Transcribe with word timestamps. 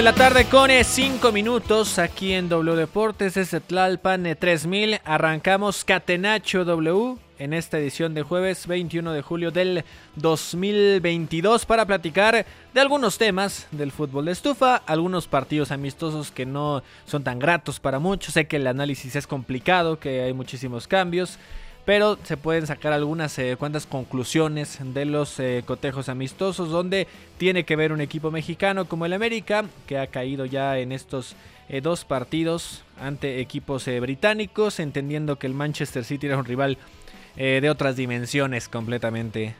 De 0.00 0.04
la 0.04 0.14
tarde 0.14 0.46
con 0.46 0.70
5 0.70 1.30
minutos 1.30 1.98
aquí 1.98 2.32
en 2.32 2.48
W 2.48 2.74
Deportes 2.74 3.34
desde 3.34 3.60
Tlalpan 3.60 4.24
eh, 4.24 4.34
3000. 4.34 4.98
Arrancamos 5.04 5.84
Catenacho 5.84 6.64
W 6.64 7.18
en 7.38 7.52
esta 7.52 7.78
edición 7.78 8.14
de 8.14 8.22
jueves 8.22 8.66
21 8.66 9.12
de 9.12 9.20
julio 9.20 9.50
del 9.50 9.84
2022 10.16 11.66
para 11.66 11.84
platicar 11.84 12.46
de 12.72 12.80
algunos 12.80 13.18
temas 13.18 13.66
del 13.72 13.92
fútbol 13.92 14.24
de 14.24 14.32
estufa, 14.32 14.76
algunos 14.76 15.26
partidos 15.26 15.70
amistosos 15.70 16.30
que 16.30 16.46
no 16.46 16.82
son 17.04 17.22
tan 17.22 17.38
gratos 17.38 17.78
para 17.78 17.98
muchos. 17.98 18.32
Sé 18.32 18.46
que 18.46 18.56
el 18.56 18.68
análisis 18.68 19.16
es 19.16 19.26
complicado, 19.26 19.98
que 19.98 20.22
hay 20.22 20.32
muchísimos 20.32 20.88
cambios 20.88 21.38
pero 21.90 22.16
se 22.22 22.36
pueden 22.36 22.68
sacar 22.68 22.92
algunas 22.92 23.36
eh, 23.40 23.56
cuantas 23.58 23.84
conclusiones 23.84 24.78
de 24.80 25.04
los 25.06 25.40
eh, 25.40 25.64
cotejos 25.66 26.08
amistosos 26.08 26.70
donde 26.70 27.08
tiene 27.36 27.64
que 27.64 27.74
ver 27.74 27.92
un 27.92 28.00
equipo 28.00 28.30
mexicano 28.30 28.84
como 28.84 29.06
el 29.06 29.12
América 29.12 29.64
que 29.88 29.98
ha 29.98 30.06
caído 30.06 30.44
ya 30.44 30.78
en 30.78 30.92
estos 30.92 31.34
eh, 31.68 31.80
dos 31.80 32.04
partidos 32.04 32.84
ante 33.00 33.40
equipos 33.40 33.86
británicos 33.86 34.78
entendiendo 34.78 35.34
que 35.34 35.48
el 35.48 35.54
Manchester 35.54 36.04
City 36.04 36.28
era 36.28 36.38
un 36.38 36.44
rival 36.44 36.78
de 37.34 37.70
otras 37.70 37.96
dimensiones 37.96 38.68
completamente 38.68 39.54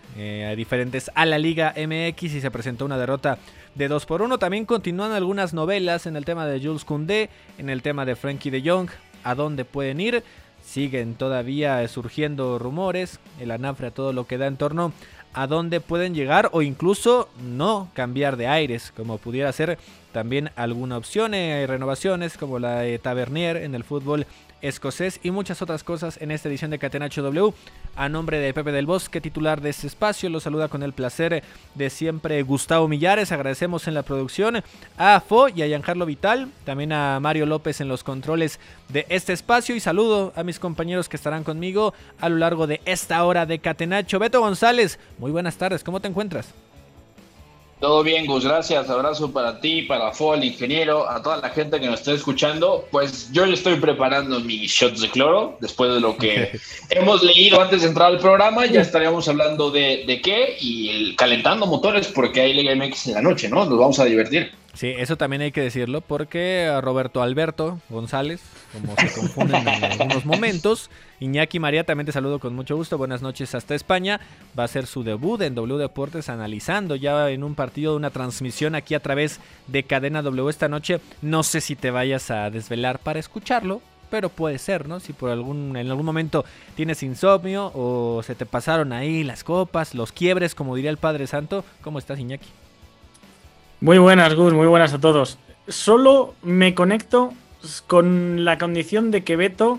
diferentes 0.57 1.11
a 1.15 1.25
la 1.25 1.39
Liga 1.39 1.75
MX 1.77 2.23
y 2.23 2.41
se 2.41 2.51
presentó 2.51 2.85
una 2.85 2.99
derrota 2.99 3.39
de 3.75 3.89
2 3.89 4.07
por 4.07 4.23
1 4.23 4.39
también 4.39 4.67
continúan 4.67 5.13
algunas 5.13 5.55
novelas 5.55 6.07
en 6.07 6.17
el 6.17 6.25
tema 6.25 6.47
de 6.47 6.61
Jules 6.61 6.85
Koundé 6.85 7.31
en 7.59 7.71
el 7.71 7.83
tema 7.83 8.05
de 8.05 8.17
Frankie 8.17 8.51
de 8.51 8.63
Jong 8.69 8.91
a 9.25 9.35
dónde 9.35 9.65
pueden 9.65 10.01
ir 10.01 10.23
siguen 10.65 11.15
todavía 11.15 11.87
surgiendo 11.89 12.59
rumores, 12.59 13.21
el 13.41 13.51
anafre 13.51 13.89
a 13.89 13.91
todo 13.91 14.13
lo 14.13 14.27
que 14.27 14.39
da 14.39 14.47
en 14.47 14.57
torno 14.57 14.93
a 15.33 15.47
dónde 15.47 15.81
pueden 15.81 16.15
llegar 16.15 16.49
o 16.53 16.63
incluso 16.63 17.29
no 17.43 17.89
cambiar 17.95 18.37
de 18.37 18.49
aires, 18.49 18.93
como 18.97 19.19
pudiera 19.19 19.53
ser 19.53 19.79
también 20.13 20.51
alguna 20.57 20.97
opción, 20.97 21.35
eh, 21.35 21.67
renovaciones 21.69 22.37
como 22.37 22.59
la 22.59 22.81
de 22.81 22.99
Tavernier 22.99 23.59
en 23.59 23.75
el 23.75 23.85
fútbol 23.85 24.27
escocés 24.63 25.21
y 25.23 25.31
muchas 25.31 25.63
otras 25.63 25.85
cosas 25.85 26.19
en 26.21 26.31
esta 26.31 26.49
edición 26.49 26.71
de 26.71 26.79
Catenacho 26.79 27.23
W. 27.23 27.53
A 27.97 28.09
nombre 28.09 28.39
de 28.39 28.55
Pepe 28.55 28.73
del 28.73 28.87
Bosque, 28.87 29.21
titular 29.21 29.61
de 29.61 29.71
este 29.71 29.87
espacio, 29.87 30.31
lo 30.31 30.41
saluda 30.41 30.69
con 30.69 30.83
el 30.83 30.93
placer 30.93 31.43
de 31.75 31.91
siempre 31.91 32.43
Gustavo 32.43 32.89
Millares. 32.89 33.33
Agradecemos 33.33 33.89
en 33.89 33.95
la 33.95 34.03
producción 34.03 34.63
a 34.97 35.21
Fo 35.21 35.49
y 35.49 35.63
a 35.63 35.67
Giancarlo 35.67 36.07
Vital, 36.07 36.49
también 36.65 36.93
a 36.93 37.21
Mario 37.21 37.47
López 37.47 37.81
en 37.81 37.89
los 37.89 38.05
controles 38.05 38.61
de 38.89 39.07
este 39.09 39.33
espacio 39.33 39.75
y 39.75 39.81
saludo 39.81 40.33
a 40.37 40.43
mis 40.43 40.59
compañeros 40.59 41.09
que 41.09 41.17
estarán 41.17 41.45
conmigo 41.45 41.95
a 42.21 42.29
lo 42.29 42.37
largo 42.37 42.67
de 42.67 42.81
esta 42.85 43.25
hora 43.25 43.47
de 43.47 43.59
Catenacho. 43.59 44.19
Beto 44.19 44.41
González, 44.41 44.99
muy 45.19 45.31
buenas 45.31 45.57
tardes, 45.57 45.85
¿cómo 45.85 46.01
te 46.01 46.09
encuentras? 46.09 46.55
Todo 47.81 48.03
bien, 48.03 48.27
Gus, 48.27 48.45
gracias. 48.45 48.91
Abrazo 48.91 49.33
para 49.33 49.59
ti, 49.59 49.83
para 49.83 50.13
Fo, 50.13 50.35
el 50.35 50.45
ingeniero, 50.45 51.09
a 51.09 51.23
toda 51.23 51.39
la 51.39 51.49
gente 51.49 51.81
que 51.81 51.87
nos 51.87 52.01
está 52.01 52.13
escuchando. 52.13 52.87
Pues 52.91 53.33
yo 53.33 53.47
ya 53.47 53.55
estoy 53.55 53.77
preparando 53.77 54.39
mis 54.41 54.71
shots 54.71 55.01
de 55.01 55.09
cloro 55.09 55.57
después 55.61 55.91
de 55.95 55.99
lo 56.01 56.15
que 56.19 56.51
hemos 56.91 57.23
leído 57.23 57.59
antes 57.59 57.81
de 57.81 57.89
entrar 57.89 58.09
al 58.09 58.19
programa. 58.19 58.67
Ya 58.67 58.83
estaríamos 58.83 59.27
hablando 59.29 59.71
de, 59.71 60.05
de 60.07 60.21
qué 60.21 60.57
y 60.61 60.91
el- 60.91 61.17
calentando 61.17 61.65
motores 61.67 62.09
porque 62.09 62.43
hay 62.43 62.53
Liga 62.53 62.75
MX 62.75 63.07
en 63.09 63.15
la 63.15 63.23
noche, 63.23 63.49
¿no? 63.49 63.65
Nos 63.65 63.79
vamos 63.79 63.99
a 63.99 64.05
divertir. 64.05 64.53
Sí, 64.81 64.95
eso 64.97 65.17
también 65.19 65.43
hay 65.43 65.53
que 65.53 65.61
decirlo 65.61 66.01
porque 66.01 66.67
a 66.67 66.81
Roberto 66.81 67.21
Alberto 67.21 67.79
González, 67.91 68.41
como 68.73 68.97
se 68.97 69.13
confunden 69.13 69.69
en 69.69 69.85
algunos 69.85 70.25
momentos, 70.25 70.89
Iñaki 71.21 71.59
María 71.59 71.85
también 71.85 72.07
te 72.07 72.13
saludo 72.13 72.39
con 72.39 72.55
mucho 72.55 72.77
gusto, 72.77 72.97
buenas 72.97 73.21
noches 73.21 73.55
hasta 73.55 73.75
España, 73.75 74.21
va 74.59 74.65
a 74.65 74.69
ser 74.69 74.87
su 74.87 75.03
debut 75.03 75.43
en 75.43 75.55
W 75.55 75.79
Deportes 75.79 76.31
analizando 76.31 76.97
ya 76.97 77.29
en 77.29 77.45
un 77.45 77.57
partido, 77.57 77.95
una 77.95 78.09
transmisión 78.09 78.75
aquí 78.75 78.95
a 78.95 79.01
través 79.01 79.39
de 79.67 79.83
Cadena 79.83 80.23
W 80.23 80.49
esta 80.49 80.71
noche, 80.71 80.99
no 81.21 81.43
sé 81.43 81.61
si 81.61 81.77
te 81.77 81.91
vayas 81.91 82.31
a 82.31 82.49
desvelar 82.49 83.01
para 83.01 83.19
escucharlo, 83.19 83.83
pero 84.11 84.31
puede 84.31 84.57
ser, 84.57 84.89
¿no? 84.89 84.99
Si 84.99 85.13
por 85.13 85.29
algún 85.29 85.77
en 85.77 85.91
algún 85.91 86.07
momento 86.07 86.47
tienes 86.75 87.03
insomnio 87.03 87.71
o 87.75 88.23
se 88.23 88.35
te 88.35 88.47
pasaron 88.47 88.95
ahí 88.95 89.25
las 89.25 89.45
copas, 89.45 89.95
los 89.95 90.11
quiebres, 90.11 90.55
como 90.55 90.75
diría 90.75 90.91
el 90.91 90.97
Padre 90.97 91.27
Santo, 91.27 91.67
¿cómo 91.83 91.99
estás 91.99 92.19
Iñaki? 92.19 92.49
Muy 93.83 93.97
buenas, 93.97 94.35
Gus, 94.35 94.53
muy 94.53 94.67
buenas 94.67 94.93
a 94.93 94.99
todos. 94.99 95.39
Solo 95.67 96.35
me 96.43 96.75
conecto 96.75 97.33
con 97.87 98.45
la 98.45 98.59
condición 98.59 99.11
de 99.11 99.25
que 99.25 99.37
Beto 99.37 99.79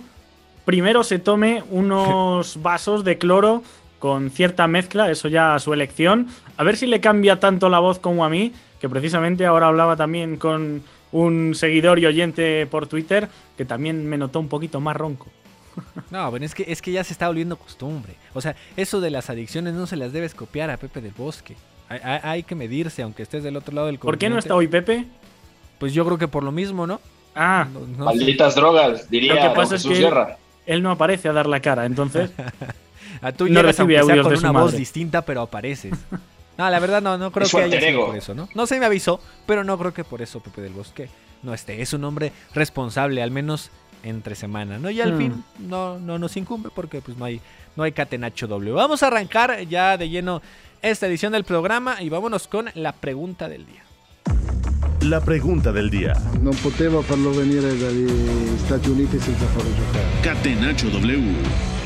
primero 0.66 1.04
se 1.04 1.20
tome 1.20 1.64
unos 1.70 2.60
vasos 2.64 3.04
de 3.04 3.20
cloro 3.20 3.62
con 4.00 4.32
cierta 4.32 4.66
mezcla, 4.66 5.12
eso 5.12 5.28
ya 5.28 5.54
a 5.54 5.60
su 5.60 5.72
elección. 5.72 6.30
A 6.58 6.64
ver 6.64 6.78
si 6.78 6.88
le 6.88 7.00
cambia 7.00 7.40
tanto 7.40 7.70
la 7.70 7.78
voz 7.78 8.00
como 8.00 8.26
a 8.26 8.30
mí, 8.30 8.54
que 8.80 8.90
precisamente 8.90 9.46
ahora 9.46 9.68
hablaba 9.68 9.96
también 9.96 10.38
con 10.38 10.82
un 11.12 11.54
seguidor 11.54 12.00
y 12.00 12.08
oyente 12.08 12.66
por 12.66 12.88
Twitter 12.88 13.30
que 13.56 13.66
también 13.66 14.10
me 14.10 14.18
notó 14.18 14.40
un 14.40 14.48
poquito 14.48 14.80
más 14.80 14.98
ronco. 14.98 15.28
No, 16.10 16.32
pero 16.32 16.44
es 16.44 16.56
que, 16.56 16.66
es 16.68 16.82
que 16.82 16.92
ya 16.92 17.04
se 17.04 17.14
está 17.14 17.28
volviendo 17.28 17.56
costumbre. 17.56 18.16
O 18.34 18.42
sea, 18.42 18.56
eso 18.76 19.00
de 19.00 19.12
las 19.12 19.30
adicciones 19.30 19.76
no 19.76 19.86
se 19.86 19.96
las 19.96 20.12
debes 20.12 20.34
copiar 20.34 20.72
a 20.72 20.78
Pepe 20.78 21.02
del 21.02 21.14
Bosque. 21.16 21.56
Hay, 22.24 22.44
que 22.44 22.56
medirse, 22.56 23.02
aunque 23.04 23.24
estés 23.24 23.44
del 23.44 23.58
otro 23.58 23.74
lado 23.74 23.88
del 23.88 23.98
¿Por 24.00 24.18
qué 24.18 24.30
no 24.30 24.36
continente. 24.36 24.40
está 24.48 24.56
hoy 24.56 24.68
Pepe? 24.68 25.06
Pues 25.80 25.94
yo 25.94 26.06
creo 26.06 26.18
que 26.18 26.28
por 26.28 26.44
lo 26.44 26.52
mismo, 26.52 26.86
¿no? 26.88 27.00
Ah, 27.36 27.68
No- 27.72 27.80
no 27.82 28.12
sé. 28.12 28.18
Malditas 28.18 28.56
drogas, 28.56 29.10
diría 29.10 29.36
Lo 29.36 29.42
que 29.42 29.56
pasa 29.56 29.76
es 29.76 29.84
que- 29.84 29.96
Sierra. 29.96 30.38
él 30.66 30.82
no 30.84 30.92
aparece 30.92 31.28
a 31.30 31.34
dar 31.34 31.48
la 31.48 31.60
cara, 31.60 31.86
entonces 31.86 32.32
A 33.22 33.32
tú 33.32 33.48
no 33.50 33.62
recibe 33.62 34.00
audios 34.00 34.22
con 34.24 34.32
de 34.34 34.38
su 34.40 34.50
una 34.50 34.62
voz 34.62 34.74
distinta, 34.76 35.22
pero 35.24 35.42
apareces. 35.42 35.94
No, 36.58 36.70
la 36.70 36.80
verdad 36.80 37.02
no, 37.02 37.18
no 37.18 37.32
creo 37.32 37.46
Es 37.46 37.52
que 37.52 37.62
haya 37.64 37.80
sido 37.82 38.06
por 38.08 38.16
eso, 38.16 38.36
¿no? 38.36 38.48
No 38.54 38.68
se 38.68 38.78
me 38.80 38.86
avisó, 38.86 39.20
pero 39.48 39.64
no 39.64 39.78
creo 39.80 39.94
que 39.94 40.04
por 40.04 40.22
eso 40.22 40.42
Pepe 40.42 40.62
del 40.62 40.74
Bosque 40.74 41.10
no 41.42 41.54
esté. 41.56 41.82
Es 41.82 41.94
un 41.94 42.04
hombre 42.04 42.34
responsable, 42.54 43.24
al 43.24 43.32
menos 43.32 43.72
entre 44.04 44.36
semana, 44.36 44.78
¿no? 44.78 44.90
Y 44.92 45.02
al 45.02 45.14
Hmm. 45.14 45.18
fin 45.18 45.44
no, 45.60 45.98
no 45.98 46.20
nos 46.20 46.36
incumbe 46.38 46.70
porque 46.76 47.02
pues 47.02 47.18
no 47.18 47.26
hay, 47.26 47.40
no 47.76 47.84
hay 47.84 47.94
catenacho 47.94 48.48
doble. 48.48 48.72
Vamos 48.72 49.02
a 49.02 49.08
arrancar 49.08 49.62
ya 49.68 49.98
de 49.98 50.10
lleno 50.10 50.42
esta 50.82 51.08
edición 51.08 51.34
del 51.34 51.44
programa 51.44 52.02
y 52.02 52.10
vámonos 52.10 52.48
con 52.48 52.70
la 52.76 52.92
pregunta 52.94 53.48
del 53.48 53.66
día. 53.66 53.84
La 55.02 55.20
pregunta 55.22 55.72
del 55.72 55.90
día. 55.90 56.14
Non 56.42 56.54
potevo 56.62 57.02
farlo 57.02 57.34
venire 57.34 57.74
dagli 57.74 58.06
Stati 58.62 58.90
Uniti 58.90 59.18
senza 59.18 59.46
farlo 59.50 59.74
giocare. 59.74 60.06
Catenacho 60.22 60.90
W. 60.90 61.81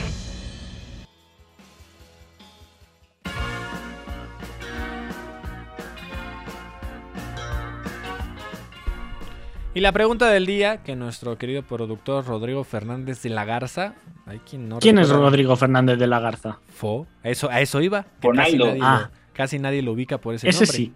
Y 9.75 9.81
la 9.81 9.91
pregunta 9.91 10.29
del 10.29 10.45
día 10.45 10.77
que 10.83 10.95
nuestro 10.95 11.37
querido 11.37 11.61
productor 11.61 12.25
Rodrigo 12.25 12.63
Fernández 12.63 13.21
de 13.21 13.29
la 13.29 13.43
Garza, 13.43 13.93
hay 14.25 14.39
quien 14.39 14.69
no 14.69 14.79
¿quién 14.79 14.97
es 14.99 15.09
Rodrigo 15.09 15.55
Fernández 15.57 15.99
de 15.99 16.07
la 16.07 16.19
Garza? 16.21 16.59
Fo, 16.69 17.05
a 17.23 17.29
eso, 17.29 17.49
a 17.49 17.59
eso 17.59 17.81
iba. 17.81 18.05
Casi 18.21 18.57
nadie, 18.57 18.79
Ah. 18.81 19.09
lo, 19.11 19.17
casi 19.33 19.59
nadie 19.59 19.81
lo 19.81 19.91
ubica 19.91 20.17
por 20.17 20.33
ese, 20.33 20.47
Ese 20.47 20.61
nombre. 20.61 20.77
sí. 20.77 20.93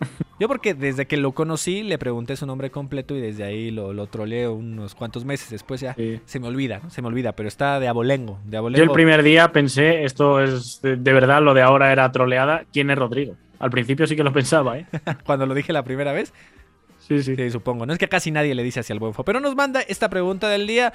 Yo 0.40 0.48
porque 0.48 0.72
desde 0.72 1.06
que 1.06 1.18
lo 1.18 1.32
conocí 1.32 1.82
le 1.82 1.98
pregunté 1.98 2.34
su 2.36 2.46
nombre 2.46 2.70
completo 2.70 3.14
y 3.14 3.20
desde 3.20 3.44
ahí 3.44 3.70
lo, 3.70 3.92
lo 3.92 4.06
troleé 4.06 4.48
unos 4.48 4.94
cuantos 4.94 5.26
meses. 5.26 5.50
Después 5.50 5.82
ya 5.82 5.92
Sí. 5.94 6.20
se 6.24 6.40
me 6.40 6.48
olvida, 6.48 6.80
¿no? 6.82 6.88
Se 6.90 7.02
me 7.02 7.08
olvida, 7.08 7.32
pero 7.32 7.46
está 7.48 7.78
de 7.78 7.88
abolengo. 7.88 8.38
De 8.46 8.52
Yo 8.52 8.58
abolengo. 8.60 8.84
el 8.84 8.90
primer 8.90 9.22
día 9.22 9.52
pensé, 9.52 10.04
esto 10.04 10.40
es 10.40 10.80
de, 10.80 10.96
de 10.96 11.12
verdad, 11.12 11.42
lo 11.42 11.52
de 11.52 11.60
ahora 11.60 11.92
era 11.92 12.10
troleada. 12.10 12.64
¿Quién 12.72 12.90
es 12.90 12.96
Rodrigo? 12.98 13.36
Al 13.60 13.70
principio 13.70 14.06
sí 14.06 14.16
que 14.16 14.24
lo 14.24 14.32
pensaba, 14.32 14.78
¿eh? 14.78 14.86
Cuando 15.26 15.44
lo 15.46 15.52
dije 15.54 15.74
la 15.74 15.84
primera 15.84 16.12
vez. 16.12 16.32
Sí, 17.08 17.50
supongo. 17.50 17.86
No 17.86 17.92
es 17.92 17.98
que 17.98 18.08
casi 18.08 18.30
nadie 18.30 18.54
le 18.54 18.62
dice 18.62 18.80
hacia 18.80 18.92
el 18.94 18.98
Buenfo. 18.98 19.24
Pero 19.24 19.40
nos 19.40 19.54
manda 19.54 19.80
esta 19.82 20.08
pregunta 20.08 20.48
del 20.48 20.66
día. 20.66 20.92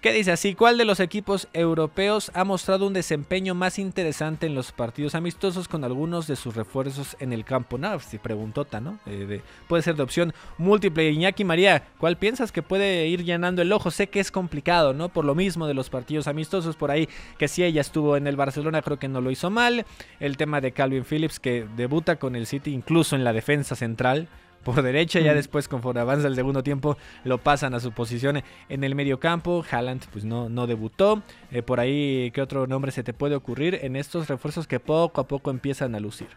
¿Qué 0.00 0.12
dice 0.12 0.32
así? 0.32 0.56
¿Cuál 0.56 0.78
de 0.78 0.84
los 0.84 0.98
equipos 0.98 1.46
europeos 1.52 2.32
ha 2.34 2.42
mostrado 2.42 2.88
un 2.88 2.92
desempeño 2.92 3.54
más 3.54 3.78
interesante 3.78 4.46
en 4.46 4.54
los 4.56 4.72
partidos 4.72 5.14
amistosos 5.14 5.68
con 5.68 5.84
algunos 5.84 6.26
de 6.26 6.34
sus 6.34 6.56
refuerzos 6.56 7.16
en 7.20 7.32
el 7.32 7.44
campo? 7.44 7.78
No, 7.78 8.00
si 8.00 8.18
preguntota, 8.18 8.80
¿no? 8.80 8.98
Eh, 9.06 9.26
de- 9.28 9.42
puede 9.68 9.84
ser 9.84 9.94
de 9.94 10.02
opción 10.02 10.34
múltiple. 10.58 11.08
Iñaki 11.08 11.44
María, 11.44 11.84
¿cuál 11.98 12.16
piensas 12.16 12.50
que 12.50 12.62
puede 12.62 13.06
ir 13.06 13.22
llenando 13.22 13.62
el 13.62 13.70
ojo? 13.70 13.92
Sé 13.92 14.08
que 14.08 14.18
es 14.18 14.32
complicado, 14.32 14.92
¿no? 14.92 15.08
Por 15.08 15.24
lo 15.24 15.36
mismo 15.36 15.68
de 15.68 15.74
los 15.74 15.88
partidos 15.88 16.26
amistosos, 16.26 16.74
por 16.74 16.90
ahí 16.90 17.08
que 17.38 17.46
si 17.46 17.62
ella 17.62 17.80
estuvo 17.80 18.16
en 18.16 18.26
el 18.26 18.34
Barcelona, 18.34 18.82
creo 18.82 18.98
que 18.98 19.06
no 19.06 19.20
lo 19.20 19.30
hizo 19.30 19.50
mal. 19.50 19.86
El 20.18 20.36
tema 20.36 20.60
de 20.60 20.72
Calvin 20.72 21.04
Phillips, 21.04 21.38
que 21.38 21.64
debuta 21.76 22.16
con 22.16 22.34
el 22.34 22.48
City 22.48 22.72
incluso 22.74 23.14
en 23.14 23.22
la 23.22 23.32
defensa 23.32 23.76
central 23.76 24.26
por 24.64 24.82
derecha. 24.82 25.20
Ya 25.20 25.32
Mm. 25.32 25.36
después, 25.36 25.68
conforme 25.68 26.00
avanza 26.00 26.28
el 26.28 26.34
segundo 26.34 26.62
tiempo, 26.62 26.96
lo 27.24 27.38
pasan 27.38 27.74
a 27.74 27.80
su 27.80 27.92
posición 27.92 28.42
en 28.68 28.84
el 28.84 28.94
medio 28.94 29.20
campo. 29.20 29.64
Haaland, 29.70 30.04
pues 30.12 30.24
no, 30.24 30.48
no 30.48 30.66
debutó. 30.66 31.22
Eh, 31.50 31.62
por 31.62 31.80
ahí, 31.80 32.30
¿qué 32.32 32.40
otro 32.42 32.66
nombre 32.66 32.92
se 32.92 33.02
te 33.02 33.12
puede 33.12 33.34
ocurrir 33.34 33.78
en 33.82 33.96
estos 33.96 34.28
refuerzos 34.28 34.66
que 34.66 34.80
poco 34.80 35.20
a 35.20 35.28
poco 35.28 35.50
empiezan 35.50 35.94
a 35.94 36.00
lucir? 36.00 36.28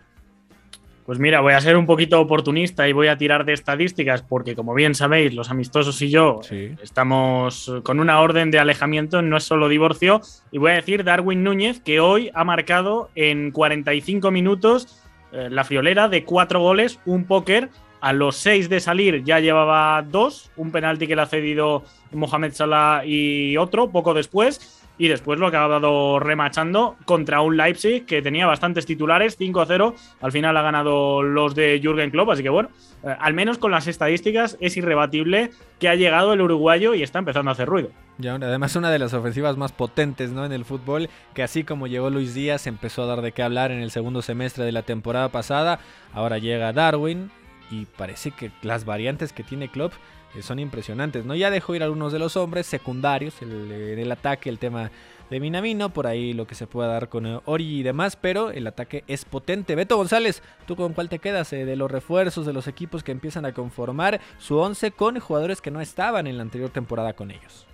Pues 1.06 1.20
mira, 1.20 1.40
voy 1.42 1.54
a 1.54 1.62
ser 1.62 1.78
un 1.78 1.86
poquito 1.86 2.20
oportunista 2.20 2.90
y 2.90 2.92
voy 2.92 3.10
a 3.10 3.18
tirar 3.18 3.46
de 3.46 3.54
estadísticas 3.54 4.24
porque, 4.24 4.56
como 4.56 4.74
bien 4.74 4.96
sabéis, 4.96 5.36
los 5.36 5.52
amistosos 5.52 6.02
y 6.02 6.10
yo 6.10 6.40
Sí. 6.42 6.72
estamos 6.82 7.72
con 7.84 8.00
una 8.00 8.20
orden 8.22 8.50
de 8.50 8.58
alejamiento, 8.58 9.22
no 9.22 9.38
es 9.38 9.44
solo 9.44 9.70
divorcio. 9.70 10.22
Y 10.52 10.58
voy 10.58 10.72
a 10.72 10.76
decir 10.76 11.04
Darwin 11.04 11.44
Núñez, 11.44 11.80
que 11.80 12.00
hoy 12.00 12.32
ha 12.34 12.44
marcado 12.44 13.12
en 13.14 13.52
45 13.52 14.32
minutos 14.32 15.00
eh, 15.32 15.50
la 15.52 15.64
friolera 15.64 16.08
de 16.10 16.24
cuatro 16.24 16.60
goles, 16.62 17.00
un 17.06 17.26
póker. 17.26 17.70
A 18.06 18.14
los 18.14 18.36
seis 18.36 18.70
de 18.70 18.80
salir 18.80 19.24
ya 19.24 19.40
llevaba 19.40 20.00
dos, 20.04 20.52
un 20.58 20.72
penalti 20.72 21.08
que 21.08 21.16
le 21.16 21.24
ha 21.24 21.26
cedido 21.26 21.84
Mohamed 22.12 22.54
Salah 22.54 23.02
y 23.04 23.58
otro 23.58 23.90
poco 23.90 24.14
después. 24.14 24.84
Y 25.00 25.08
después 25.08 25.40
lo 25.40 25.48
ha 25.48 25.50
acabado 25.50 26.20
remachando 26.20 26.98
contra 27.06 27.42
un 27.42 27.58
Leipzig 27.58 28.06
que 28.06 28.22
tenía 28.22 28.46
bastantes 28.46 28.86
titulares, 28.86 29.40
5-0. 29.40 29.96
Al 30.22 30.32
final 30.32 30.56
ha 30.56 30.62
ganado 30.62 31.24
los 31.24 31.56
de 31.56 31.80
Jürgen 31.82 32.12
Klopp, 32.12 32.30
así 32.30 32.44
que 32.44 32.50
bueno, 32.50 32.70
eh, 33.04 33.16
al 33.20 33.34
menos 33.34 33.58
con 33.58 33.72
las 33.72 33.88
estadísticas 33.88 34.56
es 34.60 34.78
irrebatible 34.78 35.50
que 35.80 35.90
ha 35.90 35.96
llegado 35.96 36.34
el 36.34 36.42
uruguayo 36.42 36.94
y 36.94 37.02
está 37.02 37.18
empezando 37.18 37.50
a 37.50 37.54
hacer 37.54 37.68
ruido. 37.68 37.90
Ya, 38.20 38.36
además 38.36 38.76
una 38.76 38.92
de 38.92 39.00
las 39.00 39.16
ofensivas 39.16 39.58
más 39.58 39.72
potentes 39.72 40.32
¿no? 40.32 40.46
en 40.46 40.52
el 40.52 40.64
fútbol, 40.64 41.10
que 41.34 41.42
así 41.42 41.64
como 41.64 41.88
llegó 41.88 42.12
Luis 42.12 42.36
Díaz, 42.36 42.68
empezó 42.68 43.02
a 43.02 43.08
dar 43.08 43.24
de 43.24 43.32
qué 43.32 43.42
hablar 43.42 43.72
en 43.72 43.82
el 43.82 43.90
segundo 43.90 44.22
semestre 44.22 44.64
de 44.64 44.72
la 44.72 44.84
temporada 44.84 45.30
pasada, 45.30 45.80
ahora 46.14 46.38
llega 46.38 46.72
Darwin 46.72 47.32
y 47.72 47.86
parece 47.86 48.32
que 48.32 48.52
las 48.62 48.86
variantes 48.86 49.34
que 49.34 49.44
tiene 49.44 49.70
Klopp 49.70 49.94
eh, 50.36 50.42
son 50.42 50.60
impresionantes, 50.60 51.26
¿no? 51.26 51.36
Ya 51.36 51.50
dejó 51.50 51.76
ir 51.76 51.84
algunos 51.84 52.12
de 52.12 52.20
los 52.20 52.38
hombres 52.38 52.66
secundarios 52.66 53.42
el, 53.42 53.72
en 53.72 54.00
el 54.00 54.12
ataque, 54.12 54.50
el 54.50 54.60
tema 54.60 54.92
de 55.30 55.40
Minamino, 55.40 55.90
por 55.90 56.08
ahí 56.08 56.34
lo 56.34 56.46
que 56.46 56.56
se 56.56 56.68
pueda 56.68 56.90
dar 56.90 57.10
con 57.10 57.26
eh, 57.26 57.40
Ori 57.46 57.80
y 57.80 57.84
demás, 57.84 58.16
pero 58.16 58.52
el 58.52 58.68
ataque 58.68 59.04
es 59.08 59.26
potente. 59.26 59.76
Beto 59.76 59.98
González, 59.98 60.42
¿tú 60.68 60.76
con 60.76 60.94
cuál 60.94 61.10
te 61.10 61.20
quedas 61.20 61.52
eh, 61.54 61.66
de 61.66 61.76
los 61.76 61.90
refuerzos 61.90 62.46
de 62.46 62.54
los 62.54 62.68
equipos 62.68 63.04
que 63.04 63.12
empiezan 63.12 63.46
a 63.46 63.54
conformar 63.54 64.20
su 64.40 64.58
once 64.58 64.92
con 64.92 65.20
jugadores 65.20 65.62
que 65.62 65.72
no 65.72 65.82
estaban 65.82 66.28
en 66.28 66.38
la 66.38 66.44
anterior 66.44 66.70
temporada 66.70 67.14
con 67.14 67.32
ellos? 67.32 67.66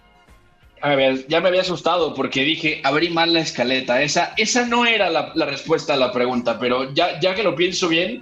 A 0.81 0.95
ver, 0.95 1.27
ya 1.27 1.41
me 1.41 1.49
había 1.49 1.61
asustado 1.61 2.15
porque 2.15 2.43
dije, 2.43 2.81
abrí 2.83 3.09
mal 3.09 3.33
la 3.33 3.41
escaleta. 3.41 4.01
Esa, 4.01 4.33
esa 4.35 4.65
no 4.65 4.85
era 4.85 5.11
la, 5.11 5.31
la 5.35 5.45
respuesta 5.45 5.93
a 5.93 5.97
la 5.97 6.11
pregunta, 6.11 6.57
pero 6.57 6.91
ya, 6.93 7.19
ya 7.19 7.35
que 7.35 7.43
lo 7.43 7.55
pienso 7.55 7.87
bien, 7.87 8.21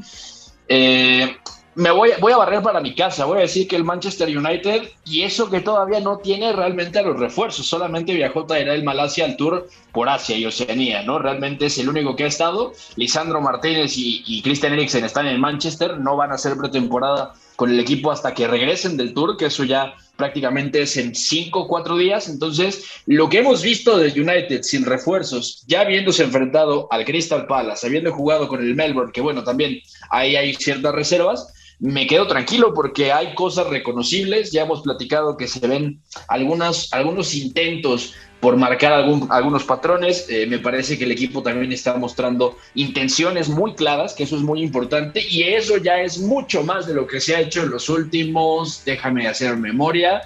eh, 0.67 1.37
me 1.75 1.91
voy, 1.91 2.11
a 2.11 2.37
barrer 2.37 2.61
para 2.61 2.81
mi 2.81 2.95
casa. 2.95 3.25
Voy 3.25 3.37
a 3.37 3.41
decir 3.41 3.67
que 3.67 3.75
el 3.75 3.83
Manchester 3.83 4.35
United, 4.35 4.89
y 5.05 5.23
eso 5.23 5.49
que 5.49 5.61
todavía 5.61 5.99
no 5.99 6.17
tiene 6.17 6.51
realmente 6.51 6.99
a 6.99 7.03
los 7.03 7.19
refuerzos, 7.19 7.67
solamente 7.67 8.13
viajó 8.13 8.45
Tyrell 8.45 8.83
Malasia 8.83 9.25
al 9.25 9.37
tour 9.37 9.67
por 9.91 10.09
Asia 10.09 10.37
y 10.37 10.45
Oceanía, 10.45 11.03
¿no? 11.03 11.19
Realmente 11.19 11.67
es 11.67 11.77
el 11.77 11.89
único 11.89 12.15
que 12.15 12.25
ha 12.25 12.27
estado. 12.27 12.73
Lisandro 12.95 13.41
Martínez 13.41 13.97
y, 13.97 14.23
y 14.25 14.41
Christian 14.41 14.73
Eriksen 14.73 15.05
están 15.05 15.27
en 15.27 15.39
Manchester, 15.39 15.99
no 15.99 16.17
van 16.17 16.31
a 16.31 16.35
hacer 16.35 16.57
pretemporada 16.57 17.33
con 17.55 17.69
el 17.69 17.79
equipo 17.79 18.11
hasta 18.11 18.33
que 18.33 18.47
regresen 18.47 18.97
del 18.97 19.13
tour, 19.13 19.37
que 19.37 19.45
eso 19.45 19.63
ya 19.63 19.93
prácticamente 20.19 20.81
es 20.81 20.97
en 20.97 21.15
cinco 21.15 21.61
o 21.61 21.67
cuatro 21.67 21.97
días. 21.97 22.29
Entonces, 22.29 22.85
lo 23.05 23.29
que 23.29 23.39
hemos 23.39 23.63
visto 23.63 23.97
de 23.97 24.11
United 24.11 24.61
sin 24.63 24.85
refuerzos, 24.85 25.63
ya 25.65 25.81
habiéndose 25.81 26.23
enfrentado 26.23 26.87
al 26.91 27.05
Crystal 27.05 27.47
Palace, 27.47 27.87
habiendo 27.87 28.13
jugado 28.13 28.47
con 28.47 28.61
el 28.61 28.75
Melbourne, 28.75 29.11
que 29.13 29.21
bueno, 29.21 29.43
también 29.43 29.79
ahí 30.09 30.35
hay 30.35 30.53
ciertas 30.53 30.93
reservas, 30.93 31.53
me 31.79 32.07
quedo 32.07 32.27
tranquilo 32.27 32.73
porque 32.73 33.11
hay 33.11 33.33
cosas 33.35 33.67
reconocibles. 33.67 34.51
Ya 34.51 34.63
hemos 34.63 34.81
platicado 34.81 35.37
que 35.37 35.47
se 35.47 35.65
ven 35.65 36.01
algunas, 36.27 36.91
algunos 36.93 37.33
intentos 37.33 38.13
por 38.39 38.57
marcar 38.57 38.93
algún, 38.93 39.27
algunos 39.31 39.63
patrones. 39.63 40.25
Eh, 40.29 40.45
me 40.47 40.59
parece 40.59 40.97
que 40.97 41.05
el 41.05 41.11
equipo 41.11 41.41
también 41.41 41.71
está 41.71 41.95
mostrando 41.95 42.57
intenciones 42.75 43.49
muy 43.49 43.75
claras, 43.75 44.13
que 44.13 44.23
eso 44.23 44.35
es 44.35 44.41
muy 44.41 44.61
importante, 44.61 45.21
y 45.27 45.43
eso 45.43 45.77
ya 45.77 46.01
es 46.01 46.19
mucho 46.19 46.63
más 46.63 46.87
de 46.87 46.93
lo 46.93 47.07
que 47.07 47.19
se 47.19 47.35
ha 47.35 47.41
hecho 47.41 47.63
en 47.63 47.71
los 47.71 47.89
últimos, 47.89 48.83
déjame 48.85 49.27
hacer 49.27 49.57
memoria, 49.57 50.21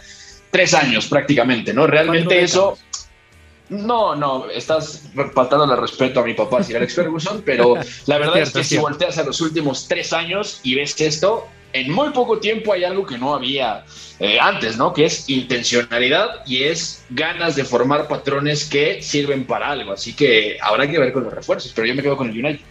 tres 0.51 0.73
años 0.73 1.07
prácticamente, 1.07 1.73
¿no? 1.73 1.87
Realmente 1.87 2.41
eso... 2.41 2.77
No, 3.73 4.15
no, 4.15 4.49
estás 4.49 5.09
faltando 5.33 5.63
el 5.63 5.79
respeto 5.79 6.19
a 6.19 6.23
mi 6.23 6.35
papá, 6.35 6.61
Sir 6.61 6.77
Alex 6.77 6.93
Ferguson, 6.93 7.41
pero 7.43 7.75
la 8.05 8.17
verdad 8.19 8.37
es, 8.37 8.51
que 8.51 8.63
si 8.63 8.77
volteas 8.77 9.17
a 9.17 9.23
los 9.23 9.41
últimos 9.41 9.87
tres 9.87 10.13
años 10.13 10.59
y 10.63 10.75
ves 10.75 10.99
esto, 11.01 11.47
en 11.73 11.91
muy 11.91 12.11
poco 12.11 12.37
tiempo 12.37 12.71
hay 12.71 12.83
algo 12.83 13.03
que 13.03 13.17
no 13.17 13.33
había 13.33 13.83
eh, 14.19 14.37
antes, 14.39 14.77
¿no? 14.77 14.93
Que 14.93 15.05
es 15.05 15.27
intencionalidad 15.27 16.45
y 16.45 16.65
es 16.65 17.03
ganas 17.09 17.55
de 17.55 17.65
formar 17.65 18.07
patrones 18.07 18.65
que 18.65 19.01
sirven 19.01 19.45
para 19.45 19.71
algo. 19.71 19.93
Así 19.93 20.13
que 20.13 20.57
habrá 20.61 20.87
que 20.87 20.99
ver 20.99 21.11
con 21.11 21.23
los 21.23 21.33
refuerzos, 21.33 21.73
pero 21.75 21.87
yo 21.87 21.95
me 21.95 22.03
quedo 22.03 22.15
con 22.15 22.29
el 22.29 22.45
United. 22.45 22.65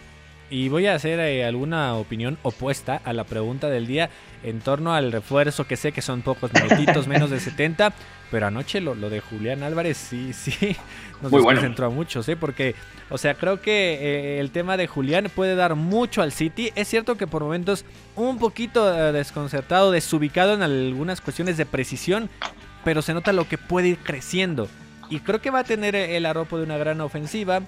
Y 0.49 0.69
voy 0.69 0.85
a 0.85 0.95
hacer 0.95 1.19
eh, 1.19 1.43
alguna 1.43 1.95
opinión 1.95 2.37
opuesta 2.43 3.01
a 3.03 3.11
la 3.11 3.25
pregunta 3.25 3.69
del 3.69 3.87
día 3.87 4.09
en 4.43 4.61
torno 4.61 4.93
al 4.93 5.11
refuerzo, 5.11 5.65
que 5.65 5.75
sé 5.75 5.91
que 5.91 6.01
son 6.01 6.21
pocos 6.21 6.51
minutitos, 6.53 7.07
menos 7.09 7.29
de 7.29 7.39
70, 7.41 7.93
pero 8.33 8.47
anoche 8.47 8.81
lo, 8.81 8.95
lo 8.95 9.11
de 9.11 9.19
Julián 9.19 9.61
Álvarez 9.61 9.95
sí, 9.95 10.33
sí, 10.33 10.75
nos 11.21 11.31
Muy 11.31 11.43
bueno. 11.43 11.59
desconcentró 11.59 11.85
a 11.85 11.89
muchos, 11.91 12.27
¿eh? 12.27 12.35
porque, 12.35 12.73
o 13.11 13.19
sea, 13.19 13.35
creo 13.35 13.61
que 13.61 13.93
eh, 14.01 14.39
el 14.39 14.49
tema 14.49 14.75
de 14.75 14.87
Julián 14.87 15.29
puede 15.35 15.53
dar 15.55 15.75
mucho 15.75 16.23
al 16.23 16.31
City. 16.31 16.71
Es 16.73 16.87
cierto 16.87 17.15
que 17.15 17.27
por 17.27 17.43
momentos 17.43 17.85
un 18.15 18.39
poquito 18.39 18.91
eh, 18.91 19.11
desconcertado, 19.11 19.91
desubicado 19.91 20.55
en 20.55 20.63
algunas 20.63 21.21
cuestiones 21.21 21.57
de 21.57 21.67
precisión, 21.67 22.27
pero 22.83 23.03
se 23.03 23.13
nota 23.13 23.33
lo 23.33 23.47
que 23.47 23.59
puede 23.59 23.89
ir 23.89 23.97
creciendo. 23.99 24.67
Y 25.11 25.19
creo 25.19 25.39
que 25.39 25.51
va 25.51 25.59
a 25.59 25.63
tener 25.63 25.95
el 25.95 26.25
arropo 26.25 26.57
de 26.57 26.63
una 26.63 26.79
gran 26.79 27.01
ofensiva. 27.01 27.61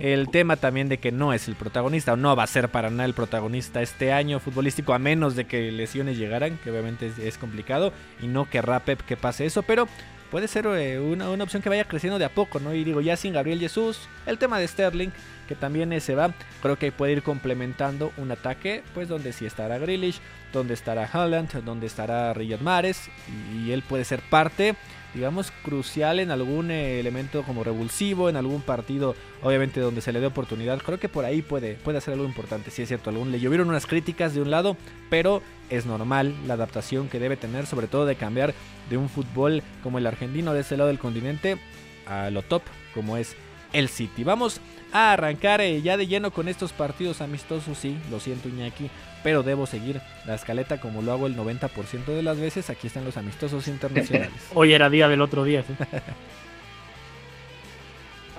El 0.00 0.30
tema 0.30 0.56
también 0.56 0.88
de 0.88 0.96
que 0.96 1.12
no 1.12 1.34
es 1.34 1.46
el 1.46 1.56
protagonista, 1.56 2.14
o 2.14 2.16
no 2.16 2.34
va 2.34 2.44
a 2.44 2.46
ser 2.46 2.70
para 2.70 2.88
nada 2.88 3.04
el 3.04 3.12
protagonista 3.12 3.82
este 3.82 4.14
año 4.14 4.40
futbolístico, 4.40 4.94
a 4.94 4.98
menos 4.98 5.36
de 5.36 5.44
que 5.44 5.70
lesiones 5.70 6.16
llegaran, 6.16 6.56
que 6.56 6.70
obviamente 6.70 7.12
es, 7.22 7.36
complicado, 7.36 7.92
y 8.22 8.26
no 8.26 8.48
querrá 8.48 8.80
Pep 8.80 9.02
que 9.02 9.18
pase 9.18 9.44
eso, 9.44 9.62
pero 9.62 9.86
puede 10.30 10.48
ser 10.48 10.64
eh, 10.66 10.98
una, 10.98 11.28
una 11.28 11.44
opción 11.44 11.60
que 11.60 11.68
vaya 11.68 11.84
creciendo 11.84 12.18
de 12.18 12.24
a 12.24 12.30
poco, 12.30 12.60
¿no? 12.60 12.72
Y 12.72 12.82
digo, 12.82 13.02
ya 13.02 13.14
sin 13.18 13.34
Gabriel 13.34 13.60
Jesús, 13.60 14.08
el 14.24 14.38
tema 14.38 14.58
de 14.58 14.68
Sterling, 14.68 15.10
que 15.46 15.54
también 15.54 16.00
se 16.00 16.14
va, 16.14 16.32
creo 16.62 16.78
que 16.78 16.92
puede 16.92 17.12
ir 17.12 17.22
complementando 17.22 18.10
un 18.16 18.32
ataque, 18.32 18.82
pues 18.94 19.06
donde 19.06 19.34
sí 19.34 19.44
estará 19.44 19.76
Grealish, 19.76 20.20
donde 20.54 20.72
estará 20.72 21.10
Haaland, 21.12 21.62
donde 21.62 21.86
estará 21.86 22.32
Riyad 22.32 22.60
Mahrez, 22.60 23.10
y, 23.52 23.66
y 23.66 23.72
él 23.72 23.82
puede 23.82 24.06
ser 24.06 24.20
parte 24.30 24.76
digamos, 25.14 25.50
crucial 25.64 26.20
en 26.20 26.30
algún 26.30 26.70
eh, 26.70 27.00
elemento 27.00 27.42
como 27.42 27.64
revulsivo, 27.64 28.28
en 28.28 28.36
algún 28.36 28.62
partido, 28.62 29.14
obviamente 29.42 29.80
donde 29.80 30.00
se 30.00 30.12
le 30.12 30.20
dé 30.20 30.26
oportunidad. 30.26 30.78
Creo 30.78 30.98
que 30.98 31.08
por 31.08 31.24
ahí 31.24 31.42
puede, 31.42 31.74
puede 31.74 31.98
hacer 31.98 32.14
algo 32.14 32.26
importante. 32.26 32.70
Sí, 32.70 32.82
es 32.82 32.88
cierto, 32.88 33.10
algún, 33.10 33.32
le 33.32 33.40
llovieron 33.40 33.68
unas 33.68 33.86
críticas 33.86 34.34
de 34.34 34.42
un 34.42 34.50
lado, 34.50 34.76
pero 35.08 35.42
es 35.68 35.86
normal 35.86 36.34
la 36.46 36.54
adaptación 36.54 37.08
que 37.08 37.18
debe 37.18 37.36
tener, 37.36 37.66
sobre 37.66 37.86
todo 37.86 38.06
de 38.06 38.16
cambiar 38.16 38.54
de 38.88 38.96
un 38.96 39.08
fútbol 39.08 39.62
como 39.82 39.98
el 39.98 40.06
argentino 40.06 40.52
de 40.52 40.60
ese 40.60 40.76
lado 40.76 40.88
del 40.88 40.98
continente 40.98 41.58
a 42.06 42.30
lo 42.30 42.42
top, 42.42 42.62
como 42.94 43.16
es 43.16 43.36
el 43.72 43.88
City. 43.88 44.24
Vamos 44.24 44.60
a 44.92 45.12
arrancar 45.12 45.60
eh, 45.60 45.80
ya 45.82 45.96
de 45.96 46.06
lleno 46.06 46.30
con 46.30 46.48
estos 46.48 46.72
partidos 46.72 47.20
amistosos, 47.20 47.78
sí, 47.78 47.96
lo 48.10 48.20
siento 48.20 48.48
Iñaki, 48.48 48.90
pero 49.22 49.42
debo 49.42 49.66
seguir 49.66 50.00
la 50.26 50.34
escaleta 50.34 50.80
como 50.80 51.02
lo 51.02 51.12
hago 51.12 51.26
el 51.26 51.36
90% 51.36 52.06
de 52.06 52.22
las 52.22 52.38
veces. 52.38 52.70
Aquí 52.70 52.86
están 52.86 53.04
los 53.04 53.16
amistosos 53.16 53.68
internacionales. 53.68 54.32
Hoy 54.54 54.72
era 54.72 54.90
día 54.90 55.08
del 55.08 55.20
otro 55.20 55.44
día. 55.44 55.60
¿eh? 55.60 56.02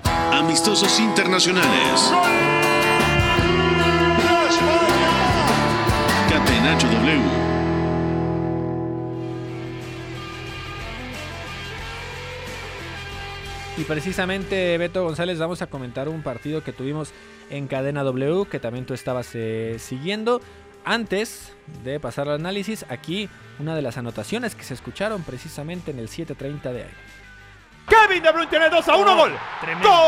Amistosos 0.32 0.98
internacionales. 0.98 2.12
Catenacho 6.28 6.88
W. 6.88 7.41
Y 13.78 13.84
precisamente, 13.84 14.76
Beto 14.76 15.02
González, 15.02 15.38
vamos 15.38 15.62
a 15.62 15.66
comentar 15.66 16.08
un 16.08 16.22
partido 16.22 16.62
que 16.62 16.72
tuvimos 16.72 17.12
en 17.48 17.68
Cadena 17.68 18.02
W, 18.02 18.46
que 18.46 18.60
también 18.60 18.84
tú 18.84 18.92
estabas 18.92 19.30
eh, 19.34 19.76
siguiendo. 19.78 20.42
Antes 20.84 21.54
de 21.82 21.98
pasar 21.98 22.28
al 22.28 22.34
análisis, 22.34 22.84
aquí 22.88 23.30
una 23.58 23.74
de 23.74 23.82
las 23.82 23.96
anotaciones 23.96 24.54
que 24.54 24.64
se 24.64 24.74
escucharon 24.74 25.22
precisamente 25.22 25.90
en 25.90 26.00
el 26.00 26.08
7.30 26.08 26.62
de 26.62 26.82
aire. 26.82 26.94
Kevin 27.88 28.22
De 28.22 28.30
Bruyne 28.30 28.50
tiene 28.50 28.68
2 28.68 28.88
a 28.88 28.96
1 28.96 29.16
gol. 29.16 29.32
Tremendo. 29.60 29.88
¡Gol! 29.88 29.98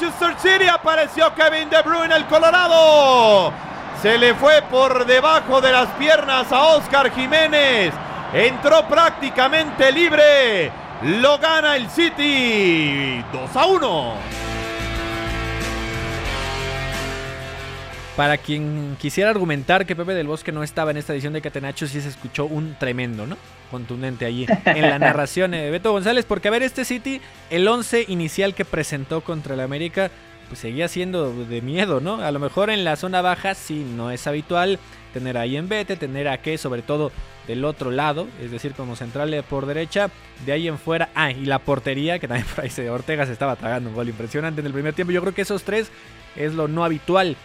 Manchester 0.00 0.34
City. 0.38 0.66
Apareció 0.66 1.34
Kevin 1.34 1.68
De 1.68 1.82
Bruyne, 1.82 2.14
el 2.14 2.24
Colorado. 2.26 3.52
Se 4.00 4.16
le 4.16 4.34
fue 4.34 4.62
por 4.62 5.04
debajo 5.04 5.60
de 5.60 5.72
las 5.72 5.88
piernas 5.90 6.50
a 6.50 6.76
Oscar 6.76 7.10
Jiménez. 7.10 7.92
Entró 8.32 8.86
prácticamente 8.88 9.92
libre. 9.92 10.72
Lo 11.02 11.38
gana 11.38 11.76
el 11.76 11.90
City. 11.90 13.22
2 13.30 13.56
a 13.56 13.66
1. 13.66 14.14
Para 18.16 18.36
quien 18.38 18.96
quisiera 19.00 19.30
argumentar 19.30 19.86
que 19.86 19.96
Pepe 19.96 20.14
del 20.14 20.26
Bosque 20.26 20.52
no 20.52 20.62
estaba 20.62 20.90
en 20.90 20.96
esta 20.96 21.12
edición 21.12 21.32
de 21.32 21.40
Catenacho, 21.40 21.86
sí 21.86 22.00
se 22.00 22.08
escuchó 22.08 22.44
un 22.44 22.76
tremendo, 22.78 23.26
¿no? 23.26 23.36
Contundente 23.70 24.24
allí 24.26 24.46
en 24.64 24.82
la 24.82 24.98
narración 24.98 25.52
de 25.52 25.70
Beto 25.70 25.92
González, 25.92 26.26
porque 26.26 26.48
a 26.48 26.50
ver, 26.50 26.62
este 26.62 26.84
City, 26.84 27.20
el 27.50 27.66
11 27.66 28.06
inicial 28.08 28.54
que 28.54 28.64
presentó 28.64 29.22
contra 29.22 29.54
el 29.54 29.60
América, 29.60 30.10
pues 30.48 30.60
seguía 30.60 30.88
siendo 30.88 31.32
de 31.32 31.62
miedo, 31.62 32.00
¿no? 32.00 32.16
A 32.16 32.32
lo 32.32 32.40
mejor 32.40 32.70
en 32.70 32.84
la 32.84 32.96
zona 32.96 33.22
baja 33.22 33.54
sí 33.54 33.86
no 33.96 34.10
es 34.10 34.26
habitual 34.26 34.80
tener 35.14 35.38
ahí 35.38 35.56
en 35.56 35.68
Bete, 35.68 35.96
tener 35.96 36.28
a 36.28 36.38
que 36.38 36.58
sobre 36.58 36.82
todo 36.82 37.12
del 37.46 37.64
otro 37.64 37.90
lado, 37.90 38.26
es 38.42 38.50
decir, 38.50 38.74
como 38.74 38.96
central 38.96 39.44
por 39.48 39.66
derecha, 39.66 40.10
de 40.44 40.52
ahí 40.52 40.68
en 40.68 40.78
fuera, 40.78 41.10
ah, 41.14 41.30
y 41.30 41.44
la 41.44 41.60
portería, 41.60 42.18
que 42.18 42.28
también 42.28 42.46
por 42.54 42.64
ahí 42.64 42.70
se, 42.70 42.90
Ortega 42.90 43.26
se 43.26 43.32
estaba 43.32 43.56
tragando 43.56 43.90
un 43.90 43.94
gol 43.94 44.08
impresionante 44.08 44.60
en 44.60 44.66
el 44.66 44.72
primer 44.72 44.94
tiempo, 44.94 45.12
yo 45.12 45.20
creo 45.20 45.34
que 45.34 45.42
esos 45.42 45.62
tres 45.62 45.90
es 46.36 46.54
lo 46.54 46.68
no 46.68 46.84
habitual. 46.84 47.36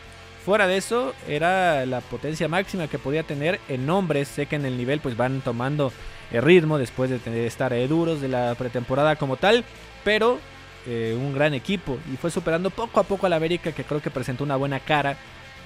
Fuera 0.46 0.68
de 0.68 0.78
eso, 0.78 1.16
era 1.28 1.88
la 1.88 2.02
potencia 2.02 2.48
máxima 2.48 2.88
que 2.88 3.00
podía 3.00 3.24
tener 3.24 3.60
en 3.68 3.90
hombres. 3.90 4.28
Sé 4.28 4.46
que 4.46 4.56
en 4.56 4.66
el 4.66 4.78
nivel 4.78 5.00
pues 5.00 5.18
van 5.18 5.42
tomando 5.42 5.92
el 6.32 6.44
ritmo 6.44 6.78
después 6.78 7.10
de 7.10 7.48
estar 7.48 7.74
eh, 7.74 7.88
duros 7.88 8.22
de 8.22 8.28
la 8.28 8.54
pretemporada 8.54 9.16
como 9.16 9.38
tal. 9.38 9.66
Pero 10.04 10.38
eh, 10.86 11.18
un 11.20 11.34
gran 11.34 11.56
equipo. 11.56 11.98
Y 12.14 12.18
fue 12.18 12.30
superando 12.30 12.70
poco 12.70 13.00
a 13.00 13.04
poco 13.04 13.26
al 13.26 13.34
América 13.34 13.72
que 13.72 13.84
creo 13.84 14.04
que 14.04 14.12
presentó 14.12 14.44
una 14.44 14.56
buena 14.56 14.80
cara. 14.80 15.18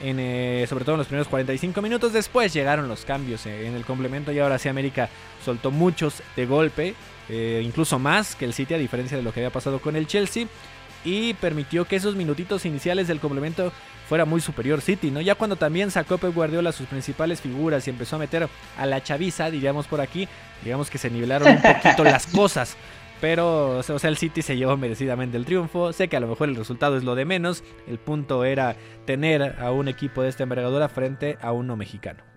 En, 0.02 0.18
eh, 0.18 0.66
sobre 0.70 0.86
todo 0.86 0.96
en 0.96 1.00
los 1.00 1.08
primeros 1.08 1.28
45 1.28 1.82
minutos. 1.82 2.14
Después 2.14 2.54
llegaron 2.54 2.88
los 2.88 3.04
cambios 3.04 3.46
en 3.48 3.76
el 3.76 3.84
complemento 3.84 4.32
y 4.32 4.40
ahora 4.40 4.58
sí 4.60 4.70
América 4.70 5.10
soltó 5.44 5.72
muchos 5.72 6.24
de 6.38 6.46
golpe. 6.46 6.96
incluso 7.62 8.00
más 8.00 8.34
que 8.34 8.46
el 8.46 8.54
City 8.54 8.76
a 8.76 8.78
diferencia 8.78 9.18
de 9.18 9.24
lo 9.24 9.34
que 9.34 9.42
había 9.42 9.52
pasado 9.52 9.80
con 9.80 9.98
el 9.98 10.08
Chelsea. 10.08 10.48
Y 11.04 11.34
permitió 11.34 11.84
que 11.84 11.98
esos 11.98 12.16
minutitos 12.16 12.66
iniciales 12.66 13.10
del 13.10 13.20
complemento 13.20 13.74
fuera 14.10 14.26
muy 14.26 14.42
superior 14.42 14.82
City, 14.82 15.12
¿no? 15.12 15.22
Ya 15.22 15.36
cuando 15.36 15.56
también 15.56 15.92
sacó 15.92 16.18
Pep 16.18 16.34
Guardiola 16.34 16.72
sus 16.72 16.88
principales 16.88 17.42
figuras 17.42 17.86
y 17.86 17.92
empezó 17.92 18.16
a 18.16 18.20
meter 18.20 18.50
a 18.76 18.86
la 18.88 19.04
chaviza, 19.04 19.52
diríamos 19.52 19.86
por 19.86 20.02
aquí, 20.02 20.28
digamos 20.64 20.90
que 20.90 20.98
se 20.98 21.12
nivelaron 21.12 21.48
un 21.48 21.62
poquito 21.62 22.04
las 22.04 22.26
cosas. 22.36 22.76
Pero, 23.22 23.78
o 23.78 23.84
sea, 23.84 24.10
el 24.10 24.18
City 24.18 24.42
se 24.42 24.58
llevó 24.58 24.78
merecidamente 24.78 25.38
el 25.38 25.46
triunfo. 25.46 25.94
Sé 25.94 26.08
que 26.08 26.18
a 26.18 26.22
lo 26.22 26.28
mejor 26.28 26.50
el 26.50 26.56
resultado 26.56 26.98
es 26.98 27.04
lo 27.04 27.16
de 27.16 27.26
menos. 27.26 27.64
El 27.86 28.00
punto 28.00 28.46
era 28.46 28.78
tener 29.06 29.58
a 29.60 29.72
un 29.72 29.90
equipo 29.90 30.24
de 30.24 30.30
esta 30.30 30.44
envergadura 30.44 30.88
frente 30.90 31.38
a 31.42 31.52
uno 31.52 31.76
mexicano. 31.76 32.29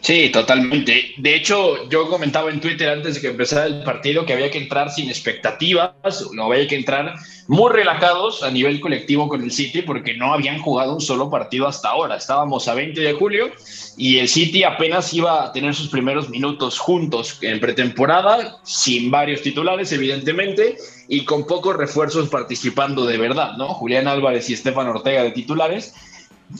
Sí, 0.00 0.30
totalmente. 0.30 1.12
De 1.16 1.34
hecho, 1.34 1.88
yo 1.88 2.08
comentaba 2.08 2.50
en 2.50 2.60
Twitter 2.60 2.88
antes 2.88 3.16
de 3.16 3.20
que 3.20 3.28
empezara 3.28 3.66
el 3.66 3.82
partido 3.82 4.24
que 4.24 4.32
había 4.32 4.50
que 4.50 4.58
entrar 4.58 4.90
sin 4.90 5.08
expectativas, 5.08 5.92
no 6.32 6.44
había 6.44 6.68
que 6.68 6.76
entrar 6.76 7.16
muy 7.48 7.72
relajados 7.72 8.42
a 8.42 8.50
nivel 8.50 8.78
colectivo 8.80 9.28
con 9.28 9.42
el 9.42 9.50
City 9.50 9.82
porque 9.82 10.14
no 10.14 10.32
habían 10.32 10.60
jugado 10.60 10.94
un 10.94 11.00
solo 11.00 11.30
partido 11.30 11.66
hasta 11.66 11.88
ahora. 11.88 12.16
Estábamos 12.16 12.68
a 12.68 12.74
20 12.74 13.00
de 13.00 13.12
julio 13.14 13.50
y 13.96 14.18
el 14.18 14.28
City 14.28 14.62
apenas 14.62 15.12
iba 15.12 15.44
a 15.44 15.52
tener 15.52 15.74
sus 15.74 15.88
primeros 15.88 16.30
minutos 16.30 16.78
juntos 16.78 17.38
en 17.42 17.58
pretemporada, 17.58 18.58
sin 18.62 19.10
varios 19.10 19.42
titulares, 19.42 19.90
evidentemente, 19.92 20.76
y 21.08 21.24
con 21.24 21.46
pocos 21.46 21.76
refuerzos 21.76 22.28
participando 22.28 23.04
de 23.04 23.18
verdad, 23.18 23.56
¿no? 23.56 23.68
Julián 23.74 24.06
Álvarez 24.06 24.48
y 24.48 24.54
Estefan 24.54 24.86
Ortega 24.86 25.22
de 25.22 25.32
titulares. 25.32 25.94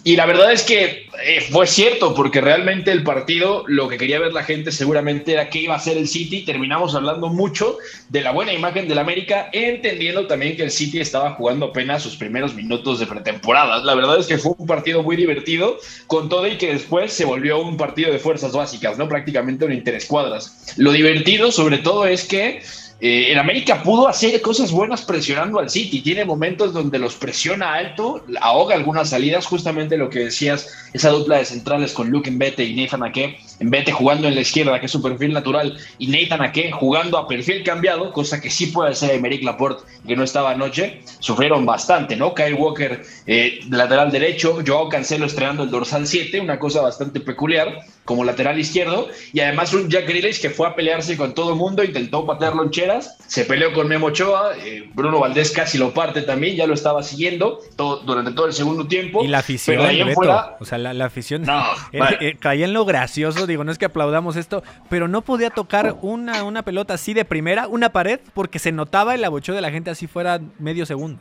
Y 0.05 0.17
la 0.17 0.27
verdad 0.27 0.53
es 0.53 0.63
que 0.65 1.09
eh, 1.25 1.41
fue 1.51 1.67
cierto, 1.67 2.15
porque 2.15 2.43
realmente 2.43 2.93
el 2.93 3.03
partido, 3.03 3.65
lo 3.67 3.89
que 3.89 3.97
quería 3.97 4.19
ver 4.19 4.35
la 4.35 4.45
gente 4.45 4.71
seguramente 4.71 5.33
era 5.33 5.49
qué 5.49 5.61
iba 5.61 5.75
a 5.75 5.79
hacer 5.79 5.97
el 5.97 6.09
City. 6.09 6.45
Terminamos 6.45 6.95
hablando 6.95 7.29
mucho 7.29 7.79
de 8.11 8.21
la 8.21 8.33
buena 8.33 8.53
imagen 8.53 8.87
del 8.87 8.99
América, 8.99 9.49
entendiendo 9.53 10.27
también 10.27 10.57
que 10.57 10.65
el 10.65 10.71
City 10.71 11.01
estaba 11.01 11.33
jugando 11.33 11.67
apenas 11.67 12.03
sus 12.03 12.17
primeros 12.17 12.55
minutos 12.55 13.01
de 13.01 13.07
pretemporada. 13.07 13.83
La 13.83 13.95
verdad 13.95 14.19
es 14.19 14.27
que 14.27 14.37
fue 14.37 14.53
un 14.59 14.67
partido 14.67 15.03
muy 15.03 15.17
divertido, 15.17 15.79
con 16.07 16.29
todo 16.29 16.47
y 16.47 16.59
que 16.59 16.75
después 16.75 17.13
se 17.13 17.25
volvió 17.25 17.59
un 17.59 17.79
partido 17.79 18.13
de 18.13 18.19
fuerzas 18.19 18.53
básicas, 18.53 18.99
¿no? 18.99 19.09
Prácticamente 19.09 19.65
un 19.65 19.73
interescuadras. 19.73 20.75
Lo 20.77 20.93
divertido, 20.93 21.51
sobre 21.51 21.79
todo, 21.79 22.07
es 22.07 22.25
que 22.25 22.61
eh, 23.01 23.31
el 23.31 23.39
América 23.39 23.81
pudo 23.85 24.09
hacer 24.09 24.41
cosas 24.43 24.73
buenas 24.73 25.03
presionando 25.03 25.61
al 25.61 25.71
City. 25.71 26.01
Tiene 26.01 26.25
momentos 26.25 26.73
donde 26.73 26.99
los 26.99 27.15
presiona 27.15 27.75
alto, 27.75 28.25
ahoga 28.41 28.75
algunas 28.75 29.11
salidas, 29.11 29.47
justamente 29.47 29.97
lo 29.97 30.11
que 30.11 30.21
decías, 30.21 30.69
esa 30.93 31.11
dupla 31.11 31.39
de 31.39 31.45
centrales 31.45 31.93
con 31.93 32.11
Luke 32.11 32.31
Mbete 32.31 32.65
y 32.65 32.75
Nathan 32.75 33.05
Ake. 33.05 33.39
Mbete 33.61 33.93
jugando 33.93 34.27
en 34.27 34.35
la 34.35 34.41
izquierda, 34.41 34.81
que 34.81 34.87
es 34.87 34.93
su 34.93 35.01
perfil 35.01 35.33
natural, 35.33 35.79
y 35.99 36.09
Nathan 36.09 36.43
Ake 36.43 36.73
jugando 36.73 37.19
a 37.19 37.29
perfil 37.29 37.63
cambiado, 37.63 38.13
cosa 38.13 38.41
que 38.41 38.51
sí 38.51 38.67
puede 38.67 38.91
hacer 38.91 39.13
Emerick 39.13 39.45
Laporte, 39.45 39.85
que 40.07 40.17
no 40.17 40.25
estaba 40.25 40.51
anoche. 40.51 41.01
Sufrieron 41.21 41.65
bastante, 41.65 42.17
¿no? 42.17 42.35
Kyle 42.35 42.55
Walker, 42.55 43.01
eh, 43.27 43.61
lateral 43.71 44.11
derecho, 44.11 44.59
Joao 44.67 44.89
Cancelo 44.89 45.27
estrenando 45.27 45.63
el 45.63 45.71
dorsal 45.71 46.05
7, 46.05 46.41
una 46.41 46.59
cosa 46.59 46.81
bastante 46.81 47.21
peculiar 47.21 47.85
como 48.09 48.25
lateral 48.25 48.59
izquierdo, 48.59 49.07
y 49.35 49.41
además 49.41 49.75
un 49.75 49.91
Jack 49.91 50.07
Grealish 50.09 50.41
que 50.41 50.49
fue 50.49 50.67
a 50.67 50.75
pelearse 50.75 51.15
con 51.19 51.35
todo 51.35 51.51
el 51.51 51.57
mundo, 51.57 51.85
intentó 51.85 52.25
patear 52.25 52.57
loncheras, 52.57 53.19
se 53.27 53.45
peleó 53.45 53.75
con 53.75 53.87
Memo 53.87 54.07
Ochoa, 54.07 54.57
eh, 54.57 54.89
Bruno 54.95 55.21
Valdés 55.21 55.51
casi 55.51 55.77
lo 55.77 55.93
parte 55.93 56.23
también, 56.23 56.57
ya 56.57 56.67
lo 56.67 56.73
estaba 56.73 57.03
siguiendo 57.03 57.59
todo, 57.77 57.99
durante 57.99 58.33
todo 58.33 58.47
el 58.47 58.55
segundo 58.55 58.87
tiempo. 58.89 59.23
Y 59.23 59.29
la 59.29 59.41
afición, 59.41 59.77
pero 59.77 59.83
de 59.83 59.89
ahí 59.91 60.01
en 60.01 60.07
Beto, 60.07 60.15
fuera- 60.17 60.57
o 60.59 60.65
sea, 60.65 60.79
la, 60.79 60.95
la 60.95 61.05
afición 61.05 61.43
No, 61.43 61.63
eh, 61.93 61.99
vale. 61.99 62.17
eh, 62.21 62.37
caía 62.41 62.65
en 62.65 62.73
lo 62.73 62.87
gracioso, 62.87 63.47
digo, 63.47 63.63
no 63.63 63.71
es 63.73 63.77
que 63.77 63.85
aplaudamos 63.85 64.37
esto, 64.37 64.63
pero 64.89 65.07
no 65.07 65.21
podía 65.21 65.51
tocar 65.51 65.97
una, 66.01 66.45
una 66.45 66.63
pelota 66.63 66.95
así 66.95 67.13
de 67.13 67.27
primera, 67.27 67.69
una 67.69 67.91
pared, 67.91 68.21
porque 68.33 68.59
se 68.59 68.73
notaba 68.73 69.15
el 69.15 69.23
abocheo 69.23 69.55
de 69.55 69.61
la 69.61 69.71
gente 69.71 69.91
así 69.91 70.07
fuera 70.07 70.41
medio 70.59 70.87
segundo. 70.87 71.21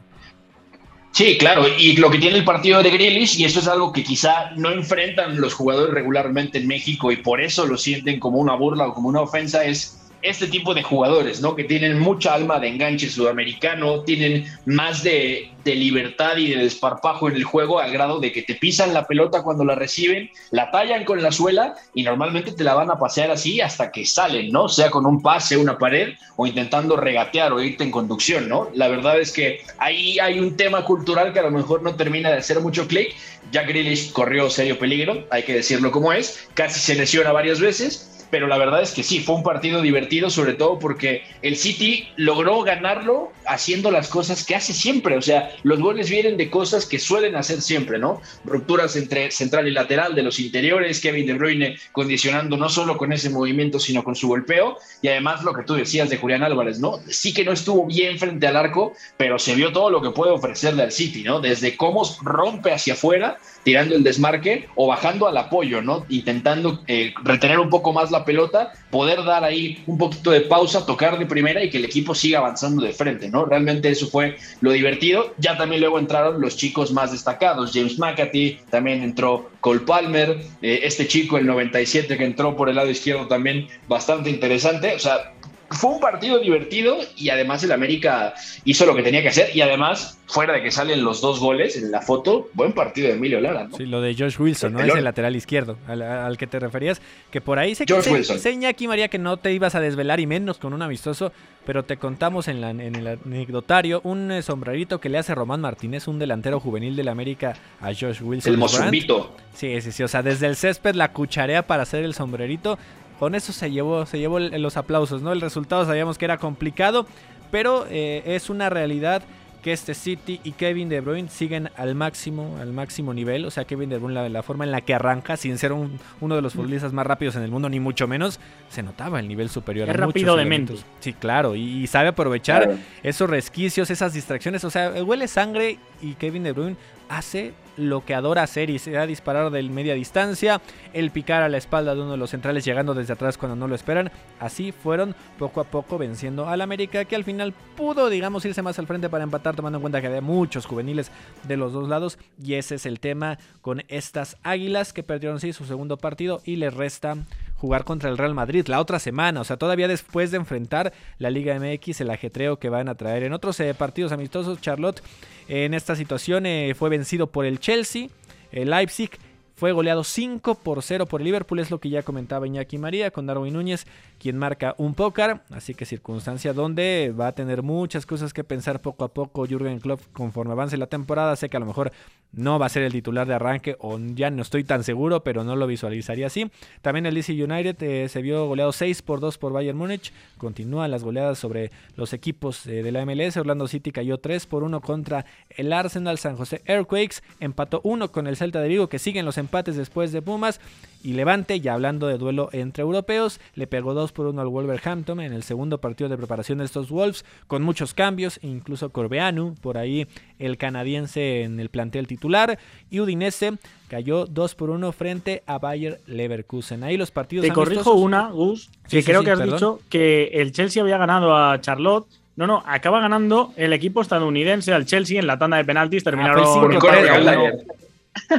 Sí, 1.17 1.35
claro, 1.39 1.65
y 1.67 1.97
lo 1.97 2.11
que 2.11 2.19
tiene 2.19 2.37
el 2.37 2.43
partido 2.43 2.83
de 2.83 2.91
Grealish, 2.91 3.39
y 3.39 3.45
eso 3.45 3.59
es 3.59 3.67
algo 3.67 3.91
que 3.91 4.03
quizá 4.03 4.51
no 4.55 4.69
enfrentan 4.69 5.41
los 5.41 5.55
jugadores 5.55 5.91
regularmente 5.91 6.59
en 6.59 6.67
México 6.67 7.11
y 7.11 7.15
por 7.15 7.41
eso 7.41 7.65
lo 7.65 7.75
sienten 7.75 8.19
como 8.19 8.37
una 8.37 8.53
burla 8.53 8.85
o 8.85 8.93
como 8.93 9.09
una 9.09 9.21
ofensa, 9.21 9.65
es 9.65 9.97
este 10.21 10.47
tipo 10.47 10.73
de 10.73 10.83
jugadores, 10.83 11.41
¿no? 11.41 11.55
Que 11.55 11.63
tienen 11.63 11.99
mucha 11.99 12.33
alma 12.33 12.59
de 12.59 12.69
enganche 12.69 13.09
sudamericano, 13.09 14.01
tienen 14.01 14.45
más 14.65 15.03
de, 15.03 15.51
libertad 15.65 16.37
y 16.37 16.51
de 16.51 16.63
desparpajo 16.63 17.27
en 17.27 17.35
el 17.35 17.43
juego 17.43 17.81
al 17.81 17.91
grado 17.91 18.21
de 18.21 18.31
que 18.31 18.41
te 18.41 18.55
pisan 18.55 18.93
la 18.93 19.05
pelota 19.05 19.43
cuando 19.43 19.65
la 19.65 19.75
reciben, 19.75 20.29
la 20.49 20.71
tallan 20.71 21.03
con 21.03 21.21
la 21.21 21.29
suela 21.29 21.75
y 21.93 22.03
normalmente 22.03 22.53
te 22.53 22.63
la 22.63 22.73
van 22.73 22.89
a 22.89 22.97
pasear 22.97 23.31
así 23.31 23.59
hasta 23.59 23.91
que 23.91 24.05
salen, 24.05 24.49
¿no? 24.49 24.69
Sea 24.69 24.89
con 24.89 25.05
un 25.05 25.21
pase, 25.21 25.57
una 25.57 25.77
pared 25.77 26.13
o 26.37 26.47
intentando 26.47 26.95
regatear 26.95 27.51
o 27.51 27.61
irte 27.61 27.83
en 27.83 27.91
conducción, 27.91 28.47
¿no? 28.47 28.69
La 28.75 28.87
verdad 28.87 29.19
es 29.19 29.33
que 29.33 29.59
ahí 29.77 30.17
hay 30.19 30.39
un 30.39 30.55
tema 30.55 30.85
cultural 30.85 31.33
que 31.33 31.39
a 31.39 31.43
lo 31.43 31.51
mejor 31.51 31.83
no 31.83 31.95
termina 31.95 32.29
de 32.29 32.37
hacer 32.37 32.61
mucho 32.61 32.87
clic. 32.87 33.13
Jack 33.51 33.67
Grealish 33.67 34.13
corrió 34.13 34.49
serio 34.49 34.79
peligro, 34.79 35.25
hay 35.31 35.43
que 35.43 35.53
decirlo 35.53 35.91
como 35.91 36.13
es, 36.13 36.47
casi 36.53 36.79
se 36.79 36.95
lesiona 36.95 37.33
varias 37.33 37.59
veces 37.59 38.16
pero 38.29 38.47
la 38.47 38.57
verdad 38.57 38.81
es 38.81 38.91
que 38.91 39.03
sí, 39.03 39.19
fue 39.19 39.35
un 39.35 39.43
partido 39.43 39.81
divertido, 39.81 40.29
sobre 40.29 40.53
todo 40.53 40.79
porque 40.79 41.23
el 41.41 41.55
City 41.55 42.07
logró 42.15 42.61
ganarlo 42.61 43.31
haciendo 43.45 43.91
las 43.91 44.09
cosas 44.09 44.45
que 44.45 44.55
hace 44.55 44.73
siempre. 44.73 45.17
O 45.17 45.21
sea, 45.21 45.51
los 45.63 45.79
goles 45.79 46.09
vienen 46.09 46.37
de 46.37 46.49
cosas 46.49 46.85
que 46.85 46.99
suelen 46.99 47.35
hacer 47.35 47.61
siempre, 47.61 47.99
¿no? 47.99 48.21
Rupturas 48.43 48.95
entre 48.95 49.31
central 49.31 49.67
y 49.67 49.71
lateral 49.71 50.15
de 50.15 50.23
los 50.23 50.39
interiores, 50.39 50.99
Kevin 50.99 51.25
De 51.25 51.33
Bruyne 51.33 51.77
condicionando 51.91 52.57
no 52.57 52.69
solo 52.69 52.97
con 52.97 53.13
ese 53.13 53.29
movimiento, 53.29 53.79
sino 53.79 54.03
con 54.03 54.15
su 54.15 54.27
golpeo. 54.27 54.77
Y 55.01 55.07
además 55.07 55.43
lo 55.43 55.53
que 55.53 55.63
tú 55.63 55.75
decías 55.75 56.09
de 56.09 56.17
Julián 56.17 56.43
Álvarez, 56.43 56.79
¿no? 56.79 56.99
Sí 57.09 57.33
que 57.33 57.45
no 57.45 57.51
estuvo 57.51 57.85
bien 57.85 58.19
frente 58.19 58.47
al 58.47 58.57
arco, 58.57 58.93
pero 59.15 59.39
se 59.39 59.55
vio 59.55 59.71
todo 59.71 59.89
lo 59.89 60.01
que 60.01 60.11
puede 60.11 60.31
ofrecerle 60.31 60.83
al 60.83 60.91
City, 60.91 61.23
¿no? 61.23 61.39
Desde 61.39 61.77
cómo 61.77 62.03
rompe 62.21 62.71
hacia 62.71 62.93
afuera 62.93 63.37
tirando 63.67 63.95
el 63.95 64.03
desmarque 64.03 64.69
o 64.75 64.87
bajando 64.87 65.27
al 65.27 65.35
apoyo, 65.35 65.81
¿no? 65.81 66.05
Intentando 66.07 66.81
eh, 66.87 67.13
retener 67.21 67.59
un 67.59 67.69
poco 67.69 67.91
más 67.91 68.11
la 68.11 68.16
pelota, 68.25 68.73
poder 68.91 69.23
dar 69.23 69.45
ahí 69.45 69.81
un 69.87 69.97
poquito 69.97 70.31
de 70.31 70.41
pausa, 70.41 70.85
tocar 70.85 71.17
de 71.17 71.25
primera 71.25 71.63
y 71.63 71.69
que 71.69 71.77
el 71.77 71.85
equipo 71.85 72.13
siga 72.13 72.39
avanzando 72.39 72.83
de 72.83 72.91
frente, 72.91 73.29
¿no? 73.29 73.37
¿no? 73.37 73.45
Realmente 73.45 73.89
eso 73.89 74.07
fue 74.07 74.37
lo 74.61 74.71
divertido. 74.71 75.33
Ya 75.37 75.57
también 75.57 75.81
luego 75.81 75.99
entraron 75.99 76.41
los 76.41 76.57
chicos 76.57 76.91
más 76.91 77.11
destacados. 77.11 77.71
James 77.73 77.99
McAtee, 77.99 78.59
también 78.69 79.03
entró 79.03 79.51
Cole 79.61 79.81
Palmer, 79.81 80.39
eh, 80.61 80.79
este 80.83 81.07
chico, 81.07 81.37
el 81.37 81.45
97, 81.45 82.17
que 82.17 82.25
entró 82.25 82.55
por 82.55 82.69
el 82.69 82.75
lado 82.75 82.89
izquierdo 82.89 83.27
también 83.27 83.67
bastante 83.87 84.29
interesante. 84.29 84.95
O 84.95 84.99
sea, 84.99 85.33
fue 85.69 85.91
un 85.91 85.99
partido 85.99 86.39
divertido 86.39 86.97
y 87.15 87.29
además 87.29 87.63
el 87.63 87.71
América 87.71 88.33
hizo 88.63 88.85
lo 88.85 88.95
que 88.95 89.03
tenía 89.03 89.21
que 89.21 89.29
hacer 89.29 89.55
y 89.55 89.61
además, 89.61 90.17
fuera 90.25 90.53
de 90.53 90.63
que 90.63 90.71
salen 90.71 91.03
los 91.03 91.21
dos 91.21 91.39
goles 91.39 91.75
en 91.75 91.91
la 91.91 92.01
foto, 92.01 92.49
buen 92.53 92.73
partido 92.73 93.07
de 93.07 93.15
Emilio 93.15 93.41
Lara. 93.41 93.67
Sí, 93.75 93.85
lo 93.85 94.01
de 94.01 94.15
Josh 94.15 94.39
Wilson, 94.39 94.73
¿no? 94.73 94.79
Es 94.79 94.95
el 94.95 95.03
lateral 95.03 95.35
izquierdo 95.35 95.77
al, 95.87 96.37
que 96.37 96.47
te 96.47 96.59
referías, 96.59 97.01
que 97.31 97.41
por 97.41 97.59
ahí 97.59 97.75
se 97.75 97.83
enseña 97.83 98.69
aquí 98.69 98.87
María 98.87 99.09
que 99.09 99.19
no 99.19 99.37
te 99.37 99.51
ibas 99.53 99.75
a 99.75 99.79
desvelar 99.79 100.19
y 100.19 100.27
menos 100.27 100.57
con 100.57 100.73
un 100.73 100.81
amistoso, 100.81 101.31
pero 101.65 101.83
te 101.83 101.97
contamos 101.97 102.47
en, 102.47 102.63
en 102.63 102.95
el 102.95 103.07
anecdotario 103.07 103.99
un 104.03 104.31
eh, 104.31 104.41
sombrerito 104.41 104.99
que 104.99 105.09
le 105.09 105.17
hace 105.17 105.35
Román 105.35 105.59
Martínez, 105.59 106.07
un 106.07 106.17
delantero 106.17 106.59
juvenil 106.59 106.95
del 106.95 107.09
América 107.09 107.55
a 107.81 107.87
Josh 107.87 108.21
Wilson. 108.21 108.53
El 108.53 108.57
mozumbito. 108.57 109.35
Sí, 109.53 109.81
sí, 109.81 109.91
sí, 109.91 110.03
o 110.03 110.07
sea, 110.07 110.23
desde 110.23 110.47
el 110.47 110.55
césped 110.55 110.95
la 110.95 111.11
cucharea 111.11 111.65
para 111.65 111.83
hacer 111.83 112.03
el 112.03 112.13
sombrerito 112.13 112.77
con 113.19 113.35
eso 113.35 113.53
se 113.53 113.71
llevó, 113.71 114.05
se 114.05 114.19
llevó 114.19 114.39
los 114.39 114.77
aplausos, 114.77 115.21
¿no? 115.21 115.31
El 115.31 115.41
resultado 115.41 115.85
sabíamos 115.85 116.17
que 116.17 116.25
era 116.25 116.37
complicado, 116.37 117.07
pero 117.51 117.85
eh, 117.89 118.23
es 118.25 118.49
una 118.49 118.69
realidad 118.69 119.23
que 119.61 119.73
este 119.73 119.95
City 119.95 120.39
y 120.43 120.51
Kevin 120.51 120.87
De 120.87 121.01
Bruyne 121.01 121.29
siguen 121.29 121.69
al 121.75 121.95
máximo, 121.95 122.57
al 122.61 122.71
máximo 122.73 123.13
nivel. 123.13 123.43
O 123.45 123.51
sea, 123.51 123.65
Kevin 123.65 123.89
De 123.89 123.97
Bruyne, 123.97 124.29
la, 124.29 124.43
forma 124.43 124.63
en 124.63 124.71
la 124.71 124.81
que 124.81 124.93
arranca, 124.93 125.35
sin 125.35 125.57
ser 125.57 125.73
uno 125.73 126.35
de 126.35 126.41
los 126.41 126.53
futbolistas 126.53 126.93
más 126.93 127.05
rápidos 127.05 127.35
en 127.35 127.43
el 127.43 127.51
mundo, 127.51 127.67
ni 127.67 127.79
mucho 127.79 128.07
menos, 128.07 128.39
se 128.69 128.83
notaba 128.83 129.19
el 129.19 129.27
nivel 129.27 129.49
superior. 129.49 129.89
Es 129.89 129.95
rápido 129.95 130.35
de 130.35 130.45
mente. 130.45 130.75
Sí, 130.99 131.13
claro, 131.13 131.55
y, 131.55 131.85
sabe 131.87 132.09
aprovechar 132.09 132.77
esos 133.03 133.29
resquicios, 133.29 133.89
esas 133.89 134.13
distracciones. 134.13 134.63
O 134.63 134.69
sea, 134.69 135.03
huele 135.03 135.27
sangre 135.27 135.79
y 136.01 136.13
Kevin 136.13 136.43
De 136.43 136.51
Bruyne 136.51 136.77
hace 137.09 137.53
lo 137.77 138.03
que 138.03 138.13
adora 138.13 138.43
hacer 138.43 138.69
y 138.69 138.79
se 138.79 138.97
ha 138.97 139.07
disparado 139.07 139.49
del 139.49 139.69
media 139.69 139.93
distancia, 139.93 140.61
el 140.93 141.11
picar 141.11 141.43
a 141.43 141.49
la 141.49 141.57
espalda 141.57 141.95
de 141.95 142.01
uno 142.01 142.11
de 142.11 142.17
los 142.17 142.31
centrales 142.31 142.65
llegando 142.65 142.93
desde 142.93 143.13
atrás 143.13 143.37
cuando 143.37 143.55
no 143.55 143.67
lo 143.67 143.75
esperan. 143.75 144.11
Así 144.39 144.71
fueron 144.71 145.15
poco 145.37 145.61
a 145.61 145.63
poco 145.63 145.97
venciendo 145.97 146.47
al 146.47 146.61
América 146.61 147.05
que 147.05 147.15
al 147.15 147.23
final 147.23 147.53
pudo, 147.75 148.09
digamos, 148.09 148.43
irse 148.45 148.61
más 148.61 148.79
al 148.79 148.87
frente 148.87 149.09
para 149.09 149.23
empatar 149.23 149.55
tomando 149.55 149.77
en 149.77 149.81
cuenta 149.81 150.01
que 150.01 150.07
había 150.07 150.21
muchos 150.21 150.65
juveniles 150.65 151.11
de 151.47 151.57
los 151.57 151.73
dos 151.73 151.87
lados 151.87 152.17
y 152.43 152.55
ese 152.55 152.75
es 152.75 152.85
el 152.85 152.99
tema 152.99 153.37
con 153.61 153.83
estas 153.87 154.37
Águilas 154.43 154.93
que 154.93 155.03
perdieron 155.03 155.39
sí 155.39 155.53
su 155.53 155.65
segundo 155.65 155.97
partido 155.97 156.41
y 156.43 156.57
les 156.57 156.73
resta 156.73 157.15
jugar 157.57 157.83
contra 157.83 158.09
el 158.09 158.17
Real 158.17 158.33
Madrid 158.33 158.67
la 158.67 158.79
otra 158.79 158.99
semana, 158.99 159.41
o 159.41 159.43
sea, 159.43 159.57
todavía 159.57 159.87
después 159.87 160.31
de 160.31 160.37
enfrentar 160.37 160.93
la 161.17 161.29
Liga 161.29 161.59
MX, 161.59 162.01
el 162.01 162.11
ajetreo 162.11 162.57
que 162.57 162.69
van 162.69 162.87
a 162.87 162.95
traer 162.95 163.23
en 163.23 163.33
otros 163.33 163.59
eh, 163.59 163.73
partidos 163.73 164.11
amistosos, 164.11 164.61
Charlotte 164.61 165.01
en 165.47 165.73
esta 165.73 165.95
situación 165.95 166.45
eh, 166.45 166.73
fue 166.77 166.89
vencido 166.89 167.27
por 167.27 167.45
el 167.45 167.59
Chelsea, 167.59 168.07
el 168.51 168.69
Leipzig 168.69 169.11
fue 169.57 169.71
goleado 169.71 170.03
5 170.03 170.53
por 170.55 170.83
0 170.83 171.07
por 171.07 171.19
el 171.19 171.25
Liverpool, 171.25 171.57
es 171.57 171.71
lo 171.71 171.79
que 171.79 171.89
ya 171.89 172.03
comentaba 172.03 172.45
Iñaki 172.45 172.77
María 172.77 173.09
con 173.09 173.25
Darwin 173.25 173.53
Núñez, 173.53 173.87
quien 174.19 174.37
marca 174.37 174.75
un 174.77 174.93
pócar, 174.93 175.41
así 175.49 175.73
que 175.73 175.85
circunstancia 175.85 176.53
donde 176.53 177.11
va 177.19 177.29
a 177.29 177.31
tener 177.31 177.63
muchas 177.63 178.05
cosas 178.05 178.33
que 178.33 178.43
pensar 178.43 178.81
poco 178.81 179.03
a 179.03 179.07
poco 179.07 179.47
Jürgen 179.47 179.79
Klopp 179.79 179.99
conforme 180.13 180.51
avance 180.51 180.77
la 180.77 180.85
temporada, 180.85 181.35
sé 181.35 181.49
que 181.49 181.57
a 181.57 181.59
lo 181.59 181.65
mejor 181.65 181.91
no 182.33 182.59
va 182.59 182.67
a 182.67 182.69
ser 182.69 182.83
el 182.83 182.91
titular 182.91 183.25
de 183.27 183.33
arranque 183.33 183.77
o 183.79 183.97
ya 183.97 184.29
no 184.29 184.43
estoy 184.43 184.63
tan 184.63 184.83
seguro, 184.83 185.23
pero 185.23 185.43
no 185.43 185.55
lo 185.55 185.65
visualizaría 185.65 186.27
así. 186.27 186.51
También 186.81 187.05
el 187.05 187.15
DC 187.15 187.31
United 187.31 187.81
eh, 187.81 188.09
se 188.09 188.21
vio 188.21 188.45
goleado 188.45 188.71
6 188.71 189.01
por 189.01 189.19
2 189.19 189.39
por 189.39 189.53
Bayern 189.53 189.77
Múnich, 189.77 190.13
continúan 190.37 190.91
las 190.91 191.03
goleadas 191.03 191.39
sobre 191.39 191.71
los 191.95 192.13
equipos 192.13 192.67
eh, 192.67 192.83
de 192.83 192.91
la 192.91 193.03
MLS, 193.05 193.37
Orlando 193.37 193.67
City 193.67 193.91
cayó 193.91 194.19
3 194.19 194.45
por 194.45 194.63
1 194.63 194.81
contra 194.81 195.25
el 195.49 195.73
Arsenal, 195.73 196.19
San 196.19 196.35
José 196.35 196.61
Earthquakes 196.65 197.23
empató 197.39 197.81
1 197.83 198.11
con 198.11 198.27
el 198.27 198.37
Celta 198.37 198.61
de 198.61 198.67
Vigo 198.67 198.87
que 198.87 198.99
siguen 198.99 199.25
los 199.25 199.37
empates 199.47 199.77
después 199.77 200.11
de 200.11 200.21
Pumas. 200.21 200.59
Y 201.03 201.13
Levante, 201.13 201.61
ya 201.61 201.73
hablando 201.73 202.07
de 202.07 202.17
duelo 202.17 202.49
entre 202.51 202.81
europeos, 202.81 203.39
le 203.53 203.67
pegó 203.67 203.93
2 203.93 204.11
por 204.11 204.27
1 204.27 204.41
al 204.41 204.47
Wolverhampton 204.47 205.21
en 205.21 205.31
el 205.31 205.43
segundo 205.43 205.79
partido 205.79 206.09
de 206.09 206.17
preparación 206.17 206.57
de 206.57 206.65
estos 206.65 206.89
Wolves, 206.89 207.23
con 207.45 207.61
muchos 207.61 207.93
cambios, 207.93 208.39
incluso 208.41 208.89
Corbeanu, 208.89 209.55
por 209.61 209.77
ahí 209.77 210.07
el 210.39 210.57
canadiense 210.57 211.43
en 211.43 211.59
el 211.59 211.69
plantel 211.69 212.07
titular, 212.07 212.59
y 212.89 212.99
Udinese 212.99 213.53
cayó 213.87 214.25
2 214.25 214.55
por 214.55 214.69
1 214.69 214.91
frente 214.91 215.43
a 215.45 215.59
Bayer 215.59 216.01
Leverkusen. 216.07 216.83
Ahí 216.83 216.97
los 216.97 217.11
partidos. 217.11 217.45
Te 217.45 217.53
corrijo 217.53 217.93
una, 217.93 218.29
Gus, 218.31 218.69
que 218.89 219.03
creo 219.03 219.23
que 219.23 219.31
has 219.31 219.43
dicho 219.43 219.79
que 219.89 220.31
el 220.33 220.51
Chelsea 220.51 220.81
había 220.81 220.97
ganado 220.97 221.35
a 221.35 221.61
Charlotte. 221.61 222.07
No, 222.35 222.45
no, 222.47 222.63
acaba 222.67 222.99
ganando 222.99 223.53
el 223.55 223.73
equipo 223.73 224.01
estadounidense 224.01 224.73
al 224.73 224.85
Chelsea 224.85 225.19
en 225.19 225.25
la 225.25 225.39
tanda 225.39 225.57
de 225.57 225.65
penaltis. 225.65 226.03
Ah, 226.03 226.11
terminaron 226.11 226.45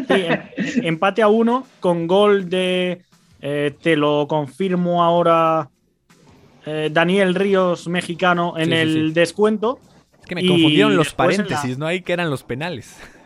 Em, 0.08 0.40
empate 0.84 1.22
a 1.22 1.28
uno 1.28 1.66
con 1.80 2.06
gol 2.06 2.48
de. 2.48 3.02
Eh, 3.40 3.74
te 3.80 3.96
lo 3.96 4.26
confirmo 4.28 5.02
ahora. 5.02 5.68
Eh, 6.66 6.90
Daniel 6.92 7.34
Ríos, 7.34 7.88
mexicano, 7.88 8.54
en 8.58 8.72
el 8.72 9.14
descuento. 9.14 9.80
Es 10.20 10.26
que 10.26 10.34
me 10.34 10.46
confundieron 10.46 10.96
los 10.96 11.14
paréntesis, 11.14 11.78
¿no? 11.78 11.86
Ahí 11.86 12.02
que 12.02 12.12
eran 12.12 12.30
los 12.30 12.42
penales. 12.42 12.96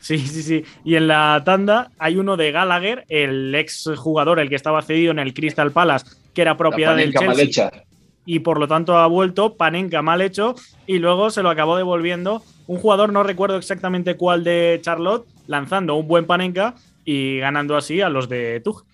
Sí, 0.00 0.18
sí, 0.20 0.42
sí. 0.42 0.64
Y 0.84 0.94
en 0.94 1.08
la 1.08 1.42
tanda 1.44 1.90
hay 1.98 2.16
uno 2.16 2.38
de 2.38 2.50
Gallagher, 2.50 3.04
el 3.08 3.54
ex 3.54 3.90
jugador, 3.96 4.38
el 4.38 4.48
que 4.48 4.54
estaba 4.54 4.80
cedido 4.80 5.10
en 5.10 5.18
el 5.18 5.34
Crystal 5.34 5.70
Palace, 5.70 6.06
que 6.32 6.40
era 6.40 6.56
propiedad 6.56 6.96
del 6.96 7.12
Chelsea. 7.12 7.84
Y 8.24 8.38
por 8.38 8.58
lo 8.58 8.68
tanto 8.68 8.96
ha 8.96 9.06
vuelto, 9.06 9.56
Panenka 9.56 10.00
mal 10.00 10.22
hecho, 10.22 10.54
y 10.86 10.98
luego 10.98 11.30
se 11.30 11.42
lo 11.42 11.50
acabó 11.50 11.76
devolviendo 11.76 12.42
un 12.68 12.78
jugador, 12.78 13.12
no 13.12 13.22
recuerdo 13.22 13.56
exactamente 13.56 14.16
cuál 14.16 14.44
de 14.44 14.78
Charlotte, 14.82 15.26
lanzando 15.46 15.94
un 15.94 16.06
buen 16.06 16.26
Panenka 16.26 16.74
y 17.04 17.38
ganando 17.38 17.76
así 17.76 18.02
a 18.02 18.10
los 18.10 18.28
de 18.28 18.60
Tug. 18.60 18.84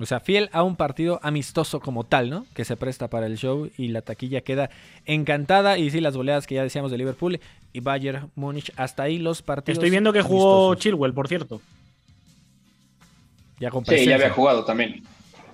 O 0.00 0.06
sea, 0.06 0.18
fiel 0.18 0.50
a 0.52 0.64
un 0.64 0.74
partido 0.74 1.20
amistoso 1.22 1.78
como 1.78 2.02
tal, 2.02 2.28
¿no? 2.28 2.46
Que 2.52 2.64
se 2.64 2.76
presta 2.76 3.08
para 3.08 3.26
el 3.26 3.38
show 3.38 3.70
y 3.78 3.88
la 3.88 4.02
taquilla 4.02 4.40
queda 4.40 4.70
encantada. 5.06 5.78
Y 5.78 5.90
sí, 5.90 6.00
las 6.00 6.16
goleadas 6.16 6.48
que 6.48 6.56
ya 6.56 6.64
decíamos 6.64 6.90
de 6.90 6.98
Liverpool 6.98 7.38
y 7.72 7.80
Bayern 7.80 8.28
Múnich, 8.34 8.72
hasta 8.76 9.04
ahí 9.04 9.18
los 9.18 9.40
partidos. 9.40 9.78
Estoy 9.78 9.90
viendo 9.90 10.12
que 10.12 10.22
jugó 10.22 10.74
Chilwell, 10.74 11.14
por 11.14 11.28
cierto. 11.28 11.60
Ya 13.60 13.70
sí, 13.86 14.06
ya 14.06 14.16
había 14.16 14.30
jugado 14.30 14.64
también. 14.64 15.04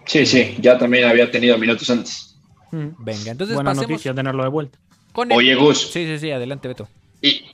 Sí, 0.07 0.25
sí, 0.25 0.57
ya 0.59 0.79
también 0.79 1.07
había 1.07 1.31
tenido 1.31 1.59
minutos 1.59 1.91
antes. 1.91 2.35
Mm. 2.71 2.89
Venga, 3.01 3.31
entonces 3.33 3.55
Buena 3.55 3.75
noticia 3.75 4.15
tenerlo 4.15 4.43
de 4.43 4.49
vuelta. 4.49 4.79
Oye, 5.15 5.55
Gus. 5.55 5.91
Sí, 5.91 6.07
sí, 6.07 6.19
sí, 6.19 6.31
adelante, 6.31 6.69
Beto. 6.69 6.89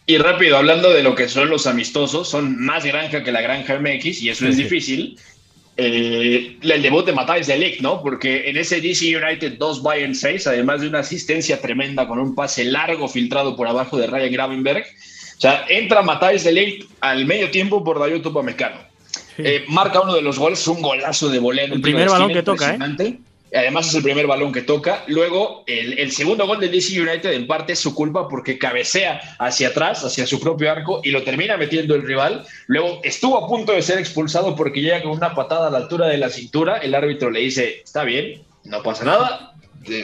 Y, 0.06 0.18
rápido, 0.18 0.58
hablando 0.58 0.92
de 0.92 1.02
lo 1.02 1.14
que 1.14 1.28
son 1.28 1.48
los 1.48 1.66
amistosos, 1.66 2.28
son 2.28 2.60
más 2.60 2.84
granja 2.84 3.22
que 3.22 3.32
la 3.32 3.40
granja 3.40 3.78
MX 3.78 4.22
y 4.22 4.28
eso 4.30 4.46
es 4.46 4.56
difícil. 4.56 5.18
Eh, 5.76 6.56
el 6.60 6.82
debut 6.82 7.04
de 7.04 7.12
Matthijs 7.12 7.46
de 7.46 7.58
Ligt, 7.58 7.80
¿no? 7.80 8.02
Porque 8.02 8.48
en 8.48 8.56
ese 8.56 8.80
DC 8.80 9.16
United 9.16 9.54
2 9.58 9.82
Bayern 9.82 10.14
6, 10.14 10.46
además 10.46 10.82
de 10.82 10.88
una 10.88 11.00
asistencia 11.00 11.60
tremenda 11.60 12.06
con 12.06 12.18
un 12.18 12.34
pase 12.34 12.64
largo 12.64 13.08
filtrado 13.08 13.56
por 13.56 13.66
abajo 13.66 13.96
de 13.96 14.06
Ryan 14.06 14.32
Gravenberg, 14.32 14.84
o 14.84 15.40
sea, 15.40 15.64
entra 15.68 16.02
Matthijs 16.02 16.44
de 16.44 16.52
Ligt 16.52 16.90
al 17.00 17.24
medio 17.26 17.50
tiempo 17.50 17.82
por 17.82 17.98
Dayo 17.98 18.20
Tupamecano. 18.20 18.76
Eh, 19.38 19.64
marca 19.68 20.00
uno 20.00 20.14
de 20.14 20.22
los 20.22 20.38
goles, 20.38 20.66
un 20.68 20.80
golazo 20.80 21.28
de 21.28 21.38
voleo. 21.38 21.74
El 21.74 21.80
primer 21.80 22.08
balón 22.08 22.32
que 22.32 22.42
toca, 22.42 22.74
¿eh? 22.74 23.18
Además 23.54 23.88
es 23.88 23.94
el 23.94 24.02
primer 24.02 24.26
balón 24.26 24.52
que 24.52 24.62
toca. 24.62 25.04
Luego, 25.06 25.62
el, 25.66 26.10
segundo 26.10 26.46
gol 26.46 26.58
del 26.58 26.72
DC 26.72 27.00
United 27.00 27.32
en 27.32 27.46
parte 27.46 27.74
es 27.74 27.78
su 27.78 27.94
culpa 27.94 28.28
porque 28.28 28.58
cabecea 28.58 29.36
hacia 29.38 29.68
atrás, 29.68 30.04
hacia 30.04 30.26
su 30.26 30.40
propio 30.40 30.70
arco 30.70 31.00
y 31.04 31.10
lo 31.10 31.22
termina 31.22 31.56
metiendo 31.56 31.94
el 31.94 32.02
rival. 32.02 32.44
Luego 32.66 33.00
estuvo 33.04 33.38
a 33.38 33.48
punto 33.48 33.72
de 33.72 33.82
ser 33.82 33.98
expulsado 33.98 34.56
porque 34.56 34.80
llega 34.80 35.02
con 35.02 35.12
una 35.12 35.34
patada 35.34 35.68
a 35.68 35.70
la 35.70 35.78
altura 35.78 36.08
de 36.08 36.18
la 36.18 36.30
cintura. 36.30 36.78
El 36.78 36.94
árbitro 36.94 37.30
le 37.30 37.40
dice, 37.40 37.80
está 37.84 38.02
bien, 38.02 38.42
no 38.64 38.82
pasa 38.82 39.04
nada, 39.04 39.54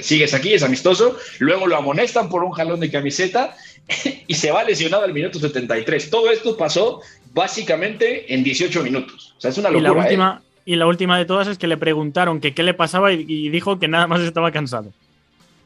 sigues 0.03 0.33
aquí, 0.33 0.55
es 0.55 0.63
amistoso. 0.63 1.17
Luego 1.41 1.67
lo 1.67 1.77
amonestan 1.77 2.29
por 2.29 2.45
un 2.45 2.53
jalón 2.53 2.81
de 2.81 2.91
camiseta 2.91 3.57
y 4.27 4.35
se 4.35 4.51
va 4.51 4.65
lesionado 4.65 5.05
al 5.05 5.13
minuto 5.13 5.41
73. 5.41 6.11
Todo 6.11 6.31
esto 6.31 6.57
pasó 6.57 7.01
básicamente 7.33 8.33
en 8.33 8.45
18 8.45 8.83
minutos. 8.83 9.35
O 9.37 9.41
sea, 9.41 9.51
es 9.51 9.59
una 9.59 9.71
locura. 9.71 9.91
Y 9.91 9.95
la 9.95 10.03
última, 10.03 10.43
¿eh? 10.45 10.50
Y 10.71 10.77
la 10.77 10.87
última 10.87 11.19
de 11.19 11.25
todas 11.25 11.49
es 11.49 11.59
que 11.59 11.67
le 11.67 11.77
preguntaron 11.77 12.41
que 12.41 12.55
qué 12.55 12.63
le 12.63 12.75
pasaba 12.75 13.13
y, 13.13 13.49
dijo 13.49 13.81
que 13.81 13.89
nada 13.89 14.07
más 14.07 14.21
estaba 14.21 14.53
cansado. 14.53 14.93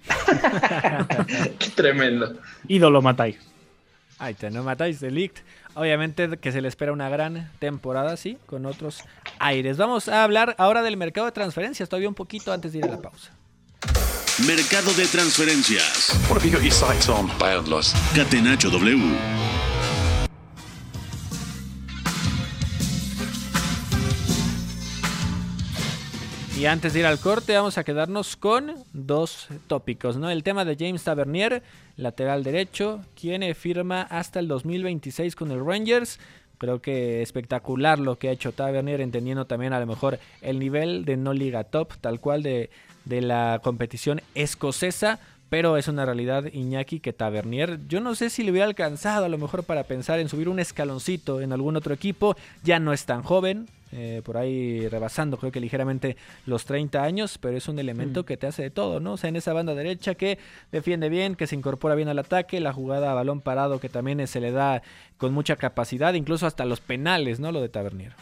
Tremendo. 1.75 2.39
Ídolo 2.69 3.03
matáis. 3.03 3.37
Ahí 4.19 4.33
te 4.33 4.51
no 4.51 4.63
matáis 4.63 5.01
de 5.01 5.31
Obviamente 5.75 6.39
que 6.39 6.53
se 6.53 6.63
le 6.63 6.69
espera 6.69 6.91
una 6.91 7.11
gran 7.11 7.51
temporada, 7.59 8.17
sí, 8.17 8.39
con 8.47 8.65
otros 8.65 9.05
aires. 9.39 9.77
Vamos 9.77 10.09
a 10.09 10.25
hablar 10.25 10.55
ahora 10.57 10.81
del 10.81 10.97
mercado 10.97 11.27
de 11.27 11.33
transferencias, 11.33 11.87
todavía 11.87 12.09
un 12.09 12.15
poquito 12.15 12.51
antes 12.51 12.73
de 12.73 12.79
ir 12.79 12.85
a 12.87 12.89
la 12.89 13.03
pausa. 13.03 13.31
Mercado 14.47 14.91
de 14.95 15.05
transferencias. 15.05 16.19
Catenacho 18.17 18.71
W. 18.71 19.03
Y 26.57 26.67
antes 26.67 26.93
de 26.93 27.01
ir 27.01 27.07
al 27.07 27.19
corte, 27.19 27.57
vamos 27.57 27.79
a 27.79 27.85
quedarnos 27.85 28.37
con 28.37 28.75
dos 28.93 29.49
tópicos, 29.67 30.17
¿no? 30.17 30.31
El 30.31 30.45
tema 30.45 30.65
de 30.65 30.77
James 30.79 31.03
Tavernier, 31.03 31.65
lateral 31.97 32.45
derecho, 32.45 33.01
quien 33.21 33.55
firma 33.57 34.03
hasta 34.03 34.39
el 34.39 34.47
2026 34.47 35.35
con 35.35 35.51
el 35.51 35.67
Rangers. 35.67 36.21
Creo 36.59 36.81
que 36.81 37.23
espectacular 37.23 37.99
lo 37.99 38.19
que 38.21 38.29
ha 38.29 38.33
hecho 38.33 38.53
Tavernier, 38.53 39.01
entendiendo 39.01 39.47
también 39.47 39.73
a 39.73 39.81
lo 39.81 39.87
mejor 39.87 40.21
el 40.43 40.61
nivel 40.61 41.05
de 41.05 41.17
no 41.17 41.33
liga 41.33 41.65
top, 41.65 41.95
tal 42.01 42.21
cual 42.21 42.45
de, 42.45 42.71
de 43.05 43.21
la 43.21 43.61
competición 43.63 44.23
escocesa. 44.37 45.19
Pero 45.55 45.77
es 45.77 45.87
una 45.87 46.05
realidad, 46.05 46.47
Iñaki, 46.53 46.99
que 46.99 47.13
Tavernier, 47.13 47.79
yo 47.87 48.01
no 48.01 48.17
sé 48.17 48.29
si 48.29 48.43
le 48.43 48.51
hubiera 48.51 48.67
alcanzado 48.67 49.27
a 49.27 49.29
lo 49.29 49.39
mejor 49.39 49.63
para 49.63 49.85
pensar 49.85 50.19
en 50.19 50.29
subir 50.29 50.49
un 50.49 50.59
escaloncito 50.59 51.41
en 51.41 51.53
algún 51.53 51.77
otro 51.77 51.95
equipo. 51.95 52.35
Ya 52.65 52.81
no 52.81 52.93
es 52.93 53.05
tan 53.05 53.23
joven, 53.23 53.69
eh, 53.93 54.21
por 54.25 54.37
ahí 54.37 54.89
rebasando 54.89 55.37
creo 55.37 55.53
que 55.53 55.61
ligeramente 55.61 56.17
los 56.45 56.65
30 56.65 57.05
años, 57.05 57.39
pero 57.39 57.57
es 57.57 57.69
un 57.69 57.79
elemento 57.79 58.23
Mm. 58.23 58.25
que 58.25 58.37
te 58.37 58.49
hace 58.49 58.63
de 58.65 58.71
todo, 58.71 58.99
¿no? 58.99 59.13
O 59.13 59.17
sea, 59.17 59.29
en 59.29 59.37
esa 59.37 59.53
banda 59.53 59.77
derecha 59.77 60.17
que 60.17 60.41
defiende 60.73 61.09
bien, 61.09 61.37
que 61.37 61.47
se 61.47 61.55
incorpora 61.55 61.95
bien 61.95 62.09
al 62.09 62.19
ataque, 62.19 62.59
la 62.59 62.73
jugada 62.73 63.13
a 63.13 63.15
balón 63.15 63.41
parado 63.41 63.79
que 63.79 63.89
también 63.89 64.27
se 64.27 64.41
le 64.41 64.51
da 64.51 64.83
con 65.19 65.33
mucha 65.33 65.55
capacidad, 65.55 66.15
incluso 66.15 66.49
hasta 66.49 66.65
los 66.65 66.81
penales, 66.81 67.39
¿no? 67.39 67.53
Lo 67.53 67.61
de 67.61 67.69
Tavernier. 67.69 68.15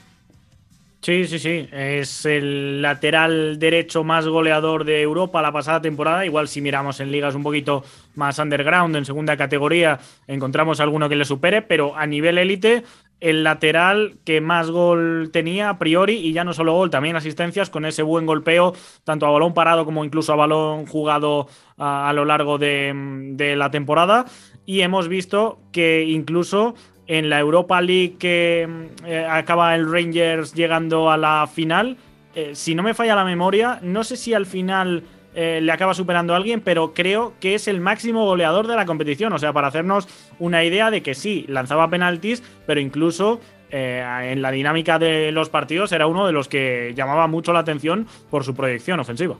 Sí, 1.02 1.26
sí, 1.26 1.40
sí. 1.40 1.68
Es 1.72 2.24
el 2.26 2.80
lateral 2.80 3.58
derecho 3.58 4.04
más 4.04 4.28
goleador 4.28 4.84
de 4.84 5.02
Europa 5.02 5.42
la 5.42 5.50
pasada 5.50 5.82
temporada. 5.82 6.24
Igual 6.24 6.46
si 6.46 6.60
miramos 6.60 7.00
en 7.00 7.10
ligas 7.10 7.34
un 7.34 7.42
poquito 7.42 7.82
más 8.14 8.38
underground, 8.38 8.94
en 8.94 9.04
segunda 9.04 9.36
categoría, 9.36 9.98
encontramos 10.28 10.78
alguno 10.78 11.08
que 11.08 11.16
le 11.16 11.24
supere, 11.24 11.60
pero 11.60 11.96
a 11.96 12.06
nivel 12.06 12.38
élite, 12.38 12.84
el 13.18 13.42
lateral 13.42 14.18
que 14.24 14.40
más 14.40 14.70
gol 14.70 15.30
tenía 15.32 15.70
a 15.70 15.78
priori, 15.80 16.14
y 16.14 16.32
ya 16.32 16.44
no 16.44 16.52
solo 16.52 16.74
gol, 16.74 16.90
también 16.90 17.16
asistencias 17.16 17.68
con 17.68 17.84
ese 17.84 18.04
buen 18.04 18.24
golpeo, 18.24 18.72
tanto 19.02 19.26
a 19.26 19.30
balón 19.30 19.54
parado 19.54 19.84
como 19.84 20.04
incluso 20.04 20.32
a 20.32 20.36
balón 20.36 20.86
jugado 20.86 21.48
a, 21.78 22.12
lo 22.12 22.24
largo 22.24 22.58
de, 22.58 22.92
de 23.34 23.56
la 23.56 23.72
temporada. 23.72 24.26
Y 24.66 24.82
hemos 24.82 25.08
visto 25.08 25.58
que 25.72 26.04
incluso 26.04 26.76
en 27.12 27.28
la 27.28 27.38
Europa 27.38 27.82
League 27.82 28.14
que 28.18 28.66
eh, 29.04 29.26
acaba 29.28 29.74
el 29.74 29.90
Rangers 29.90 30.54
llegando 30.54 31.10
a 31.10 31.18
la 31.18 31.46
final, 31.46 31.98
eh, 32.34 32.52
si 32.54 32.74
no 32.74 32.82
me 32.82 32.94
falla 32.94 33.14
la 33.14 33.24
memoria, 33.24 33.80
no 33.82 34.02
sé 34.02 34.16
si 34.16 34.32
al 34.32 34.46
final 34.46 35.02
eh, 35.34 35.60
le 35.62 35.72
acaba 35.72 35.92
superando 35.92 36.32
a 36.32 36.38
alguien, 36.38 36.62
pero 36.62 36.94
creo 36.94 37.34
que 37.38 37.54
es 37.54 37.68
el 37.68 37.82
máximo 37.82 38.24
goleador 38.24 38.66
de 38.66 38.76
la 38.76 38.86
competición. 38.86 39.30
O 39.34 39.38
sea, 39.38 39.52
para 39.52 39.68
hacernos 39.68 40.08
una 40.38 40.64
idea 40.64 40.90
de 40.90 41.02
que 41.02 41.12
sí, 41.12 41.44
lanzaba 41.48 41.90
penaltis, 41.90 42.42
pero 42.66 42.80
incluso 42.80 43.40
en 43.74 44.42
la 44.42 44.50
dinámica 44.50 44.98
de 44.98 45.32
los 45.32 45.48
partidos 45.48 45.92
era 45.92 46.06
uno 46.06 46.26
de 46.26 46.32
los 46.32 46.46
que 46.46 46.92
llamaba 46.94 47.26
mucho 47.26 47.54
la 47.54 47.60
atención 47.60 48.06
por 48.30 48.44
su 48.44 48.54
proyección 48.54 49.00
ofensiva. 49.00 49.38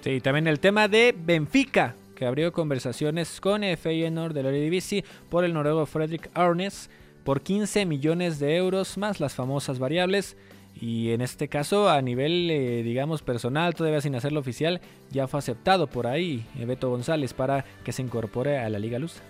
Sí, 0.00 0.20
también 0.20 0.48
el 0.48 0.58
tema 0.58 0.88
de 0.88 1.14
Benfica, 1.16 1.94
que 2.16 2.26
abrió 2.26 2.52
conversaciones 2.52 3.40
con 3.40 3.62
Feyenoord 3.62 4.34
de 4.34 4.42
la 4.42 4.48
Eredivisie 4.48 5.04
por 5.28 5.44
el 5.44 5.54
noruego 5.54 5.86
Fredrik 5.86 6.28
Arnes 6.34 6.90
por 7.28 7.42
15 7.42 7.84
millones 7.84 8.38
de 8.38 8.56
euros 8.56 8.96
más 8.96 9.20
las 9.20 9.34
famosas 9.34 9.78
variables. 9.78 10.38
Y 10.80 11.10
en 11.10 11.20
este 11.20 11.46
caso, 11.48 11.90
a 11.90 12.00
nivel, 12.00 12.50
eh, 12.50 12.82
digamos, 12.82 13.20
personal, 13.20 13.74
todavía 13.74 14.00
sin 14.00 14.14
hacerlo 14.14 14.40
oficial, 14.40 14.80
ya 15.10 15.28
fue 15.28 15.38
aceptado 15.38 15.88
por 15.88 16.06
ahí 16.06 16.46
eh, 16.58 16.64
Beto 16.64 16.88
González 16.88 17.34
para 17.34 17.66
que 17.84 17.92
se 17.92 18.00
incorpore 18.00 18.56
a 18.56 18.70
la 18.70 18.78
Liga 18.78 18.98
Luz. 18.98 19.20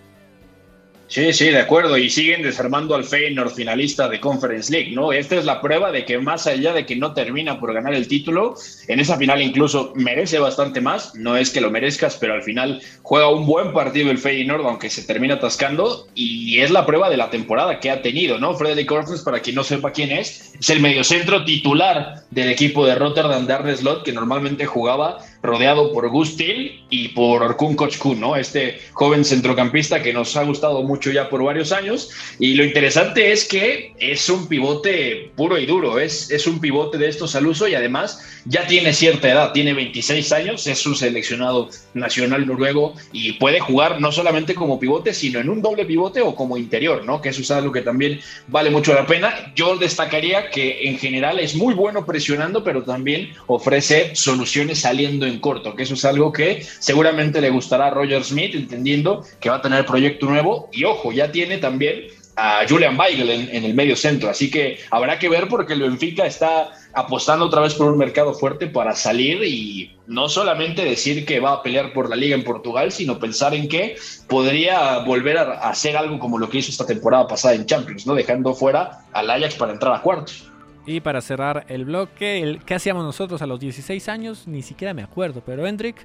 Sí, 1.09 1.33
sí, 1.33 1.49
de 1.49 1.57
acuerdo. 1.57 1.97
Y 1.97 2.07
siguen 2.07 2.43
desarmando 2.43 2.93
al 2.93 3.03
Feyenoord 3.03 3.49
finalista 3.49 4.07
de 4.07 4.19
Conference 4.19 4.71
League, 4.71 4.91
¿no? 4.91 5.11
Esta 5.11 5.37
es 5.37 5.45
la 5.45 5.59
prueba 5.59 5.91
de 5.91 6.05
que 6.05 6.19
más 6.19 6.45
allá 6.45 6.71
de 6.71 6.85
que 6.85 6.95
no 6.95 7.15
termina 7.15 7.59
por 7.59 7.73
ganar 7.73 7.95
el 7.95 8.07
título, 8.07 8.53
en 8.87 8.99
esa 8.99 9.17
final 9.17 9.41
incluso 9.41 9.91
merece 9.95 10.37
bastante 10.37 10.81
más. 10.81 11.15
No 11.15 11.35
es 11.35 11.49
que 11.49 11.61
lo 11.61 11.71
merezcas, 11.71 12.15
pero 12.15 12.35
al 12.35 12.43
final 12.43 12.83
juega 13.01 13.27
un 13.27 13.47
buen 13.47 13.73
partido 13.73 14.11
el 14.11 14.19
Feyenoord, 14.19 14.67
aunque 14.67 14.91
se 14.91 15.01
termina 15.01 15.33
atascando. 15.33 16.07
Y 16.13 16.59
es 16.59 16.69
la 16.69 16.85
prueba 16.85 17.09
de 17.09 17.17
la 17.17 17.31
temporada 17.31 17.79
que 17.79 17.89
ha 17.89 18.03
tenido, 18.03 18.37
¿no? 18.37 18.53
Frederick 18.53 18.91
Orfes, 18.91 19.21
para 19.21 19.39
quien 19.39 19.55
no 19.55 19.63
sepa 19.63 19.91
quién 19.91 20.11
es, 20.11 20.53
es 20.59 20.69
el 20.69 20.79
mediocentro 20.79 21.43
titular 21.43 22.21
del 22.29 22.49
equipo 22.49 22.85
de 22.85 22.93
Rotterdam 22.93 23.47
de 23.47 23.53
Arne 23.53 23.75
Slot, 23.75 24.03
que 24.03 24.13
normalmente 24.13 24.67
jugaba 24.67 25.17
rodeado 25.41 25.93
por 25.93 26.09
Gustil 26.09 26.85
y 26.89 27.09
por 27.09 27.43
Orkun 27.43 27.75
Kochkun, 27.75 28.19
¿no? 28.19 28.35
Este 28.35 28.79
joven 28.93 29.23
centrocampista 29.23 30.01
que 30.01 30.13
nos 30.13 30.35
ha 30.35 30.43
gustado 30.43 30.83
mucho 30.83 31.11
ya 31.11 31.29
por 31.29 31.43
varios 31.43 31.71
años. 31.71 32.09
Y 32.39 32.55
lo 32.55 32.63
interesante 32.63 33.31
es 33.31 33.47
que 33.47 33.93
es 33.99 34.29
un 34.29 34.47
pivote 34.47 35.31
puro 35.35 35.57
y 35.57 35.65
duro, 35.65 35.99
es, 35.99 36.29
es 36.31 36.47
un 36.47 36.59
pivote 36.59 36.97
de 36.97 37.07
estos 37.07 37.35
al 37.35 37.47
uso 37.47 37.67
y 37.67 37.75
además 37.75 38.21
ya 38.45 38.67
tiene 38.67 38.93
cierta 38.93 39.29
edad, 39.29 39.51
tiene 39.53 39.73
26 39.73 40.31
años, 40.31 40.67
es 40.67 40.85
un 40.85 40.95
seleccionado 40.95 41.69
nacional 41.93 42.45
noruego 42.45 42.93
y 43.13 43.33
puede 43.33 43.59
jugar 43.59 44.01
no 44.01 44.11
solamente 44.11 44.55
como 44.55 44.79
pivote, 44.79 45.13
sino 45.13 45.39
en 45.39 45.49
un 45.49 45.61
doble 45.61 45.85
pivote 45.85 46.21
o 46.21 46.35
como 46.35 46.57
interior, 46.57 47.05
¿no? 47.05 47.21
Que 47.21 47.29
eso 47.29 47.41
es 47.41 47.51
algo 47.51 47.71
que 47.71 47.81
también 47.81 48.19
vale 48.47 48.69
mucho 48.69 48.93
la 48.93 49.05
pena. 49.05 49.53
Yo 49.55 49.77
destacaría 49.77 50.49
que 50.49 50.89
en 50.89 50.97
general 50.97 51.39
es 51.39 51.55
muy 51.55 51.73
bueno 51.73 52.05
presionando, 52.05 52.63
pero 52.63 52.83
también 52.83 53.31
ofrece 53.47 54.15
soluciones 54.15 54.79
saliendo 54.79 55.28
en 55.29 55.39
corto, 55.39 55.75
que 55.75 55.83
eso 55.83 55.93
es 55.93 56.05
algo 56.05 56.31
que 56.31 56.61
seguramente 56.79 57.41
le 57.41 57.49
gustará 57.49 57.87
a 57.87 57.91
Roger 57.91 58.23
Smith, 58.23 58.55
entendiendo 58.55 59.23
que 59.39 59.49
va 59.49 59.57
a 59.57 59.61
tener 59.61 59.85
proyecto 59.85 60.25
nuevo 60.25 60.69
y 60.71 60.83
ojo, 60.83 61.11
ya 61.11 61.31
tiene 61.31 61.57
también 61.57 62.07
a 62.35 62.61
Julian 62.67 62.97
Weigel 62.97 63.29
en, 63.29 63.49
en, 63.53 63.65
el 63.65 63.73
medio 63.73 63.95
centro, 63.95 64.29
así 64.29 64.49
que 64.49 64.79
habrá 64.91 65.19
que 65.19 65.27
ver 65.27 65.47
porque 65.49 65.73
el 65.73 65.81
Benfica 65.81 66.25
está 66.25 66.71
apostando 66.93 67.45
otra 67.45 67.61
vez 67.61 67.73
por 67.73 67.91
un 67.91 67.97
mercado 67.97 68.33
fuerte 68.33 68.67
para 68.67 68.95
salir 68.95 69.43
y 69.43 69.95
no 70.07 70.27
solamente 70.27 70.83
decir 70.83 71.25
que 71.25 71.39
va 71.39 71.53
a 71.53 71.63
pelear 71.63 71.93
por 71.93 72.09
la 72.09 72.15
liga 72.15 72.35
en 72.35 72.43
Portugal, 72.43 72.91
sino 72.91 73.19
pensar 73.19 73.53
en 73.53 73.67
que 73.67 73.95
podría 74.27 74.99
volver 74.99 75.37
a 75.37 75.69
hacer 75.69 75.95
algo 75.95 76.17
como 76.17 76.39
lo 76.39 76.49
que 76.49 76.59
hizo 76.59 76.71
esta 76.71 76.85
temporada 76.85 77.27
pasada 77.27 77.53
en 77.53 77.65
Champions, 77.65 78.07
¿no? 78.07 78.15
Dejando 78.15 78.53
fuera 78.55 79.05
al 79.13 79.29
Ajax 79.29 79.55
para 79.55 79.73
entrar 79.73 79.93
a 79.93 80.01
cuartos. 80.01 80.49
Y 80.89 81.01
para 81.01 81.21
cerrar 81.21 81.65
el 81.69 81.85
bloque, 81.85 82.41
el, 82.41 82.63
¿qué 82.65 82.73
hacíamos 82.73 83.03
nosotros 83.03 83.43
a 83.43 83.45
los 83.45 83.59
16 83.59 84.09
años? 84.09 84.47
Ni 84.47 84.63
siquiera 84.63 84.95
me 84.95 85.03
acuerdo, 85.03 85.43
pero 85.45 85.67
Hendrik 85.67 85.97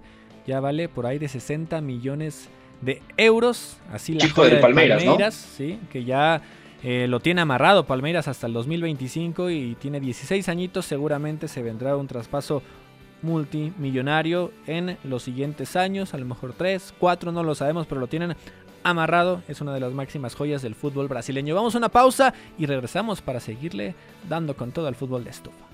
ya 0.47 0.61
vale 0.61 0.91
por 0.91 1.07
ahí 1.07 1.19
de 1.19 1.27
60 1.27 1.81
millones 1.81 2.51
de 2.83 3.01
euros. 3.17 3.79
Así 3.91 4.13
la 4.13 4.21
Chico 4.21 4.45
del 4.45 4.61
Palmeiras, 4.61 5.03
Palmeiras 5.03 5.49
¿no? 5.49 5.57
sí, 5.57 5.81
que 5.91 6.05
ya 6.05 6.43
eh, 6.83 7.07
lo 7.09 7.21
tiene 7.21 7.41
amarrado 7.41 7.87
Palmeiras 7.87 8.29
hasta 8.29 8.47
el 8.47 8.53
2025 8.53 9.49
y 9.49 9.75
tiene 9.77 10.01
16 10.01 10.51
añitos. 10.51 10.85
Seguramente 10.85 11.49
se 11.49 11.63
vendrá 11.63 11.97
un 11.97 12.07
traspaso 12.07 12.63
multimillonario 13.23 14.53
en 14.67 14.99
los 15.03 15.23
siguientes 15.23 15.77
años, 15.77 16.13
a 16.13 16.19
lo 16.19 16.27
mejor 16.27 16.53
3, 16.53 16.93
4, 16.99 17.33
no 17.33 17.43
lo 17.43 17.55
sabemos, 17.55 17.87
pero 17.87 18.03
lo 18.03 18.07
tienen 18.07 18.37
amarrado. 18.85 19.43
Es 19.49 19.61
una 19.61 19.75
de 19.75 19.81
las 19.81 19.93
máximas 19.93 20.37
joyas 20.37 20.63
del 20.63 20.77
fútbol 20.77 21.09
brasileño. 21.09 21.55
Vamos 21.55 21.75
a 21.75 21.79
una 21.79 21.89
pausa 21.89 22.33
y 22.57 22.67
regresamos 22.67 23.21
para 23.21 23.41
seguirle 23.41 23.95
dando 24.29 24.57
con 24.57 24.71
todo 24.71 24.87
al 24.87 24.95
fútbol 24.95 25.25
de 25.25 25.31
estufa. 25.31 25.74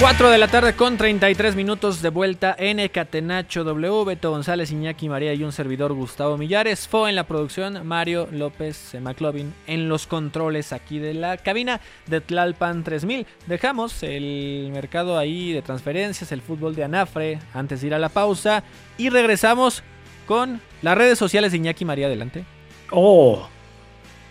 Cuatro 0.00 0.30
de 0.30 0.38
la 0.38 0.46
tarde 0.46 0.76
con 0.76 0.96
33 0.96 1.56
minutos 1.56 2.00
de 2.02 2.10
vuelta 2.10 2.54
en 2.56 2.86
Catenacho 2.88 3.64
W. 3.64 4.04
Beto 4.04 4.30
González, 4.30 4.70
Iñaki 4.70 5.08
María 5.08 5.34
y 5.34 5.42
un 5.42 5.50
servidor 5.50 5.92
Gustavo 5.92 6.38
Millares. 6.38 6.86
Fue 6.86 7.10
en 7.10 7.16
la 7.16 7.24
producción 7.24 7.84
Mario 7.84 8.28
López 8.30 8.96
McLovin 9.00 9.52
en 9.66 9.88
los 9.88 10.06
controles 10.06 10.72
aquí 10.72 11.00
de 11.00 11.14
la 11.14 11.36
cabina 11.36 11.80
de 12.06 12.20
Tlalpan 12.20 12.84
3000. 12.84 13.26
Dejamos 13.48 14.04
el 14.04 14.70
mercado 14.72 15.18
ahí 15.18 15.52
de 15.52 15.62
transferencias, 15.62 16.30
el 16.30 16.42
fútbol 16.42 16.76
de 16.76 16.84
Anafre 16.84 17.40
antes 17.52 17.80
de 17.80 17.88
ir 17.88 17.94
a 17.94 17.98
la 17.98 18.08
pausa 18.08 18.62
y 18.98 19.08
regresamos 19.08 19.82
con 20.26 20.60
las 20.80 20.96
redes 20.96 21.18
sociales 21.18 21.50
de 21.50 21.58
Iñaki 21.58 21.84
María. 21.84 22.06
Adelante. 22.06 22.44
Oh, 22.92 23.48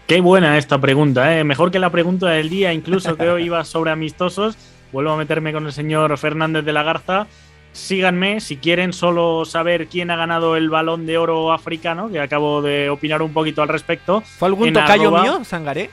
qué 0.08 0.22
buena 0.22 0.58
esta 0.58 0.80
pregunta, 0.80 1.38
¿eh? 1.38 1.44
mejor 1.44 1.72
que 1.72 1.80
la 1.80 1.90
pregunta 1.90 2.30
del 2.30 2.50
día, 2.50 2.72
incluso 2.72 3.18
que 3.18 3.28
hoy 3.30 3.44
iba 3.44 3.66
sobre 3.66 3.92
amistosos. 3.92 4.56
Vuelvo 4.92 5.12
a 5.12 5.18
meterme 5.18 5.54
con 5.54 5.66
el 5.66 5.74
señor 5.74 6.18
Fernández 6.18 6.64
de 6.64 6.74
la 6.74 6.84
Garza. 6.84 7.28
síganme 7.74 8.40
si 8.40 8.58
quieren 8.58 8.92
solo 8.94 9.46
saber 9.46 9.88
quién 9.88 10.10
ha 10.10 10.16
ganado 10.16 10.56
el 10.56 10.70
balón 10.70 11.06
de 11.06 11.18
oro 11.18 11.52
africano, 11.54 12.10
que 12.10 12.20
acabo 12.20 12.62
de 12.62 12.90
opinar 12.90 13.22
un 13.22 13.34
poquito 13.34 13.62
al 13.62 13.68
respecto. 13.68 14.22
¿Fue 14.22 14.48
algún 14.48 14.74
tocayo 14.74 15.12
mío, 15.12 15.44
Sangaré? 15.44 15.90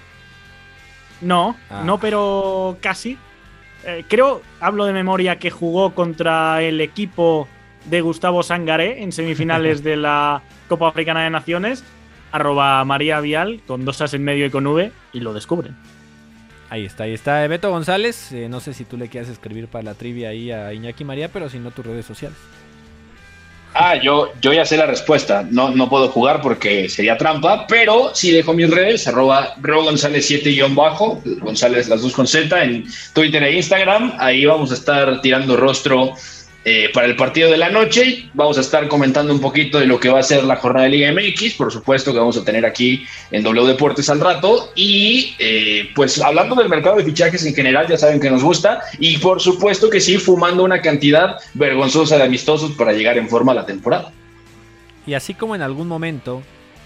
No, 1.20 1.56
ah. 1.70 1.82
no, 1.84 1.98
pero 1.98 2.78
casi. 2.80 3.18
Eh, 3.84 4.04
creo, 4.08 4.40
hablo 4.60 4.86
de 4.86 4.92
memoria, 4.92 5.38
que 5.38 5.50
jugó 5.50 5.94
contra 5.94 6.62
el 6.62 6.80
equipo 6.80 7.48
de 7.84 8.00
Gustavo 8.00 8.42
Sangaré 8.42 9.02
en 9.02 9.12
semifinales 9.12 9.82
de 9.82 9.96
la 9.96 10.42
Copa 10.68 10.88
Africana 10.88 11.24
de 11.24 11.30
Naciones. 11.30 11.84
Arroba 12.32 12.84
María 12.84 13.20
Vial 13.20 13.60
con 13.64 13.84
dos 13.84 14.00
as 14.00 14.12
en 14.12 14.24
medio 14.24 14.46
y 14.46 14.50
con 14.50 14.66
V 14.66 14.90
y 15.12 15.20
lo 15.20 15.32
descubren. 15.32 15.76
Ahí 16.70 16.84
está, 16.84 17.04
ahí 17.04 17.12
está 17.12 17.46
Beto 17.46 17.70
González. 17.70 18.32
Eh, 18.32 18.48
no 18.48 18.60
sé 18.60 18.74
si 18.74 18.84
tú 18.84 18.96
le 18.96 19.08
quieres 19.08 19.28
escribir 19.28 19.68
para 19.68 19.84
la 19.84 19.94
trivia 19.94 20.30
ahí 20.30 20.50
a 20.50 20.72
Iñaki 20.72 21.04
María, 21.04 21.28
pero 21.28 21.48
si 21.48 21.58
no, 21.58 21.70
tus 21.70 21.86
redes 21.86 22.06
sociales. 22.06 22.38
Ah, 23.76 23.96
yo, 23.96 24.32
yo 24.40 24.52
ya 24.52 24.64
sé 24.64 24.76
la 24.76 24.86
respuesta. 24.86 25.44
No, 25.50 25.70
no 25.70 25.88
puedo 25.88 26.08
jugar 26.08 26.40
porque 26.40 26.88
sería 26.88 27.18
trampa, 27.18 27.66
pero 27.66 28.14
sí 28.14 28.30
dejo 28.30 28.54
mis 28.54 28.70
redes, 28.70 29.08
arroba 29.08 29.56
González 29.60 30.26
7 30.26 30.56
bajo, 30.70 31.20
González 31.40 31.88
las 31.88 32.02
dos 32.02 32.12
con 32.12 32.26
Z 32.26 32.62
en 32.62 32.84
Twitter 33.12 33.42
e 33.42 33.56
Instagram. 33.56 34.14
Ahí 34.18 34.44
vamos 34.44 34.70
a 34.70 34.74
estar 34.74 35.20
tirando 35.20 35.56
rostro 35.56 36.14
eh, 36.66 36.90
para 36.94 37.06
el 37.06 37.14
partido 37.14 37.50
de 37.50 37.58
la 37.58 37.68
noche. 37.68 38.30
Vamos 38.32 38.56
a 38.56 38.62
estar 38.62 38.88
comentando 38.88 39.34
un 39.34 39.40
poquito 39.40 39.78
de 39.78 39.86
lo 39.86 40.00
que 40.00 40.08
va 40.08 40.20
a 40.20 40.22
ser 40.22 40.44
la 40.44 40.56
jornada 40.56 40.84
de 40.84 40.92
Liga 40.92 41.12
MX, 41.12 41.54
por 41.54 41.70
supuesto 41.70 42.12
que 42.12 42.18
vamos 42.18 42.38
a 42.38 42.44
tener 42.44 42.64
aquí 42.64 43.04
en 43.30 43.42
W 43.42 43.66
Deportes 43.66 44.08
al 44.08 44.20
rato. 44.20 44.72
Y 44.74 45.34
eh, 45.38 45.90
pues 45.94 46.20
hablando 46.20 46.54
del 46.54 46.70
mercado 46.70 46.96
de 46.96 47.04
fichajes 47.04 47.44
en 47.44 47.54
general, 47.54 47.86
ya 47.86 47.98
saben 47.98 48.18
que 48.18 48.30
nos 48.30 48.42
gusta. 48.42 48.80
Y 48.98 49.18
por 49.18 49.42
supuesto 49.42 49.90
que 49.90 50.00
sí, 50.00 50.16
fumando 50.16 50.64
una 50.64 50.80
cantidad 50.80 51.36
vergonzosa 51.52 52.16
de 52.16 52.24
amistosos 52.24 52.72
para 52.72 52.92
llegar 52.92 53.18
en 53.18 53.28
forma 53.28 53.52
a 53.52 53.56
la 53.56 53.66
temporada. 53.66 54.10
Y 55.06 55.12
así 55.12 55.34
como 55.34 55.54
en 55.54 55.60
algún 55.60 55.86
momento 55.86 56.42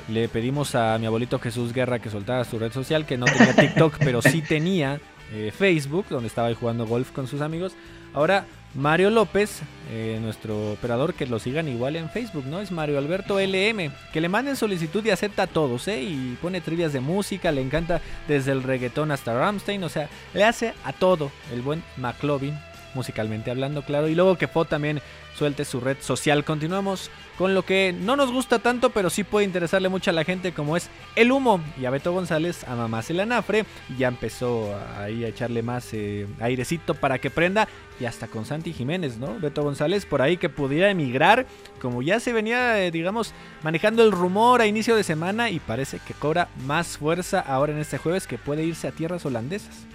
le 0.09 0.29
pedimos 0.29 0.75
a 0.75 0.99
mi 0.99 1.07
abuelito 1.07 1.39
Jesús 1.39 1.73
Guerra 1.73 2.01
que 2.01 2.11
soltara 2.11 2.45
su 2.45 2.59
red 2.59 2.73
social, 2.73 3.07
que 3.07 3.17
no 3.17 3.27
tenía 3.27 3.55
TikTok, 3.55 3.99
pero 3.99 4.23
sí 4.23 4.43
tenía 4.43 5.01
eh, 5.33 5.53
Facebook, 5.57 6.07
donde 6.11 6.27
estaba 6.27 6.49
ahí 6.49 6.55
jugando 6.55 6.87
golf 6.87 7.13
con 7.13 7.29
sus 7.29 7.43
amigos. 7.43 7.75
Ahora 8.15 8.47
Mario 8.75 9.11
López, 9.11 9.63
eh, 9.91 10.19
nuestro 10.21 10.73
operador, 10.73 11.15
que 11.15 11.27
lo 11.27 11.39
sigan 11.39 11.69
igual 11.69 11.97
en 11.97 12.11
Facebook, 12.11 12.45
¿no? 12.47 12.61
Es 12.61 12.71
Mario 12.71 12.99
Alberto 12.99 13.41
LM, 13.41 13.91
que 14.13 14.21
le 14.21 14.29
manden 14.29 14.57
solicitud 14.57 15.05
y 15.05 15.11
acepta 15.11 15.45
a 15.45 15.47
todos, 15.47 15.89
¿eh? 15.89 16.03
Y 16.03 16.37
pone 16.41 16.61
trivias 16.61 16.93
de 16.93 17.01
música, 17.01 17.51
le 17.51 17.63
encanta 17.63 18.01
desde 18.29 18.53
el 18.53 18.63
reggaetón 18.63 19.11
hasta 19.11 19.35
Ramstein, 19.35 19.83
o 19.85 19.89
sea, 19.89 20.09
le 20.35 20.45
hace 20.45 20.75
a 20.85 20.93
todo 20.93 21.33
el 21.53 21.63
buen 21.63 21.83
McLovin, 21.97 22.59
musicalmente 22.95 23.51
hablando, 23.51 23.83
claro. 23.83 24.09
Y 24.09 24.15
luego 24.15 24.37
que 24.37 24.49
fue 24.49 24.65
también 24.65 25.01
suelte 25.39 25.65
su 25.65 25.81
red 25.81 25.99
social. 26.01 26.45
Continuamos 26.45 27.11
con 27.39 27.55
lo 27.55 27.65
que 27.65 27.95
no 27.97 28.17
nos 28.17 28.33
gusta 28.33 28.59
tanto, 28.59 28.91
pero 28.91 29.09
sí 29.09 29.23
puede 29.23 29.47
interesarle 29.47 29.89
mucho 29.89 30.11
a 30.11 30.15
la 30.15 30.25
gente, 30.25 30.53
como 30.53 30.77
es 30.77 30.91
el 31.15 31.31
humo. 31.31 31.61
Y 31.81 31.85
a 31.85 31.91
Beto 31.91 32.13
González 32.13 32.65
ama 32.67 32.89
más 32.89 33.09
el 33.11 33.21
anafre. 33.21 33.65
Ya 33.97 34.09
empezó 34.09 34.77
ahí 34.99 35.25
a 35.25 35.29
echarle 35.29 35.63
más 35.63 35.89
eh, 35.93 36.27
airecito 36.41 36.95
para 36.95 37.19
que 37.19 37.31
prenda. 37.31 37.69
Y 38.01 38.05
hasta 38.05 38.27
con 38.27 38.45
Santi 38.45 38.73
Jiménez, 38.73 39.19
¿no? 39.19 39.39
Beto 39.39 39.63
González 39.63 40.07
por 40.07 40.23
ahí 40.23 40.37
que 40.37 40.49
pudiera 40.49 40.91
emigrar, 40.91 41.47
como 41.81 42.03
ya 42.03 42.21
se 42.21 42.33
venía, 42.33 42.85
eh, 42.85 42.91
digamos, 42.91 43.33
manejando 43.63 44.05
el 44.05 44.13
rumor 44.13 44.61
a 44.61 44.67
inicio 44.67 44.97
de 44.97 45.05
semana. 45.05 45.51
Y 45.51 45.61
parece 45.61 46.01
que 46.05 46.15
cobra 46.15 46.49
más 46.67 46.99
fuerza 46.99 47.41
ahora 47.41 47.73
en 47.73 47.79
este 47.79 47.99
jueves 47.99 48.27
que 48.27 48.39
puede 48.39 48.65
irse 48.65 48.89
a 48.89 48.93
tierras 48.93 49.25
holandesas. 49.25 49.87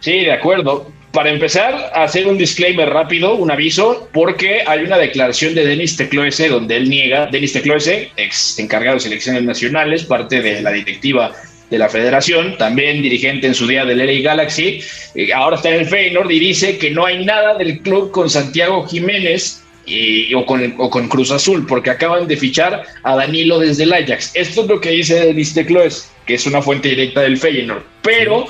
Sí, 0.00 0.20
de 0.20 0.32
acuerdo. 0.32 0.92
Para 1.16 1.30
empezar, 1.30 1.92
hacer 1.94 2.26
un 2.26 2.36
disclaimer 2.36 2.90
rápido, 2.90 3.36
un 3.36 3.50
aviso, 3.50 4.06
porque 4.12 4.60
hay 4.66 4.80
una 4.80 4.98
declaración 4.98 5.54
de 5.54 5.64
Denis 5.64 5.96
Tecloese 5.96 6.50
donde 6.50 6.76
él 6.76 6.90
niega, 6.90 7.24
Denis 7.32 7.54
Tecloese, 7.54 8.10
ex 8.18 8.58
encargado 8.58 8.96
de 8.96 9.00
selecciones 9.00 9.42
nacionales, 9.42 10.04
parte 10.04 10.42
de 10.42 10.60
la 10.60 10.72
directiva 10.72 11.32
de 11.70 11.78
la 11.78 11.88
federación, 11.88 12.58
también 12.58 13.00
dirigente 13.00 13.46
en 13.46 13.54
su 13.54 13.66
día 13.66 13.86
del 13.86 13.96
LA 13.96 14.20
Galaxy, 14.20 14.82
eh, 15.14 15.32
ahora 15.32 15.56
está 15.56 15.70
en 15.70 15.76
el 15.76 15.86
Feyenoord 15.86 16.30
y 16.30 16.38
dice 16.38 16.76
que 16.76 16.90
no 16.90 17.06
hay 17.06 17.24
nada 17.24 17.56
del 17.56 17.80
club 17.80 18.10
con 18.10 18.28
Santiago 18.28 18.86
Jiménez 18.86 19.62
y, 19.86 20.34
o, 20.34 20.44
con, 20.44 20.74
o, 20.76 20.90
con, 20.90 21.08
Cruz 21.08 21.30
Azul, 21.30 21.64
porque 21.66 21.88
acaban 21.88 22.28
de 22.28 22.36
fichar 22.36 22.82
a 23.04 23.16
Danilo 23.16 23.58
desde 23.58 23.84
el 23.84 23.94
Ajax. 23.94 24.32
Esto 24.34 24.64
es 24.64 24.68
lo 24.68 24.82
que 24.82 24.90
dice 24.90 25.14
Denis 25.14 25.54
Tecloes, 25.54 26.10
que 26.26 26.34
es 26.34 26.44
una 26.44 26.60
fuente 26.60 26.90
directa 26.90 27.22
del 27.22 27.38
Feyenoord, 27.38 27.84
pero 28.02 28.46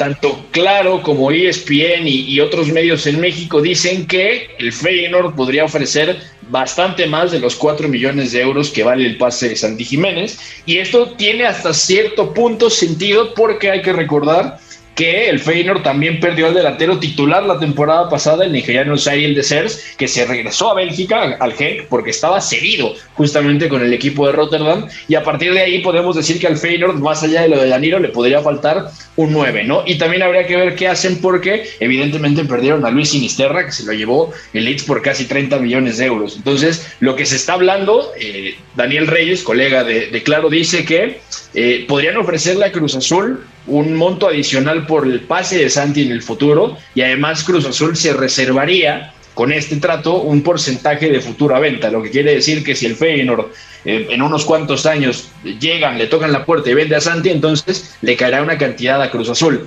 tanto 0.00 0.46
Claro 0.50 1.02
como 1.02 1.30
ESPN 1.30 2.06
y, 2.06 2.40
otros 2.40 2.68
medios 2.68 3.06
en 3.06 3.20
México 3.20 3.60
dicen 3.60 4.06
que 4.06 4.48
el 4.58 4.72
Feyenoord 4.72 5.34
podría 5.34 5.66
ofrecer 5.66 6.16
bastante 6.48 7.06
más 7.06 7.30
de 7.30 7.38
los 7.38 7.54
4 7.54 7.86
millones 7.86 8.32
de 8.32 8.40
euros 8.40 8.70
que 8.70 8.82
vale 8.82 9.04
el 9.04 9.18
pase 9.18 9.50
de 9.50 9.56
Santi 9.56 9.84
Jiménez. 9.84 10.38
Y 10.64 10.78
esto 10.78 11.10
tiene 11.18 11.44
hasta 11.44 11.74
cierto 11.74 12.32
punto 12.32 12.70
sentido 12.70 13.34
porque 13.34 13.70
hay 13.70 13.82
que 13.82 13.92
recordar 13.92 14.58
que 15.00 15.30
el 15.30 15.40
Feyenoord 15.40 15.82
también 15.82 16.20
perdió 16.20 16.48
al 16.48 16.52
delantero 16.52 16.98
titular 16.98 17.42
la 17.44 17.58
temporada 17.58 18.10
pasada, 18.10 18.44
el 18.44 18.52
nigeriano 18.52 18.98
Cyril 18.98 19.34
Desers, 19.34 19.94
que 19.96 20.06
se 20.06 20.26
regresó 20.26 20.70
a 20.70 20.74
Bélgica, 20.74 21.38
al 21.40 21.54
Genk, 21.54 21.86
porque 21.88 22.10
estaba 22.10 22.38
cedido 22.42 22.92
justamente 23.14 23.70
con 23.70 23.82
el 23.82 23.94
equipo 23.94 24.26
de 24.26 24.32
Rotterdam, 24.32 24.88
y 25.08 25.14
a 25.14 25.22
partir 25.22 25.54
de 25.54 25.60
ahí 25.60 25.78
podemos 25.78 26.16
decir 26.16 26.38
que 26.38 26.48
al 26.48 26.58
Feyenoord, 26.58 26.96
más 26.96 27.22
allá 27.22 27.40
de 27.40 27.48
lo 27.48 27.62
de 27.62 27.70
Danilo, 27.70 27.98
le 27.98 28.10
podría 28.10 28.42
faltar 28.42 28.90
un 29.16 29.32
9, 29.32 29.64
¿no? 29.64 29.84
Y 29.86 29.96
también 29.96 30.22
habría 30.22 30.46
que 30.46 30.56
ver 30.56 30.74
qué 30.74 30.88
hacen 30.88 31.18
porque 31.22 31.64
evidentemente 31.80 32.44
perdieron 32.44 32.84
a 32.84 32.90
Luis 32.90 33.08
Sinisterra, 33.08 33.64
que 33.64 33.72
se 33.72 33.86
lo 33.86 33.94
llevó 33.94 34.34
el 34.52 34.66
Leeds 34.66 34.82
por 34.84 35.00
casi 35.00 35.24
30 35.24 35.60
millones 35.60 35.96
de 35.96 36.04
euros. 36.04 36.36
Entonces, 36.36 36.94
lo 37.00 37.16
que 37.16 37.24
se 37.24 37.36
está 37.36 37.54
hablando, 37.54 38.12
eh, 38.20 38.54
Daniel 38.76 39.06
Reyes, 39.06 39.42
colega 39.42 39.82
de, 39.82 40.22
Claro, 40.24 40.50
dice 40.50 40.84
que 40.84 41.20
eh, 41.54 41.86
podrían 41.88 42.18
ofrecerle 42.18 42.66
a 42.66 42.72
Cruz 42.72 42.94
Azul 42.94 43.46
un 43.66 43.94
monto 43.94 44.28
adicional 44.28 44.86
por 44.86 45.06
el 45.06 45.20
pase 45.20 45.58
de 45.58 45.70
Santi 45.70 46.02
en 46.02 46.12
el 46.12 46.22
futuro 46.22 46.76
y 46.94 47.02
además 47.02 47.44
Cruz 47.44 47.66
Azul 47.66 47.96
se 47.96 48.12
reservaría 48.12 49.12
con 49.34 49.52
este 49.52 49.76
trato 49.76 50.22
un 50.22 50.42
porcentaje 50.42 51.08
de 51.08 51.20
futura 51.20 51.58
venta, 51.58 51.90
lo 51.90 52.02
que 52.02 52.10
quiere 52.10 52.34
decir 52.34 52.64
que 52.64 52.74
si 52.74 52.86
el 52.86 52.96
Feyenoord 52.96 53.46
eh, 53.84 54.08
en 54.10 54.22
unos 54.22 54.44
cuantos 54.44 54.86
años 54.86 55.30
llegan, 55.44 55.98
le 55.98 56.06
tocan 56.06 56.32
la 56.32 56.44
puerta 56.44 56.70
y 56.70 56.74
vende 56.74 56.96
a 56.96 57.00
Santi, 57.00 57.30
entonces 57.30 57.96
le 58.02 58.16
caerá 58.16 58.42
una 58.42 58.58
cantidad 58.58 59.00
a 59.00 59.10
Cruz 59.10 59.30
Azul. 59.30 59.66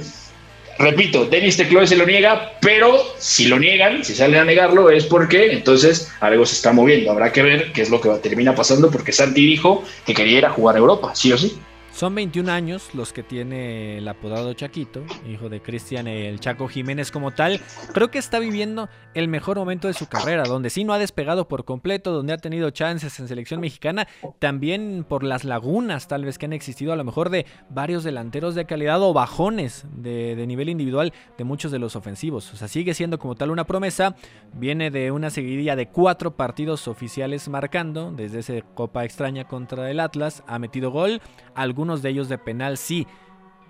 Repito, 0.79 1.25
Denis 1.25 1.55
Tecloe 1.55 1.85
se 1.85 1.95
lo 1.95 2.05
niega, 2.05 2.53
pero 2.59 2.97
si 3.17 3.45
lo 3.45 3.59
niegan, 3.59 4.03
si 4.03 4.15
salen 4.15 4.41
a 4.41 4.45
negarlo, 4.45 4.89
es 4.89 5.05
porque 5.05 5.51
entonces 5.51 6.11
algo 6.19 6.45
se 6.45 6.55
está 6.55 6.73
moviendo. 6.73 7.11
Habrá 7.11 7.31
que 7.31 7.43
ver 7.43 7.71
qué 7.73 7.83
es 7.83 7.89
lo 7.89 8.01
que 8.01 8.09
termina 8.21 8.55
pasando, 8.55 8.89
porque 8.89 9.11
Santi 9.11 9.45
dijo 9.45 9.83
que 10.05 10.13
quería 10.13 10.39
ir 10.39 10.45
a 10.45 10.49
jugar 10.51 10.75
a 10.75 10.79
Europa, 10.79 11.13
sí 11.15 11.31
o 11.31 11.37
sí. 11.37 11.57
Son 11.93 12.15
21 12.15 12.51
años 12.51 12.95
los 12.95 13.13
que 13.13 13.21
tiene 13.21 13.99
el 13.99 14.07
apodado 14.07 14.51
Chaquito, 14.53 15.03
hijo 15.29 15.47
de 15.47 15.61
Cristian 15.61 16.07
el 16.07 16.39
Chaco 16.39 16.67
Jiménez 16.67 17.11
como 17.11 17.29
tal. 17.29 17.61
Creo 17.93 18.09
que 18.09 18.17
está 18.17 18.39
viviendo 18.39 18.89
el 19.13 19.27
mejor 19.27 19.57
momento 19.57 19.87
de 19.87 19.93
su 19.93 20.07
carrera, 20.07 20.41
donde 20.43 20.71
sí 20.71 20.83
no 20.83 20.93
ha 20.93 20.97
despegado 20.97 21.47
por 21.47 21.65
completo, 21.65 22.11
donde 22.11 22.33
ha 22.33 22.37
tenido 22.37 22.71
chances 22.71 23.19
en 23.19 23.27
selección 23.27 23.59
mexicana, 23.59 24.07
también 24.39 25.05
por 25.07 25.23
las 25.23 25.43
lagunas 25.43 26.07
tal 26.07 26.25
vez 26.25 26.39
que 26.39 26.47
han 26.47 26.53
existido 26.53 26.93
a 26.93 26.95
lo 26.95 27.03
mejor 27.03 27.29
de 27.29 27.45
varios 27.69 28.03
delanteros 28.03 28.55
de 28.55 28.65
calidad 28.65 28.99
o 29.03 29.13
bajones 29.13 29.85
de, 29.95 30.43
nivel 30.47 30.69
individual 30.69 31.13
de 31.37 31.43
muchos 31.43 31.71
de 31.71 31.77
los 31.77 31.95
ofensivos. 31.95 32.51
O 32.53 32.57
sea, 32.57 32.67
sigue 32.67 32.95
siendo 32.95 33.19
como 33.19 33.35
tal 33.35 33.51
una 33.51 33.65
promesa, 33.65 34.15
viene 34.53 34.89
de 34.89 35.11
una 35.11 35.29
seguidilla 35.29 35.75
de 35.75 35.89
cuatro 35.89 36.35
partidos 36.35 36.87
oficiales 36.87 37.47
marcando, 37.49 38.11
desde 38.11 38.39
esa 38.39 38.61
Copa 38.73 39.05
Extraña 39.05 39.47
contra 39.47 39.91
el 39.91 39.99
Atlas, 39.99 40.43
ha 40.47 40.57
metido 40.57 40.89
gol, 40.89 41.21
algunos 41.55 42.01
de 42.01 42.09
ellos 42.09 42.29
de 42.29 42.37
penal 42.37 42.77
sí. 42.77 43.07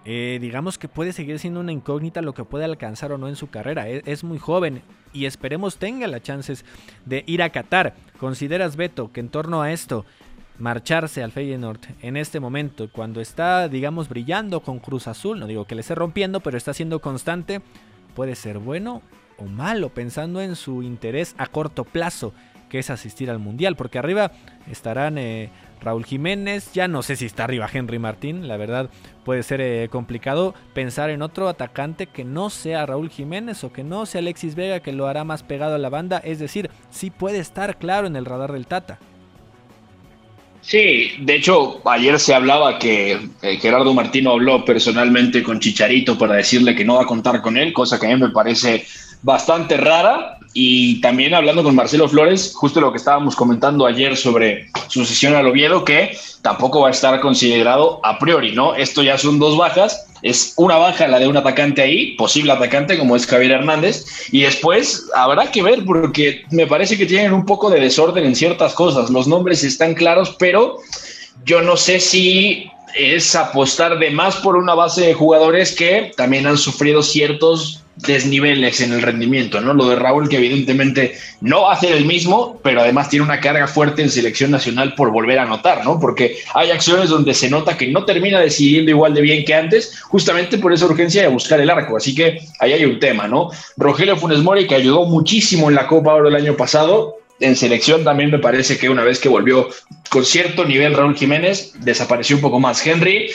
Eh, 0.06 0.38
digamos 0.41 0.78
que 0.78 0.89
puede 0.89 1.13
seguir 1.13 1.39
siendo 1.39 1.62
una 1.62 1.72
incógnita 1.72 2.22
lo 2.22 2.34
que 2.34 2.43
puede 2.43 2.65
alcanzar 2.65 3.13
o 3.13 3.17
no 3.17 3.30
en 3.30 3.36
su 3.36 3.50
carrera. 3.50 3.88
Es, 3.88 4.04
es, 4.06 4.24
muy 4.24 4.38
joven 4.38 4.82
y 5.13 5.26
esperemos 5.26 5.78
tenga 5.78 6.08
las 6.08 6.22
chances 6.24 6.65
de 7.06 7.24
ir 7.26 7.41
a 7.41 7.50
Qatar. 7.50 7.96
¿Consideras, 8.19 8.76
Beto, 8.76 9.12
que 9.13 9.22
en 9.22 9.30
torno 9.30 9.62
a 9.62 9.72
esto, 9.72 10.06
marcharse 10.60 11.24
al 11.24 11.32
Feyenoord 11.32 11.80
en 12.02 12.17
este 12.17 12.39
momento, 12.39 12.89
cuando 12.91 13.22
está, 13.22 13.67
digamos, 13.67 14.10
brillando 14.10 14.62
con 14.62 14.80
Cruz 14.80 15.08
Azul, 15.08 15.39
no 15.39 15.48
digo 15.48 15.65
que 15.65 15.76
le 15.76 15.82
esté 15.82 15.96
rompiendo, 15.96 16.41
pero 16.41 16.58
está 16.58 16.74
siendo 16.74 17.00
constante, 17.00 17.62
puede 18.15 18.36
ser 18.36 18.60
bueno 18.60 19.02
o 19.38 19.46
malo, 19.46 19.89
pensando 19.89 20.41
en 20.41 20.56
su 20.56 20.84
interés 20.84 21.36
a 21.38 21.48
corto 21.48 21.86
plazo, 21.86 22.34
que 22.69 22.80
es 22.80 22.89
asistir 22.89 23.30
al 23.30 23.39
Mundial? 23.39 23.76
Porque 23.76 24.00
arriba 24.00 24.32
estarán... 24.69 25.17
Eh, 25.17 25.50
Raúl 25.84 26.06
Jiménez, 26.06 26.72
ya 26.74 26.88
no 26.88 27.04
sé 27.04 27.15
si 27.15 27.26
está 27.26 27.43
arriba 27.43 27.69
Henry 27.72 28.00
Martín, 28.00 28.48
la 28.48 28.58
verdad 28.58 28.89
puede 29.24 29.43
ser 29.43 29.62
eh, 29.62 29.89
complicado 29.91 30.54
pensar 30.74 31.10
en 31.10 31.22
otro 31.22 31.48
atacante 31.48 32.08
que 32.08 32.24
no 32.24 32.50
sea 32.50 32.86
Raúl 32.86 33.10
Jiménez 33.10 33.63
o 33.63 33.72
que 33.72 33.84
no 33.84 34.06
sea 34.06 34.19
Alexis 34.19 34.56
Vega 34.56 34.80
que 34.82 34.93
lo 34.93 35.08
hará 35.08 35.24
más 35.24 35.43
pegado 35.43 35.76
a 35.76 35.80
la 35.80 35.89
banda, 35.89 36.19
es 36.24 36.39
decir, 36.39 36.69
sí 36.89 37.10
puede 37.10 37.39
estar 37.39 37.78
claro 37.78 38.08
en 38.08 38.15
el 38.15 38.26
radar 38.26 38.52
del 38.52 38.67
Tata. 38.67 39.00
Sí, 40.63 41.12
de 41.19 41.36
hecho, 41.36 41.82
ayer 41.86 42.17
se 42.19 42.34
hablaba 42.34 42.80
que 42.80 43.19
eh, 43.41 43.58
Gerardo 43.58 43.93
Martino 43.93 44.32
habló 44.32 44.63
personalmente 44.63 45.43
con 45.43 45.60
Chicharito 45.60 46.17
para 46.17 46.36
decirle 46.36 46.74
que 46.74 46.86
no 46.86 46.96
va 46.96 47.04
a 47.04 47.06
contar 47.06 47.41
con 47.41 47.58
él, 47.58 47.74
cosa 47.74 48.00
que 48.00 48.08
a 48.08 48.15
mí 48.15 48.22
me 48.22 48.30
parece 48.30 48.86
bastante 49.22 49.76
rara. 49.76 50.38
Y 50.54 51.02
también 51.02 51.34
hablando 51.34 51.63
con 51.63 51.76
Marcelo 51.76 52.08
Flores, 52.08 52.54
justo 52.56 52.80
lo 52.80 52.92
que 52.92 52.98
estábamos 52.98 53.36
comentando 53.36 53.88
ayer 53.88 54.16
sobre 54.16 54.68
su 54.88 55.04
sesión 55.04 55.34
al 55.36 55.48
Oviedo, 55.48 55.84
que 55.84 56.16
tampoco 56.44 56.82
va 56.82 56.89
a 56.89 56.92
estar 56.92 57.20
considerado 57.22 58.00
a 58.04 58.20
priori, 58.20 58.52
¿no? 58.52 58.76
Esto 58.76 59.02
ya 59.02 59.18
son 59.18 59.39
dos 59.39 59.58
bajas, 59.58 60.06
es 60.22 60.54
una 60.58 60.78
baja 60.78 61.08
la 61.08 61.20
de 61.20 61.28
un 61.28 61.38
atacante 61.38 61.82
ahí, 61.82 62.16
posible 62.16 62.52
atacante 62.52 63.00
como 63.00 63.16
es 63.16 63.26
Javier 63.26 63.52
Hernández, 63.52 64.06
y 64.32 64.44
después 64.44 65.06
habrá 65.16 65.52
que 65.52 65.63
ver 65.63 65.84
porque 65.86 66.44
me 66.52 66.68
parece 66.68 66.98
que 66.98 67.08
tienen 67.08 67.34
un 67.34 67.46
poco 67.46 67.70
de 67.70 67.80
desorden 67.80 68.26
en 68.26 68.36
ciertas 68.36 68.74
cosas, 68.74 69.10
los 69.10 69.28
nombres 69.28 69.63
están 69.63 69.96
claros, 69.96 70.36
pero 70.38 70.78
yo 71.46 71.62
no 71.62 71.78
sé 71.78 72.00
si 72.00 72.70
es 72.96 73.36
apostar 73.36 73.98
de 73.98 74.12
más 74.12 74.36
por 74.38 74.56
una 74.56 74.76
base 74.76 75.02
de 75.02 75.13
jugadores 75.13 75.76
que 75.76 76.12
también 76.16 76.46
han 76.46 76.58
sufrido 76.58 77.02
ciertos 77.02 77.83
desniveles 77.95 78.82
en 78.82 78.91
el 78.91 79.01
rendimiento, 79.01 79.62
¿no? 79.62 79.73
Lo 79.73 79.88
de 79.88 79.95
Raúl, 79.95 80.27
que 80.27 80.38
evidentemente 80.38 81.15
no 81.41 81.63
va 81.63 81.73
a 81.73 81.79
el 81.86 82.06
mismo, 82.06 82.60
pero 82.63 82.82
además 82.82 83.10
tiene 83.10 83.25
una 83.25 83.39
carga 83.39 83.67
fuerte 83.67 84.01
en 84.01 84.10
selección 84.10 84.51
nacional 84.51 84.95
por 84.95 85.12
volver 85.12 85.39
a 85.39 85.43
anotar, 85.43 85.84
¿no? 85.84 85.99
Porque 85.99 86.38
hay 86.56 86.71
acciones 86.71 87.10
donde 87.10 87.34
se 87.34 87.49
nota 87.49 87.77
que 87.77 87.88
no 87.88 88.06
termina 88.06 88.39
decidiendo 88.39 88.91
igual 88.91 89.13
de 89.13 89.21
bien 89.21 89.45
que 89.45 89.53
antes, 89.53 89.99
justamente 90.01 90.58
por 90.58 90.73
esa 90.73 90.86
urgencia 90.86 91.21
de 91.21 91.27
buscar 91.27 91.60
el 91.60 91.69
arco. 91.69 91.97
Así 91.97 92.15
que 92.15 92.39
ahí 92.60 92.73
hay 92.73 92.86
un 92.86 92.99
tema, 92.99 93.27
¿no? 93.27 93.49
Rogelio 93.77 94.17
Funes 94.17 94.39
Mori, 94.39 94.65
que 94.65 94.75
ayudó 94.75 95.06
muchísimo 95.06 95.69
en 95.69 95.75
la 95.75 95.88
Copa 95.88 96.13
Oro 96.13 96.29
el 96.29 96.36
año 96.36 96.56
pasado, 96.56 97.17
en 97.39 97.56
selección 97.56 98.03
también 98.03 98.32
me 98.32 98.39
parece 98.39 98.77
que 98.77 98.89
una 98.89 99.03
vez 99.03 99.19
que 99.19 99.27
volvió 99.27 99.67
con 100.10 100.23
cierto 100.23 100.65
nivel 100.65 100.93
Raúl 100.93 101.15
Jiménez, 101.15 101.73
desapareció 101.79 102.38
un 102.38 102.41
poco 102.41 102.60
más. 102.60 102.86
Henry, 102.86 103.32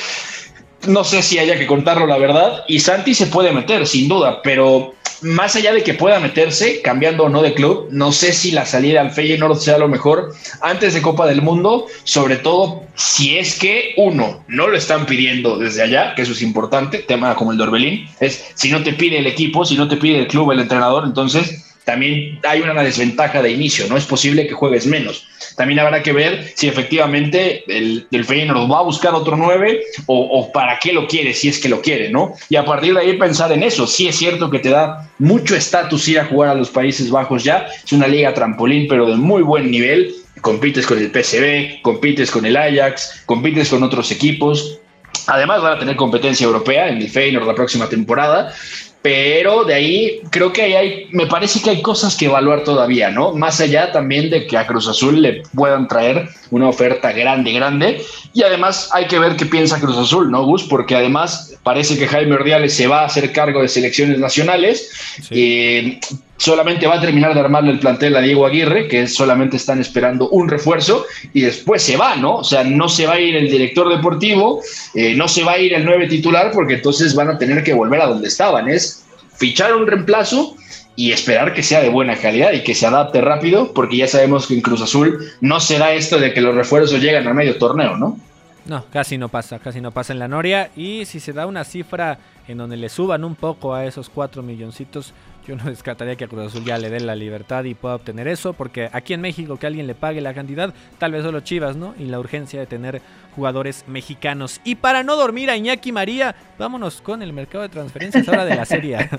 no 0.87 1.05
sé 1.05 1.23
si 1.23 1.39
haya 1.39 1.59
que 1.59 1.67
contarlo 1.67 2.07
la 2.07 2.19
verdad, 2.19 2.65
y 2.69 2.81
Santi 2.81 3.15
se 3.15 3.27
puede 3.27 3.53
meter, 3.53 3.87
sin 3.87 4.09
duda, 4.09 4.41
pero 4.43 4.95
más 5.23 5.57
allá 5.57 5.73
de 5.73 5.83
que 5.83 5.95
pueda 5.95 6.21
meterse, 6.21 6.81
cambiando 6.81 7.25
o 7.25 7.29
no 7.29 7.43
de 7.43 7.55
club, 7.55 7.89
no 7.91 8.13
sé 8.13 8.33
si 8.33 8.53
la 8.53 8.65
salida 8.65 9.01
al 9.01 9.11
Feyenoord 9.11 9.59
sea 9.59 9.79
lo 9.79 9.89
mejor 9.89 10.33
antes 10.61 10.95
de 10.95 11.03
Copa 11.03 11.27
del 11.27 11.43
Mundo, 11.43 11.87
sobre 12.05 12.37
todo 12.37 12.85
si 12.95 13.37
es 13.37 13.59
que 13.59 13.95
uno, 13.97 14.45
no 14.47 14.69
lo 14.69 14.77
están 14.77 15.07
pidiendo 15.07 15.59
desde 15.59 15.83
allá, 15.83 16.15
que 16.15 16.23
eso 16.23 16.33
es 16.33 16.43
importante, 16.43 16.99
tema 16.99 17.35
como 17.35 17.53
el 17.53 17.59
de 17.59 17.65
Orbelín, 17.65 18.09
es 18.21 18.53
si 18.55 18.71
no 18.71 18.83
te 18.83 18.93
pide 18.93 19.19
el 19.19 19.27
equipo, 19.27 19.65
si 19.65 19.77
no 19.77 19.89
te 19.89 19.97
pide 19.97 20.21
el 20.21 20.29
club, 20.29 20.53
el 20.53 20.61
entrenador, 20.61 21.05
entonces 21.05 21.68
también 21.89 22.39
hay 22.47 22.61
una 22.61 22.83
desventaja 22.83 23.41
de 23.41 23.51
inicio, 23.51 23.87
no 23.89 23.97
es 23.97 24.05
posible 24.05 24.47
que 24.47 24.53
juegues 24.53 24.85
menos. 24.85 25.27
También 25.57 25.81
habrá 25.81 26.03
que 26.03 26.13
ver 26.13 26.53
si 26.55 26.69
efectivamente 26.69 27.65
el, 27.67 28.07
el 28.11 28.27
Feyenoord 28.27 28.71
va 28.71 28.81
a 28.81 28.83
buscar 28.83 29.15
otro 29.15 29.39
9 29.39 29.81
o, 30.05 30.53
para 30.53 30.79
qué 30.79 30.93
lo 30.93 31.07
quiere, 31.09 31.33
si 31.33 31.49
es 31.49 31.59
que 31.59 31.71
lo 31.71 31.81
quiere, 31.81 32.11
¿no? 32.11 32.35
Y 32.51 32.57
a 32.57 32.65
partir 32.67 32.93
de 32.93 33.01
ahí 33.01 33.17
pensar 33.17 33.51
en 33.53 33.63
eso. 33.63 33.87
Sí 33.87 34.07
es 34.07 34.17
cierto 34.17 34.51
que 34.51 34.59
te 34.59 34.69
da 34.69 35.11
mucho 35.19 35.57
estatus 35.57 36.07
ir 36.09 36.21
a 36.21 36.27
jugar 36.27 36.51
a 36.51 36.55
los 36.55 36.69
Países 36.69 37.11
Bajos 37.11 37.43
ya, 37.43 37.67
es 37.83 37.91
una 37.95 38.07
liga 38.07 38.35
trampolín, 38.35 38.87
pero 38.87 39.07
de 39.07 39.17
muy 39.17 39.41
buen 39.41 39.71
nivel. 39.71 40.15
Compites 40.43 40.87
con 40.87 40.99
el 40.99 41.11
PSV, 41.11 41.81
compites 41.81 42.31
con 42.31 42.45
el 42.45 42.55
Ajax, 42.55 43.23
compites 43.25 43.71
con 43.71 43.83
otros 43.83 44.11
equipos. 44.11 44.79
Además 45.27 45.63
van 45.63 45.73
a 45.73 45.79
tener 45.79 45.97
competencia 45.97 46.45
europea 46.45 46.91
en 46.91 46.99
el 46.99 47.09
Feyenoord 47.09 47.47
la 47.47 47.55
próxima 47.55 47.89
temporada 47.89 48.53
pero 49.03 49.65
de 49.65 49.75
ahí 49.75 50.21
creo 50.31 50.53
que 50.53 50.77
hay, 50.77 51.09
me 51.13 51.27
parece 51.27 51.61
que 51.61 51.71
hay 51.71 51.83
cosas 51.83 52.17
que 52.17 52.27
evaluar 52.27 52.65
todavía, 52.65 53.11
¿no? 53.11 53.33
Más 53.33 53.61
allá 53.61 53.93
también 53.93 54.29
de 54.29 54.47
que 54.47 54.57
a 54.57 54.67
Cruz 54.67 54.89
Azul 54.89 55.23
le 55.23 55.43
puedan 55.55 55.87
traer 55.87 56.29
una 56.51 56.69
oferta 56.69 57.13
grande, 57.13 57.53
grande, 57.53 58.03
y 58.35 58.43
además 58.43 58.91
hay 58.93 59.07
que 59.07 59.19
ver 59.19 59.37
qué 59.37 59.47
piensa 59.47 59.81
Cruz 59.81 59.97
Azul, 59.97 60.31
¿no, 60.31 60.45
Gus? 60.45 60.65
Porque 60.65 60.97
además 60.97 61.57
parece 61.63 61.97
que 61.97 62.09
Jaime 62.09 62.35
Ordiales 62.35 62.75
se 62.75 62.87
va 62.87 63.03
a 63.03 63.07
hacer 63.07 63.33
cargo 63.33 63.63
de 63.63 63.69
selecciones 63.69 64.19
nacionales, 64.19 64.91
sí. 65.23 65.27
eh, 65.31 66.01
solamente 66.39 66.87
va 66.87 66.95
a 66.95 67.01
terminar 67.01 67.35
de 67.35 67.41
armarle 67.41 67.73
el 67.73 67.81
plantel 67.81 68.17
a 68.17 68.21
Diego 68.21 68.47
Aguirre, 68.47 68.89
que 68.89 69.07
solamente 69.07 69.59
están 69.59 69.81
esperando 69.81 70.31
un 70.31 70.49
refuerzo, 70.49 71.05
y 71.35 71.43
después 71.43 71.83
se 71.83 71.97
va, 71.97 72.17
¿no? 72.17 72.37
O 72.37 72.45
sea, 72.45 72.65
no 72.65 72.89
se 72.89 73.07
va 73.07 73.15
a 73.15 73.21
ir 73.21 73.37
el 73.37 73.51
director 73.51 73.89
deportivo, 73.95 74.63
eh, 74.95 75.15
no 75.15 75.29
se 75.29 75.45
va 75.45 75.53
a 75.53 75.59
ir 75.59 75.75
el 75.75 75.85
nueve 75.85 76.07
titular, 76.07 76.51
porque 76.53 76.75
entonces 76.75 77.15
van 77.15 77.29
a 77.29 77.39
tener 77.39 77.63
que 77.63 77.75
volver 77.75 78.01
a 78.01 78.07
donde 78.07 78.29
estaban, 78.29 78.69
es 78.69 79.05
fichar 79.37 79.75
un 79.75 79.87
reemplazo 79.87 80.57
y 80.97 81.13
esperar 81.13 81.55
que 81.55 81.63
sea 81.63 81.81
de 81.81 81.89
buena 81.89 82.17
calidad 82.17 82.53
y 82.53 82.63
que 82.63 82.75
se 82.75 82.87
adapte 82.87 83.21
rápido, 83.21 83.73
porque 83.75 83.97
ya 83.97 84.09
sabemos 84.09 84.47
que 84.47 84.55
en 84.55 84.63
Cruz 84.63 84.81
Azul 84.81 85.19
no 85.41 85.61
se 85.61 85.79
da 85.79 85.93
esto 85.93 86.19
de 86.19 86.33
que 86.33 86.41
los 86.41 86.55
refuerzos 86.55 87.01
llegan 87.01 87.27
a 87.29 87.35
medio 87.35 87.57
torneo, 87.57 87.97
¿no? 87.97 88.19
No, 88.67 88.85
casi 88.93 89.17
no 89.17 89.29
pasa, 89.29 89.59
casi 89.59 89.81
no 89.81 89.93
pasa 89.93 90.13
en 90.13 90.19
la 90.19 90.29
Noria. 90.29 90.71
Y 90.77 91.07
si 91.07 91.21
se 91.21 91.33
da 91.33 91.47
una 91.47 91.65
cifra 91.65 92.19
en 92.47 92.59
donde 92.59 92.77
le 92.77 92.89
suban 92.91 93.25
un 93.25 93.35
poco 93.35 93.75
a 93.75 93.87
esos 93.87 94.11
cuatro 94.11 94.43
milloncitos, 94.43 95.15
yo 95.49 95.57
no 95.57 95.65
descartaría 95.71 96.15
que 96.15 96.25
a 96.25 96.29
Cruz 96.29 96.49
Azul 96.49 96.65
ya 96.65 96.79
le 96.79 96.91
dé 96.91 97.01
la 97.01 97.17
libertad 97.17 97.65
y 97.65 97.75
pueda 97.75 97.97
obtener 97.97 98.29
eso, 98.29 98.53
porque 98.53 98.91
aquí 98.93 99.15
en 99.15 99.23
México 99.23 99.57
que 99.57 99.67
alguien 99.67 99.87
le 99.87 99.95
pague 99.95 100.21
la 100.21 100.35
cantidad, 100.35 100.73
tal 100.99 101.13
vez 101.13 101.25
solo 101.25 101.41
Chivas, 101.41 101.75
¿no? 101.75 101.95
Y 101.99 102.05
la 102.05 102.21
urgencia 102.21 102.61
de 102.61 102.67
tener 102.67 103.01
jugadores 103.35 103.85
mexicanos. 103.89 104.61
Y 104.63 104.77
para 104.77 105.03
no 105.03 105.17
dormir 105.17 105.51
a 105.51 105.57
Iñaki 105.57 105.91
María, 105.91 106.37
vámonos 106.59 107.01
con 107.01 107.23
el 107.23 107.33
mercado 107.33 107.63
de 107.63 107.71
transferencias 107.71 108.29
ahora 108.29 108.45
de 108.45 108.55
la 108.55 108.65
Serie 108.67 108.97
A. 108.97 109.11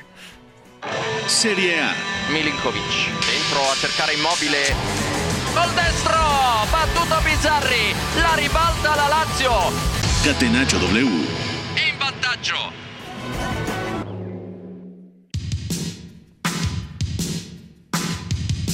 Serie 1.28 1.82
A. 1.82 1.94
Milinkovic 2.32 2.84
dentro 3.26 3.60
a 3.72 3.76
cercare 3.76 4.14
immobile. 4.14 4.64
Col 5.54 5.76
destro, 5.76 6.20
battuto 6.72 7.22
Bizzarri, 7.26 7.94
la 8.22 8.36
ribalta 8.36 8.96
la 8.96 9.10
Lazio. 9.10 9.52
Catenaccio 10.24 10.78
W. 10.78 11.06
In 11.06 11.98
vantaggio. 11.98 13.79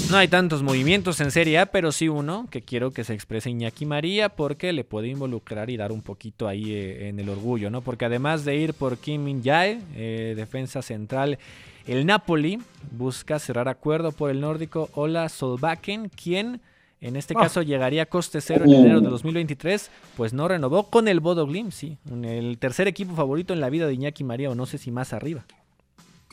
No 0.09 0.17
hay 0.17 0.27
tantos 0.27 0.61
movimientos 0.61 1.19
en 1.19 1.31
Serie 1.31 1.57
A, 1.57 1.65
pero 1.65 1.91
sí 1.91 2.07
uno 2.07 2.47
que 2.51 2.61
quiero 2.61 2.91
que 2.91 3.03
se 3.03 3.13
exprese 3.13 3.49
Iñaki 3.49 3.87
María 3.87 4.29
porque 4.29 4.71
le 4.71 4.83
puede 4.83 5.07
involucrar 5.07 5.71
y 5.71 5.77
dar 5.77 5.91
un 5.91 6.03
poquito 6.03 6.47
ahí 6.47 6.71
eh, 6.73 7.09
en 7.09 7.19
el 7.19 7.27
orgullo, 7.27 7.71
¿no? 7.71 7.81
Porque 7.81 8.05
además 8.05 8.45
de 8.45 8.55
ir 8.55 8.75
por 8.75 8.97
Kim 8.99 9.23
Min 9.23 9.43
Jae, 9.43 9.81
eh, 9.95 10.33
defensa 10.37 10.83
central, 10.83 11.39
el 11.87 12.05
Napoli 12.05 12.59
busca 12.91 13.39
cerrar 13.39 13.67
acuerdo 13.67 14.11
por 14.11 14.29
el 14.29 14.41
nórdico 14.41 14.89
Ola 14.93 15.27
Solbakken, 15.27 16.09
quien 16.09 16.61
en 17.01 17.15
este 17.15 17.33
oh. 17.35 17.39
caso 17.39 17.63
llegaría 17.63 18.03
a 18.03 18.05
coste 18.05 18.41
cero 18.41 18.65
en 18.65 18.73
enero 18.73 19.01
de 19.01 19.09
2023, 19.09 19.89
pues 20.15 20.33
no 20.33 20.47
renovó 20.47 20.89
con 20.89 21.07
el 21.07 21.19
Bodo 21.19 21.47
Glimt, 21.47 21.71
sí, 21.71 21.97
el 22.23 22.59
tercer 22.59 22.87
equipo 22.87 23.15
favorito 23.15 23.53
en 23.53 23.59
la 23.59 23.71
vida 23.71 23.87
de 23.87 23.95
Iñaki 23.95 24.23
María 24.23 24.51
o 24.51 24.55
no 24.55 24.67
sé 24.67 24.77
si 24.77 24.91
más 24.91 25.13
arriba. 25.13 25.45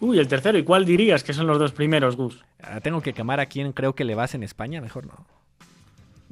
Uy, 0.03 0.19
el 0.19 0.27
tercero. 0.27 0.59
¿Y 0.59 0.65
cuál 0.65 0.85
dirías 0.85 1.23
que 1.23 1.33
son 1.33 1.47
los 1.47 1.61
dos 1.61 1.71
primeros, 1.71 2.17
Gus? 2.17 2.45
Ah, 2.61 2.81
tengo 2.81 3.01
que 3.01 3.13
quemar 3.13 3.39
a 3.39 3.47
quien 3.47 3.73
creo 3.73 3.95
que 3.95 4.05
le 4.05 4.17
vas 4.17 4.35
en 4.35 4.43
España, 4.43 4.81
mejor 4.81 5.07
no. 5.07 5.15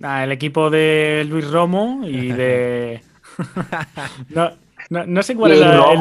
Ah, 0.02 0.24
el 0.24 0.32
equipo 0.32 0.70
de 0.70 1.24
Luis 1.28 1.48
Romo 1.48 2.00
y 2.04 2.32
de. 2.32 3.00
no, 4.30 4.50
no, 4.90 5.06
no, 5.06 5.22
sé 5.22 5.36
cuál 5.36 5.52
era 5.52 5.84
el, 5.92 6.00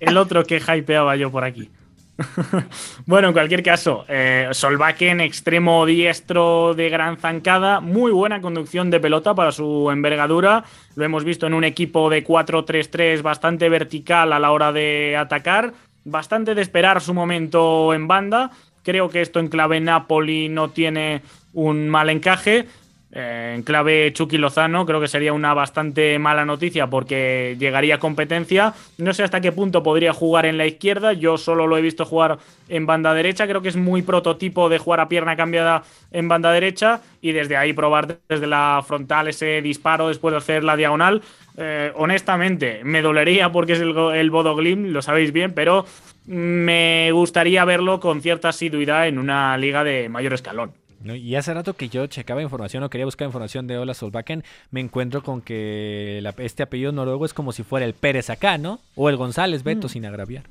el, 0.00 0.16
otro 0.16 0.44
que 0.44 0.62
hypeaba 0.66 1.14
yo 1.16 1.30
por 1.30 1.44
aquí. 1.44 1.68
bueno, 3.06 3.28
en 3.28 3.34
cualquier 3.34 3.62
caso, 3.62 4.06
eh, 4.08 4.48
Solbakken, 4.52 5.20
extremo 5.20 5.84
diestro 5.84 6.72
de 6.72 6.88
gran 6.88 7.18
zancada, 7.18 7.80
muy 7.80 8.12
buena 8.12 8.40
conducción 8.40 8.88
de 8.90 8.98
pelota 8.98 9.34
para 9.34 9.52
su 9.52 9.90
envergadura. 9.90 10.64
Lo 10.94 11.04
hemos 11.04 11.24
visto 11.24 11.46
en 11.46 11.52
un 11.52 11.64
equipo 11.64 12.08
de 12.08 12.24
4-3-3 12.24 13.20
bastante 13.20 13.68
vertical 13.68 14.32
a 14.32 14.38
la 14.38 14.52
hora 14.52 14.72
de 14.72 15.18
atacar 15.18 15.74
bastante 16.04 16.54
de 16.54 16.62
esperar 16.62 17.00
su 17.00 17.14
momento 17.14 17.94
en 17.94 18.08
banda. 18.08 18.50
Creo 18.82 19.08
que 19.08 19.20
esto 19.20 19.38
en 19.40 19.48
clave 19.48 19.80
Napoli 19.80 20.48
no 20.48 20.70
tiene 20.70 21.22
un 21.52 21.88
mal 21.88 22.10
encaje. 22.10 22.66
Eh, 23.14 23.52
en 23.56 23.62
clave 23.62 24.10
Chucky 24.14 24.38
Lozano 24.38 24.86
creo 24.86 24.98
que 24.98 25.06
sería 25.06 25.34
una 25.34 25.52
bastante 25.52 26.18
mala 26.18 26.46
noticia 26.46 26.86
porque 26.88 27.56
llegaría 27.58 27.98
competencia. 27.98 28.72
No 28.96 29.12
sé 29.12 29.22
hasta 29.22 29.40
qué 29.40 29.52
punto 29.52 29.82
podría 29.82 30.12
jugar 30.12 30.46
en 30.46 30.56
la 30.56 30.66
izquierda. 30.66 31.12
Yo 31.12 31.36
solo 31.36 31.66
lo 31.66 31.76
he 31.76 31.82
visto 31.82 32.06
jugar 32.06 32.38
en 32.68 32.86
banda 32.86 33.12
derecha. 33.12 33.46
Creo 33.46 33.60
que 33.60 33.68
es 33.68 33.76
muy 33.76 34.02
prototipo 34.02 34.68
de 34.68 34.78
jugar 34.78 35.00
a 35.00 35.08
pierna 35.08 35.36
cambiada 35.36 35.82
en 36.10 36.28
banda 36.28 36.50
derecha 36.52 37.00
y 37.20 37.32
desde 37.32 37.56
ahí 37.56 37.72
probar 37.72 38.18
desde 38.28 38.46
la 38.46 38.82
frontal 38.86 39.28
ese 39.28 39.60
disparo 39.60 40.08
después 40.08 40.32
de 40.32 40.38
hacer 40.38 40.64
la 40.64 40.76
diagonal. 40.76 41.22
Eh, 41.58 41.92
honestamente, 41.96 42.80
me 42.82 43.02
dolería 43.02 43.52
porque 43.52 43.74
es 43.74 43.80
el, 43.80 43.94
el 43.96 44.30
Bodo 44.30 44.56
Glimt, 44.56 44.86
lo 44.86 45.02
sabéis 45.02 45.32
bien, 45.32 45.52
pero 45.52 45.84
me 46.24 47.10
gustaría 47.12 47.64
verlo 47.66 48.00
con 48.00 48.22
cierta 48.22 48.48
asiduidad 48.48 49.06
en 49.06 49.18
una 49.18 49.56
liga 49.58 49.84
de 49.84 50.08
mayor 50.08 50.32
escalón. 50.32 50.81
¿No? 51.04 51.14
Y 51.14 51.34
hace 51.36 51.52
rato 51.54 51.74
que 51.74 51.88
yo 51.88 52.06
checaba 52.06 52.42
información 52.42 52.82
o 52.82 52.90
quería 52.90 53.04
buscar 53.04 53.26
información 53.26 53.66
de 53.66 53.78
Ola 53.78 53.94
Solbakken, 53.94 54.44
me 54.70 54.80
encuentro 54.80 55.22
con 55.22 55.40
que 55.40 56.20
la, 56.22 56.34
este 56.38 56.62
apellido 56.62 56.92
noruego 56.92 57.24
es 57.24 57.34
como 57.34 57.52
si 57.52 57.62
fuera 57.62 57.86
el 57.86 57.94
Pérez 57.94 58.30
acá, 58.30 58.58
¿no? 58.58 58.80
O 58.94 59.08
el 59.08 59.16
González 59.16 59.62
Beto, 59.62 59.86
mm. 59.86 59.90
sin 59.90 60.06
agraviar. 60.06 60.44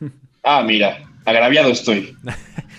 Ah, 0.48 0.62
mira, 0.62 0.98
agraviado 1.24 1.70
estoy. 1.70 2.16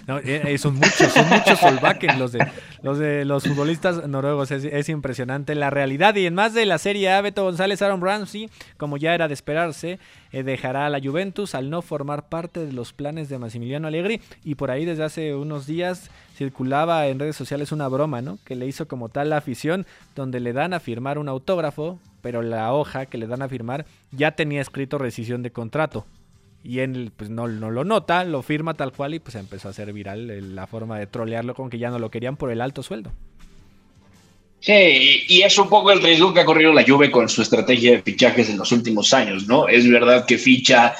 No, 0.07 0.19
eh, 0.19 0.53
eh, 0.53 0.57
son 0.57 0.75
muchos, 0.75 1.11
son 1.11 1.27
muchos 1.27 1.59
Solbakken 1.59 2.17
los 2.17 2.31
de 2.31 2.39
los 2.81 2.97
de 2.97 3.25
los 3.25 3.43
futbolistas 3.43 4.07
noruegos. 4.07 4.51
Es, 4.51 4.87
impresionante 4.87 5.53
la 5.53 5.69
realidad. 5.69 6.15
Y 6.15 6.25
en 6.25 6.33
más 6.33 6.53
de 6.53 6.65
la 6.65 6.77
Serie 6.77 7.11
A, 7.11 7.19
Beto 7.19 7.43
González, 7.43 7.81
Aaron 7.81 8.01
Ramsey, 8.01 8.49
como 8.77 8.95
ya 8.95 9.13
era 9.13 9.27
de 9.27 9.33
esperarse, 9.33 9.99
eh, 10.31 10.43
dejará 10.43 10.85
a 10.85 10.89
la 10.89 11.01
Juventus 11.01 11.55
al 11.55 11.69
no 11.69 11.81
formar 11.81 12.29
parte 12.29 12.65
de 12.65 12.71
los 12.71 12.93
planes 12.93 13.27
de 13.27 13.37
Massimiliano 13.37 13.89
Allegri. 13.89 14.21
Y 14.45 14.55
por 14.55 14.71
ahí 14.71 14.85
desde 14.85 15.03
hace 15.03 15.35
unos 15.35 15.67
días 15.67 16.09
circulaba 16.37 17.07
en 17.07 17.19
redes 17.19 17.35
sociales 17.35 17.71
una 17.71 17.87
broma, 17.87 18.21
¿no? 18.21 18.37
Que 18.45 18.55
le 18.55 18.67
hizo 18.67 18.87
como 18.87 19.09
tal 19.09 19.31
la 19.31 19.37
afición, 19.37 19.85
donde 20.15 20.39
le 20.39 20.53
dan 20.53 20.73
a 20.73 20.79
firmar 20.79 21.17
un 21.17 21.29
autógrafo, 21.29 21.99
pero 22.21 22.41
la 22.41 22.73
hoja 22.73 23.07
que 23.07 23.17
le 23.17 23.27
dan 23.27 23.41
a 23.41 23.49
firmar 23.49 23.85
ya 24.11 24.31
tenía 24.31 24.61
escrito 24.61 24.97
rescisión 24.97 25.43
de 25.43 25.51
contrato 25.51 26.05
y 26.63 26.79
él 26.79 27.11
pues 27.15 27.29
no, 27.29 27.47
no, 27.47 27.71
lo 27.71 27.85
nota, 27.85 28.23
lo 28.25 28.41
firma 28.41 28.73
tal 28.73 28.91
cual 28.91 29.13
y 29.13 29.19
pues 29.19 29.35
empezó 29.35 29.69
a 29.69 29.71
hacer 29.71 29.93
viral 29.93 30.55
la 30.55 30.67
forma 30.67 30.99
de 30.99 31.07
trolearlo 31.07 31.55
con 31.55 31.69
que 31.69 31.79
ya 31.79 31.89
no 31.89 31.97
lo 31.97 32.11
querían 32.11 32.35
por 32.35 32.51
el 32.51 32.61
alto 32.61 32.83
sueldo. 32.83 33.11
Sí, 34.59 35.23
y 35.27 35.41
es 35.43 35.57
un 35.57 35.69
poco 35.69 35.91
el 35.91 36.01
riesgo 36.01 36.33
que 36.33 36.41
ha 36.41 36.45
corrido 36.45 36.73
la 36.73 36.83
Juve 36.83 37.09
con 37.09 37.29
su 37.29 37.41
estrategia 37.41 37.91
de 37.91 38.01
fichajes 38.01 38.49
en 38.49 38.57
los 38.57 38.71
últimos 38.71 39.13
años, 39.13 39.47
¿no? 39.47 39.67
Es 39.67 39.89
verdad 39.89 40.25
que 40.25 40.37
ficha 40.37 40.95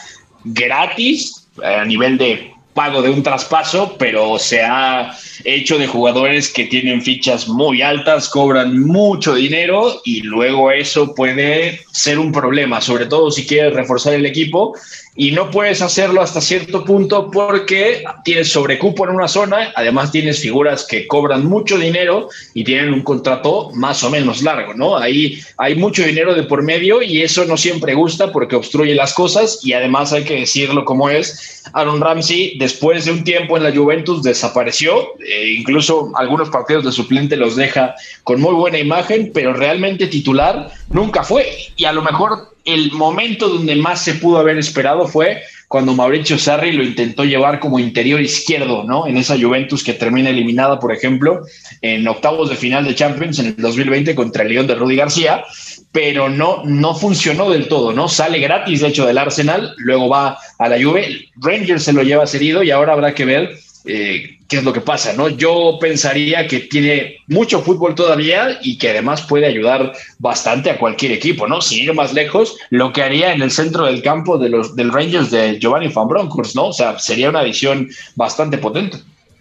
gratis 0.45 1.47
eh, 1.61 1.65
a 1.65 1.83
nivel 1.83 2.17
de 2.17 2.53
pago 2.78 3.01
de 3.01 3.09
un 3.09 3.23
traspaso, 3.23 3.95
pero 3.97 4.38
se 4.38 4.61
ha 4.61 5.17
hecho 5.43 5.80
de 5.80 5.88
jugadores 5.88 6.53
que 6.53 6.65
tienen 6.65 7.01
fichas 7.01 7.47
muy 7.47 7.82
altas, 7.82 8.30
cobran 8.30 8.86
mucho 8.86 9.34
dinero 9.34 9.99
y 10.05 10.21
luego 10.21 10.69
eso 10.69 11.15
puede 11.15 11.82
ser 11.91 12.19
un 12.19 12.32
problema, 12.32 12.80
sobre 12.80 13.07
todo 13.07 13.32
si 13.32 13.47
quieres 13.47 13.73
reforzar 13.73 14.13
el 14.13 14.28
equipo 14.28 14.75
y 15.20 15.32
no 15.32 15.49
puedes 15.49 15.82
hacerlo 15.82 16.22
hasta 16.22 16.39
cierto 16.39 16.86
punto 16.86 17.32
porque 17.32 18.03
tienes 18.24 18.49
sobrecupo 18.49 19.03
en 19.03 19.15
una 19.15 19.28
zona, 19.28 19.74
además 19.76 20.11
tienes 20.11 20.39
figuras 20.39 20.86
que 20.86 21.07
cobran 21.07 21.43
mucho 21.43 21.80
dinero 21.80 22.30
y 22.53 22.63
tienen 22.63 22.93
un 22.93 23.01
contrato 23.01 23.72
más 23.74 24.03
o 24.03 24.11
menos 24.11 24.43
largo, 24.43 24.76
¿no? 24.76 24.95
Ahí 24.95 25.39
hay 25.57 25.74
mucho 25.74 26.03
dinero 26.03 26.36
de 26.36 26.43
por 26.43 26.61
medio 26.61 27.01
y 27.01 27.24
eso 27.24 27.45
no 27.45 27.57
siempre 27.57 27.95
gusta 27.95 28.32
porque 28.32 28.55
obstruye 28.55 28.93
las 28.93 29.15
cosas 29.15 29.59
y 29.63 29.74
además 29.74 30.13
hay 30.13 30.24
que 30.24 30.41
decirlo 30.41 30.86
como 30.86 31.09
es, 31.09 31.63
Aaron 31.74 31.99
Ramsey 31.99 32.55
después 32.59 33.05
de 33.05 33.11
un 33.11 33.24
tiempo 33.24 33.57
en 33.57 33.63
la 33.63 33.76
Juventus 33.76 34.22
desapareció, 34.22 35.13
e 35.20 35.47
incluso 35.57 36.11
algunos 36.15 36.51
partidos 36.51 36.86
de 36.86 36.91
suplente 36.91 37.36
los 37.36 37.55
deja 37.55 37.95
con 38.24 38.39
muy 38.39 38.53
buena 38.53 38.78
imagen, 38.78 39.32
pero 39.34 39.51
realmente 39.53 40.05
titular 40.05 40.70
nunca 40.91 41.24
fue 41.24 41.47
y 41.76 41.86
a 41.86 41.91
lo 41.91 42.03
mejor 42.03 42.55
el 42.68 42.91
momento 42.91 43.47
donde 43.47 43.76
más 43.78 44.03
se 44.03 44.15
pudo 44.15 44.38
haber 44.38 44.57
esperado 44.57 45.07
fue 45.07 45.41
cuando 45.68 45.93
Mauricio 45.93 46.38
Sarri 46.38 46.72
lo 46.72 46.84
intentó 46.84 47.26
llevar 47.26 47.59
como 47.59 47.80
interior 47.80 48.22
izquierdo, 48.22 48.84
¿no? 48.84 49.07
En 49.07 49.18
esa 49.18 49.38
Juventus 49.38 49.84
que 49.84 49.93
termina 49.93 50.30
eliminada, 50.30 50.80
por 50.80 50.93
ejemplo, 50.93 51.45
en 51.82 52.07
octavos 52.07 52.49
de 52.49 52.55
final 52.55 52.86
de 52.86 52.95
Champions 52.95 53.39
en 53.39 53.47
el 53.47 53.55
2020 53.57 54.15
contra 54.15 54.43
el 54.43 54.49
León 54.49 54.68
de 54.68 54.76
Rudy 54.76 54.95
García, 54.95 55.43
pero 55.91 56.30
no, 56.30 56.63
no 56.63 56.95
funcionó 56.95 57.49
del 57.49 57.68
todo, 57.68 57.91
¿no? 57.91 58.07
Sale 58.07 58.39
gratis, 58.39 58.82
de 58.82 58.88
hecho, 58.89 59.05
del 59.05 59.18
Arsenal, 59.18 59.74
luego 59.78 60.07
va 60.07 60.38
a 60.57 60.70
la 60.70 60.82
Juve, 60.82 61.30
Rangers 61.36 61.84
se 61.84 61.93
lo 61.93 62.03
lleva 62.03 62.28
cedido 62.28 62.63
y 62.63 62.72
ahora 62.72 62.93
habrá 62.93 63.13
que 63.13 63.26
ver 63.26 63.57
eh, 63.86 64.36
qué 64.47 64.57
es 64.57 64.63
lo 64.63 64.73
que 64.73 64.81
pasa, 64.81 65.13
¿no? 65.13 65.29
Yo 65.29 65.77
pensaría 65.79 66.47
que 66.47 66.61
tiene 66.61 67.17
mucho 67.27 67.61
fútbol 67.61 67.95
todavía 67.95 68.59
y 68.61 68.77
que 68.77 68.89
además 68.89 69.21
puede 69.23 69.45
ayudar 69.45 69.93
bastante 70.19 70.69
a 70.69 70.77
cualquier 70.77 71.11
equipo, 71.11 71.47
¿no? 71.47 71.61
Sin 71.61 71.83
ir 71.83 71.93
más 71.93 72.13
lejos, 72.13 72.57
lo 72.69 72.93
que 72.93 73.03
haría 73.03 73.33
en 73.33 73.41
el 73.41 73.51
centro 73.51 73.85
del 73.85 74.01
campo 74.01 74.37
de 74.37 74.49
los, 74.49 74.75
del 74.75 74.91
Rangers 74.91 75.31
de 75.31 75.59
Giovanni 75.59 75.89
Van 75.89 76.07
Bronckhorst, 76.07 76.55
¿no? 76.55 76.67
O 76.67 76.73
sea, 76.73 76.97
sería 76.99 77.29
una 77.29 77.39
adición 77.39 77.89
bastante 78.15 78.57
potente. 78.57 78.97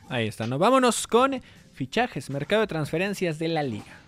Ahí 0.08 0.26
está, 0.26 0.46
¿no? 0.46 0.58
Vámonos 0.58 1.06
con 1.06 1.40
fichajes, 1.74 2.30
mercado 2.30 2.62
de 2.62 2.66
transferencias 2.66 3.38
de 3.38 3.48
la 3.48 3.62
liga. 3.62 4.00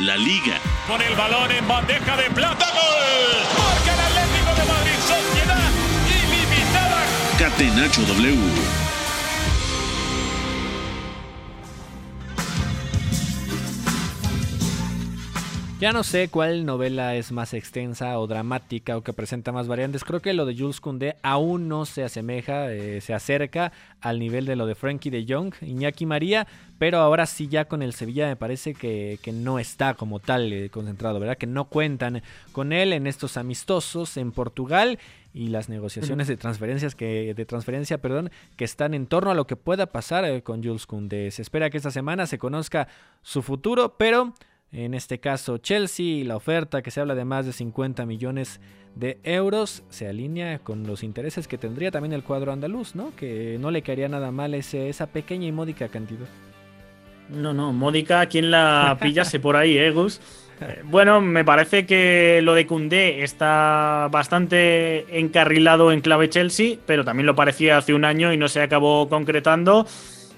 La 0.00 0.16
liga. 0.16 0.58
Con 0.88 1.00
el 1.00 1.14
balón 1.14 1.50
en 1.52 1.66
bandeja 1.66 2.16
de 2.16 2.30
plata, 2.30 2.66
gol. 2.66 3.46
Marca 3.56 3.94
el 3.94 4.00
Atlético 4.00 4.54
de 4.54 4.66
Madrid, 4.66 4.98
sociedad 5.00 5.70
ilimitada. 6.08 7.04
Catenacho 7.38 8.02
W. 8.02 8.85
Ya 15.78 15.92
no 15.92 16.04
sé 16.04 16.28
cuál 16.28 16.64
novela 16.64 17.16
es 17.16 17.32
más 17.32 17.52
extensa 17.52 18.18
o 18.18 18.26
dramática 18.26 18.96
o 18.96 19.02
que 19.02 19.12
presenta 19.12 19.52
más 19.52 19.68
variantes. 19.68 20.04
Creo 20.04 20.22
que 20.22 20.32
lo 20.32 20.46
de 20.46 20.56
Jules 20.56 20.80
Koundé 20.80 21.18
aún 21.22 21.68
no 21.68 21.84
se 21.84 22.02
asemeja, 22.02 22.72
eh, 22.72 23.02
se 23.02 23.12
acerca 23.12 23.72
al 24.00 24.18
nivel 24.18 24.46
de 24.46 24.56
lo 24.56 24.64
de 24.64 24.74
Frankie 24.74 25.10
de 25.10 25.26
Jong, 25.28 25.52
Iñaki 25.60 26.06
María, 26.06 26.46
pero 26.78 27.00
ahora 27.00 27.26
sí 27.26 27.48
ya 27.48 27.66
con 27.66 27.82
el 27.82 27.92
Sevilla 27.92 28.26
me 28.26 28.36
parece 28.36 28.72
que, 28.72 29.18
no 29.34 29.58
está 29.58 29.92
como 29.92 30.18
tal 30.18 30.50
eh, 30.50 30.70
concentrado, 30.70 31.20
¿verdad? 31.20 31.36
Que 31.36 31.46
no 31.46 31.66
cuentan 31.66 32.22
con 32.52 32.72
él 32.72 32.94
en 32.94 33.06
estos 33.06 33.36
amistosos 33.36 34.16
en 34.16 34.32
Portugal 34.32 34.98
y 35.34 35.48
las 35.48 35.68
negociaciones 35.68 36.26
de 36.26 36.38
transferencias 36.38 36.94
que 36.94 37.34
de 37.34 37.44
transferencia, 37.44 37.98
perdón, 37.98 38.30
que 38.56 38.64
están 38.64 38.94
en 38.94 39.06
torno 39.06 39.30
a 39.30 39.34
lo 39.34 39.46
que 39.46 39.56
pueda 39.56 39.84
pasar 39.84 40.24
eh, 40.24 40.42
con 40.42 40.64
Jules 40.64 40.86
Koundé. 40.86 41.30
Se 41.32 41.42
espera 41.42 41.68
que 41.68 41.76
esta 41.76 41.90
semana 41.90 42.26
se 42.26 42.38
conozca 42.38 42.88
su 43.20 43.42
futuro, 43.42 43.98
pero 43.98 44.32
en 44.72 44.94
este 44.94 45.18
caso 45.20 45.58
Chelsea, 45.58 46.24
la 46.24 46.36
oferta 46.36 46.82
que 46.82 46.90
se 46.90 47.00
habla 47.00 47.14
de 47.14 47.24
más 47.24 47.46
de 47.46 47.52
50 47.52 48.04
millones 48.06 48.60
de 48.94 49.18
euros 49.24 49.84
se 49.90 50.08
alinea 50.08 50.58
con 50.58 50.86
los 50.86 51.02
intereses 51.02 51.46
que 51.46 51.58
tendría 51.58 51.90
también 51.90 52.12
el 52.12 52.24
cuadro 52.24 52.52
andaluz, 52.52 52.94
¿no? 52.94 53.14
Que 53.14 53.58
no 53.60 53.70
le 53.70 53.82
caería 53.82 54.08
nada 54.08 54.30
mal 54.30 54.54
ese, 54.54 54.88
esa 54.88 55.06
pequeña 55.06 55.46
y 55.46 55.52
módica 55.52 55.88
cantidad. 55.88 56.26
No, 57.28 57.52
no, 57.52 57.72
módica, 57.72 58.26
¿quién 58.26 58.50
la 58.50 58.96
pillase 59.02 59.38
por 59.38 59.56
ahí, 59.56 59.76
eh, 59.76 59.90
Gus? 59.90 60.20
Eh, 60.60 60.82
bueno, 60.84 61.20
me 61.20 61.44
parece 61.44 61.84
que 61.84 62.40
lo 62.42 62.54
de 62.54 62.66
Cundé 62.66 63.22
está 63.22 64.08
bastante 64.10 65.18
encarrilado 65.18 65.92
en 65.92 66.00
clave 66.00 66.30
Chelsea, 66.30 66.76
pero 66.86 67.04
también 67.04 67.26
lo 67.26 67.34
parecía 67.34 67.76
hace 67.76 67.92
un 67.92 68.04
año 68.04 68.32
y 68.32 68.38
no 68.38 68.48
se 68.48 68.62
acabó 68.62 69.08
concretando. 69.08 69.86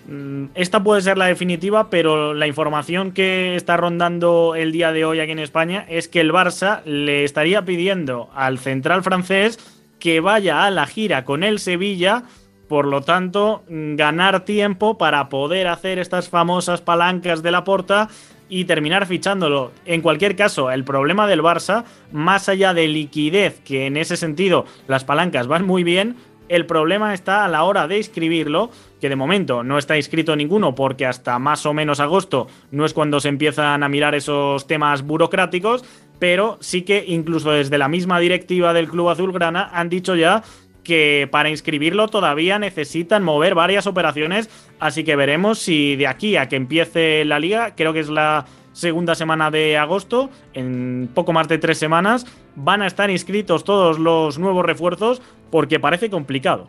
Mm, 0.09 0.47
esta 0.55 0.83
puede 0.83 1.03
ser 1.03 1.19
la 1.19 1.27
definitiva, 1.27 1.91
pero 1.91 2.33
la 2.33 2.47
información 2.47 3.13
que 3.13 3.57
está 3.57 3.77
rondando 3.77 4.55
el 4.57 4.73
día 4.73 4.91
de 4.91 5.05
hoy 5.05 5.21
aquí 5.21 5.33
en 5.33 5.39
España 5.39 5.85
es 5.87 6.09
que 6.09 6.21
el 6.21 6.33
Barça 6.33 6.83
le 6.85 7.25
estaría 7.25 7.63
pidiendo 7.67 8.31
al 8.35 8.59
central 8.59 9.03
francés 9.03 9.59
que 9.99 10.21
vaya 10.21 10.65
a 10.65 10.71
la 10.71 10.87
gira 10.87 11.27
con 11.27 11.45
el 11.45 11.59
Sevilla, 11.59 12.23
por 12.69 12.87
lo 12.87 13.03
tanto, 13.03 13.65
ganar 13.69 14.47
tiempo 14.47 14.97
para 14.97 15.29
poder 15.29 15.67
hacer 15.67 15.99
estas 15.99 16.31
famosas 16.31 16.81
palancas 16.81 17.43
de 17.43 17.51
la 17.51 17.65
porta 17.65 18.09
y 18.49 18.65
terminar 18.65 19.05
fichándolo. 19.05 19.73
En 19.85 20.01
cualquier 20.01 20.37
caso, 20.37 20.71
el 20.71 20.85
problema 20.85 21.27
del 21.27 21.43
Barça, 21.43 21.85
más 22.13 22.49
allá 22.49 22.73
de 22.73 22.89
liquidez, 22.89 23.61
que 23.61 23.85
en 23.85 23.99
ese 23.99 24.17
sentido 24.17 24.65
las 24.87 25.05
palancas 25.05 25.49
van 25.49 25.67
muy 25.67 25.85
bien, 25.85 26.17
el 26.49 26.65
problema 26.65 27.13
está 27.13 27.45
a 27.45 27.49
la 27.49 27.65
hora 27.65 27.87
de 27.89 27.99
inscribirlo, 27.99 28.71
que 29.01 29.09
de 29.09 29.16
momento 29.16 29.62
no 29.62 29.78
está 29.78 29.96
inscrito 29.96 30.36
ninguno 30.36 30.74
porque 30.74 31.07
hasta 31.07 31.38
más 31.38 31.66
o 31.66 31.74
menos 31.74 32.01
agosto 32.01 32.49
no 32.70 32.84
es 32.84 32.94
cuando 32.94 33.20
se 33.20 33.28
empiezan 33.28 33.82
a 33.82 33.88
mirar 33.88 34.14
esos 34.14 34.66
temas 34.66 35.03
burocráticos, 35.03 35.84
pero 36.18 36.59
sí 36.61 36.82
que 36.82 37.05
incluso 37.07 37.53
desde 37.53 37.78
la 37.78 37.88
misma 37.88 38.18
directiva 38.20 38.72
del 38.72 38.88
Club 38.88 39.11
Azulgrana 39.11 39.70
han 39.72 39.88
dicho 39.88 40.16
ya 40.16 40.42
que 40.82 41.28
para 41.30 41.51
inscribirlo 41.51 42.09
todavía 42.09 42.59
necesitan 42.59 43.22
mover 43.22 43.55
varias 43.55 43.86
operaciones, 43.86 44.49
así 44.80 45.05
que 45.05 45.16
veremos 45.16 45.59
si 45.59 45.96
de 45.96 46.07
aquí 46.07 46.36
a 46.36 46.49
que 46.49 46.57
empiece 46.57 47.24
la 47.26 47.38
liga, 47.38 47.74
creo 47.76 47.92
que 47.92 48.01
es 48.01 48.09
la 48.09 48.46
segunda 48.72 49.14
semana 49.14 49.51
de 49.51 49.76
agosto, 49.76 50.30
en 50.55 51.11
poco 51.12 51.32
más 51.32 51.46
de 51.49 51.59
tres 51.59 51.78
semanas, 51.78 52.26
van 52.55 52.80
a 52.80 52.86
estar 52.86 53.11
inscritos 53.11 53.64
todos 53.64 53.99
los 53.99 54.38
nuevos 54.38 54.64
refuerzos 54.64 55.20
porque 55.51 55.78
parece 55.78 56.11
complicado. 56.11 56.68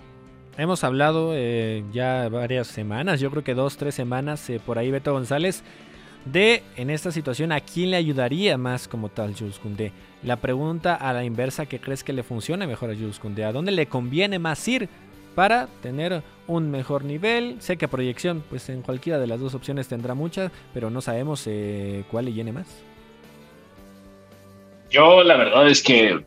Hemos 0.59 0.83
hablado 0.83 1.31
eh, 1.35 1.85
ya 1.93 2.27
varias 2.27 2.67
semanas, 2.67 3.21
yo 3.21 3.31
creo 3.31 3.45
que 3.45 3.53
dos, 3.53 3.77
tres 3.77 3.95
semanas 3.95 4.49
eh, 4.49 4.59
por 4.59 4.77
ahí 4.77 4.91
Beto 4.91 5.13
González, 5.13 5.63
de 6.25 6.63
en 6.75 6.89
esta 6.89 7.13
situación 7.13 7.53
a 7.53 7.61
quién 7.61 7.91
le 7.91 7.95
ayudaría 7.95 8.57
más 8.57 8.89
como 8.89 9.07
tal 9.07 9.33
Jules 9.33 9.57
Koundé. 9.57 9.93
La 10.21 10.35
pregunta 10.35 10.95
a 10.95 11.13
la 11.13 11.23
inversa, 11.23 11.65
¿qué 11.65 11.79
crees 11.79 12.03
que 12.03 12.11
le 12.11 12.23
funcione 12.23 12.67
mejor 12.67 12.91
a 12.91 12.93
Jules 12.93 13.19
Koundé? 13.19 13.45
¿A 13.45 13.53
dónde 13.53 13.71
le 13.71 13.85
conviene 13.85 14.37
más 14.37 14.67
ir 14.67 14.89
para 15.33 15.67
tener 15.81 16.23
un 16.47 16.69
mejor 16.69 17.05
nivel. 17.05 17.55
Sé 17.61 17.77
que 17.77 17.87
proyección, 17.87 18.43
pues 18.49 18.67
en 18.67 18.81
cualquiera 18.81 19.17
de 19.17 19.27
las 19.27 19.39
dos 19.39 19.55
opciones 19.55 19.87
tendrá 19.87 20.13
muchas, 20.13 20.51
pero 20.73 20.89
no 20.89 20.99
sabemos 20.99 21.43
eh, 21.47 22.03
cuál 22.11 22.25
le 22.25 22.33
llene 22.33 22.51
más. 22.51 22.67
Yo 24.89 25.23
la 25.23 25.37
verdad 25.37 25.69
es 25.69 25.81
que 25.81 26.25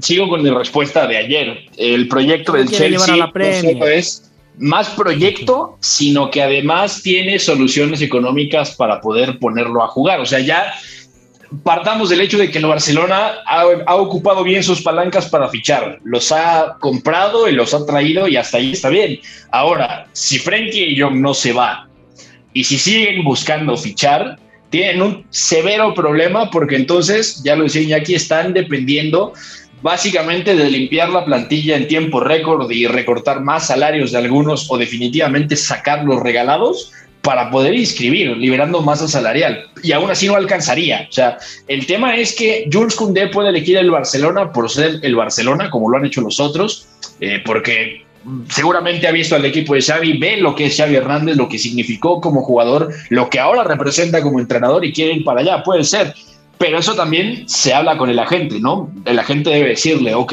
sigo 0.00 0.28
con 0.28 0.42
mi 0.42 0.50
respuesta 0.50 1.06
de 1.06 1.16
ayer. 1.16 1.66
El 1.76 2.08
proyecto 2.08 2.52
del 2.52 2.68
Chelsea 2.68 3.16
no 3.16 3.86
es 3.86 4.30
más 4.58 4.90
proyecto, 4.90 5.78
sino 5.80 6.30
que 6.30 6.42
además 6.42 7.02
tiene 7.02 7.38
soluciones 7.38 8.02
económicas 8.02 8.76
para 8.76 9.00
poder 9.00 9.38
ponerlo 9.38 9.82
a 9.82 9.88
jugar. 9.88 10.20
O 10.20 10.26
sea, 10.26 10.40
ya 10.40 10.74
partamos 11.62 12.10
del 12.10 12.20
hecho 12.20 12.38
de 12.38 12.50
que 12.50 12.58
el 12.58 12.66
Barcelona 12.66 13.32
ha, 13.46 13.62
ha, 13.86 13.96
ocupado 13.96 14.42
bien 14.44 14.62
sus 14.62 14.82
palancas 14.82 15.28
para 15.28 15.48
fichar. 15.48 16.00
Los 16.04 16.32
ha 16.32 16.76
comprado 16.80 17.48
y 17.48 17.52
los 17.52 17.74
ha 17.74 17.84
traído 17.86 18.28
y 18.28 18.36
hasta 18.36 18.58
ahí 18.58 18.72
está 18.72 18.88
bien. 18.88 19.18
Ahora, 19.50 20.06
si 20.12 20.38
Frenkie 20.38 20.92
y 20.92 21.00
Jong 21.00 21.16
no 21.16 21.34
se 21.34 21.52
va 21.52 21.88
y 22.52 22.64
si 22.64 22.78
siguen 22.78 23.24
buscando 23.24 23.76
fichar, 23.76 24.38
tienen 24.70 25.02
un 25.02 25.26
severo 25.30 25.92
problema 25.94 26.50
porque 26.50 26.76
entonces, 26.76 27.42
ya 27.44 27.54
lo 27.54 27.64
decía 27.64 27.82
Iñaki, 27.82 28.14
están 28.14 28.54
dependiendo 28.54 29.34
básicamente 29.82 30.54
de 30.54 30.70
limpiar 30.70 31.10
la 31.10 31.24
plantilla 31.24 31.76
en 31.76 31.88
tiempo 31.88 32.20
récord 32.20 32.70
y 32.70 32.86
recortar 32.86 33.40
más 33.40 33.66
salarios 33.66 34.12
de 34.12 34.18
algunos 34.18 34.70
o 34.70 34.78
definitivamente 34.78 35.56
sacar 35.56 36.04
los 36.04 36.22
regalados 36.22 36.92
para 37.22 37.50
poder 37.50 37.74
inscribir, 37.74 38.36
liberando 38.36 38.82
masa 38.82 39.06
salarial. 39.06 39.66
Y 39.82 39.92
aún 39.92 40.10
así 40.10 40.26
no 40.26 40.34
alcanzaría. 40.34 41.06
O 41.08 41.12
sea, 41.12 41.38
el 41.68 41.86
tema 41.86 42.16
es 42.16 42.34
que 42.34 42.68
Jules 42.72 42.96
Koundé 42.96 43.28
puede 43.28 43.50
elegir 43.50 43.76
el 43.76 43.90
Barcelona 43.90 44.52
por 44.52 44.68
ser 44.68 44.98
el 45.02 45.14
Barcelona, 45.14 45.70
como 45.70 45.88
lo 45.88 45.98
han 45.98 46.04
hecho 46.04 46.20
los 46.20 46.40
otros, 46.40 46.88
eh, 47.20 47.40
porque 47.44 48.04
seguramente 48.48 49.06
ha 49.06 49.12
visto 49.12 49.36
al 49.36 49.44
equipo 49.44 49.74
de 49.74 49.82
Xavi, 49.82 50.18
ve 50.18 50.36
lo 50.36 50.54
que 50.54 50.66
es 50.66 50.76
Xavi 50.76 50.96
Hernández, 50.96 51.36
lo 51.36 51.48
que 51.48 51.58
significó 51.58 52.20
como 52.20 52.42
jugador, 52.42 52.92
lo 53.10 53.30
que 53.30 53.38
ahora 53.38 53.64
representa 53.64 54.20
como 54.20 54.40
entrenador 54.40 54.84
y 54.84 54.92
quiere 54.92 55.14
ir 55.14 55.24
para 55.24 55.40
allá. 55.40 55.62
Puede 55.62 55.84
ser. 55.84 56.14
Pero 56.62 56.78
eso 56.78 56.94
también 56.94 57.48
se 57.48 57.74
habla 57.74 57.98
con 57.98 58.08
el 58.08 58.20
agente, 58.20 58.60
¿no? 58.60 58.88
El 59.04 59.18
agente 59.18 59.50
debe 59.50 59.70
decirle, 59.70 60.14
ok, 60.14 60.32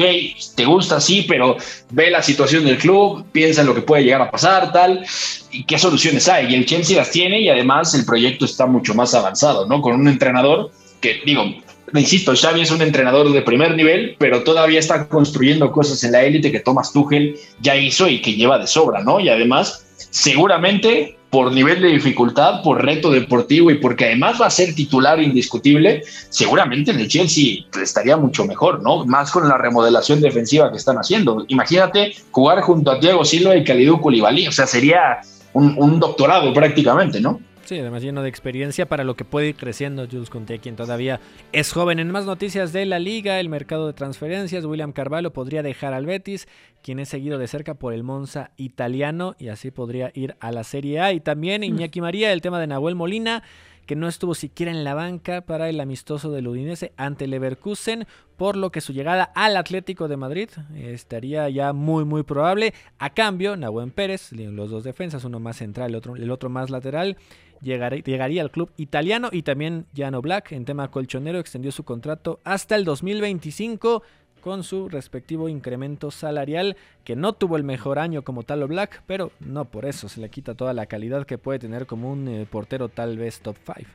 te 0.54 0.64
gusta, 0.64 1.00
sí, 1.00 1.26
pero 1.26 1.56
ve 1.90 2.08
la 2.08 2.22
situación 2.22 2.64
del 2.64 2.78
club, 2.78 3.24
piensa 3.32 3.62
en 3.62 3.66
lo 3.66 3.74
que 3.74 3.80
puede 3.80 4.04
llegar 4.04 4.22
a 4.22 4.30
pasar, 4.30 4.72
tal, 4.72 5.04
y 5.50 5.64
qué 5.64 5.76
soluciones 5.76 6.28
hay. 6.28 6.52
Y 6.52 6.54
el 6.54 6.66
Chelsea 6.66 6.96
las 6.96 7.10
tiene 7.10 7.40
y 7.40 7.48
además 7.48 7.94
el 7.94 8.04
proyecto 8.04 8.44
está 8.44 8.66
mucho 8.66 8.94
más 8.94 9.12
avanzado, 9.12 9.66
¿no? 9.66 9.82
Con 9.82 9.98
un 9.98 10.06
entrenador 10.06 10.70
que, 11.00 11.20
digo, 11.26 11.52
insisto, 11.94 12.32
Xavi 12.36 12.60
es 12.60 12.70
un 12.70 12.82
entrenador 12.82 13.32
de 13.32 13.42
primer 13.42 13.74
nivel, 13.74 14.14
pero 14.20 14.44
todavía 14.44 14.78
está 14.78 15.08
construyendo 15.08 15.72
cosas 15.72 16.04
en 16.04 16.12
la 16.12 16.22
élite 16.22 16.52
que 16.52 16.60
Thomas 16.60 16.92
Tuchel 16.92 17.34
ya 17.60 17.74
hizo 17.74 18.08
y 18.08 18.22
que 18.22 18.34
lleva 18.34 18.56
de 18.56 18.68
sobra, 18.68 19.02
¿no? 19.02 19.18
Y 19.18 19.30
además, 19.30 19.84
seguramente 20.10 21.16
por 21.30 21.52
nivel 21.52 21.80
de 21.80 21.88
dificultad, 21.88 22.62
por 22.62 22.84
reto 22.84 23.10
deportivo 23.10 23.70
y 23.70 23.76
porque 23.78 24.06
además 24.06 24.40
va 24.40 24.46
a 24.46 24.50
ser 24.50 24.74
titular 24.74 25.20
indiscutible, 25.20 26.02
seguramente 26.28 26.90
en 26.90 26.98
el 26.98 27.08
Chelsea 27.08 27.64
estaría 27.80 28.16
mucho 28.16 28.44
mejor, 28.44 28.82
¿no? 28.82 29.06
Más 29.06 29.30
con 29.30 29.48
la 29.48 29.56
remodelación 29.56 30.20
defensiva 30.20 30.70
que 30.70 30.76
están 30.76 30.96
haciendo. 30.96 31.44
Imagínate 31.48 32.14
jugar 32.32 32.60
junto 32.62 32.90
a 32.90 32.98
Thiago 32.98 33.24
Silva 33.24 33.56
y 33.56 33.64
Kalidou 33.64 34.00
Koulibaly, 34.00 34.48
o 34.48 34.52
sea, 34.52 34.66
sería 34.66 35.20
un, 35.52 35.74
un 35.78 36.00
doctorado 36.00 36.52
prácticamente, 36.52 37.20
¿no? 37.20 37.40
Sí, 37.70 37.78
además 37.78 38.02
lleno 38.02 38.24
de 38.24 38.28
experiencia 38.28 38.88
para 38.88 39.04
lo 39.04 39.14
que 39.14 39.24
puede 39.24 39.50
ir 39.50 39.54
creciendo 39.54 40.08
Jules 40.10 40.28
Conte, 40.28 40.58
quien 40.58 40.74
todavía 40.74 41.20
es 41.52 41.72
joven. 41.72 42.00
En 42.00 42.10
más 42.10 42.26
noticias 42.26 42.72
de 42.72 42.84
la 42.84 42.98
liga, 42.98 43.38
el 43.38 43.48
mercado 43.48 43.86
de 43.86 43.92
transferencias, 43.92 44.64
William 44.64 44.90
Carvalho 44.90 45.32
podría 45.32 45.62
dejar 45.62 45.94
al 45.94 46.04
Betis, 46.04 46.48
quien 46.82 46.98
es 46.98 47.08
seguido 47.08 47.38
de 47.38 47.46
cerca 47.46 47.74
por 47.74 47.94
el 47.94 48.02
Monza 48.02 48.50
italiano, 48.56 49.36
y 49.38 49.50
así 49.50 49.70
podría 49.70 50.10
ir 50.14 50.34
a 50.40 50.50
la 50.50 50.64
Serie 50.64 50.98
A. 50.98 51.12
Y 51.12 51.20
también 51.20 51.62
Iñaki 51.62 52.00
María, 52.00 52.32
el 52.32 52.40
tema 52.40 52.58
de 52.58 52.66
Nahuel 52.66 52.96
Molina, 52.96 53.44
que 53.90 53.96
no 53.96 54.06
estuvo 54.06 54.36
siquiera 54.36 54.70
en 54.70 54.84
la 54.84 54.94
banca 54.94 55.40
para 55.40 55.68
el 55.68 55.80
amistoso 55.80 56.30
del 56.30 56.46
Udinese 56.46 56.92
ante 56.96 57.26
Leverkusen, 57.26 58.06
por 58.36 58.54
lo 58.54 58.70
que 58.70 58.80
su 58.80 58.92
llegada 58.92 59.24
al 59.34 59.56
Atlético 59.56 60.06
de 60.06 60.16
Madrid 60.16 60.48
estaría 60.76 61.48
ya 61.48 61.72
muy 61.72 62.04
muy 62.04 62.22
probable. 62.22 62.72
A 63.00 63.10
cambio, 63.10 63.56
Nahuel 63.56 63.90
Pérez, 63.90 64.30
los 64.30 64.70
dos 64.70 64.84
defensas, 64.84 65.24
uno 65.24 65.40
más 65.40 65.56
central, 65.56 65.90
el 65.90 65.96
otro, 65.96 66.14
el 66.14 66.30
otro 66.30 66.48
más 66.48 66.70
lateral, 66.70 67.16
llegaría, 67.62 68.42
al 68.42 68.52
club 68.52 68.70
italiano 68.76 69.28
y 69.32 69.42
también 69.42 69.86
Jano 69.92 70.22
Black 70.22 70.52
en 70.52 70.64
tema 70.64 70.88
colchonero 70.92 71.40
extendió 71.40 71.72
su 71.72 71.82
contrato 71.82 72.38
hasta 72.44 72.76
el 72.76 72.84
2025 72.84 74.04
con 74.40 74.64
su 74.64 74.88
respectivo 74.88 75.48
incremento 75.48 76.10
salarial 76.10 76.76
que 77.04 77.16
no 77.16 77.32
tuvo 77.32 77.56
el 77.56 77.64
mejor 77.64 77.98
año 77.98 78.22
como 78.22 78.42
Talo 78.42 78.66
Black, 78.68 79.02
pero 79.06 79.32
no 79.40 79.64
por 79.64 79.84
eso 79.84 80.08
se 80.08 80.20
le 80.20 80.30
quita 80.30 80.54
toda 80.54 80.72
la 80.72 80.86
calidad 80.86 81.26
que 81.26 81.38
puede 81.38 81.58
tener 81.58 81.86
como 81.86 82.10
un 82.10 82.28
eh, 82.28 82.46
portero 82.50 82.88
tal 82.88 83.18
vez 83.18 83.40
top 83.40 83.56
5. 83.64 83.90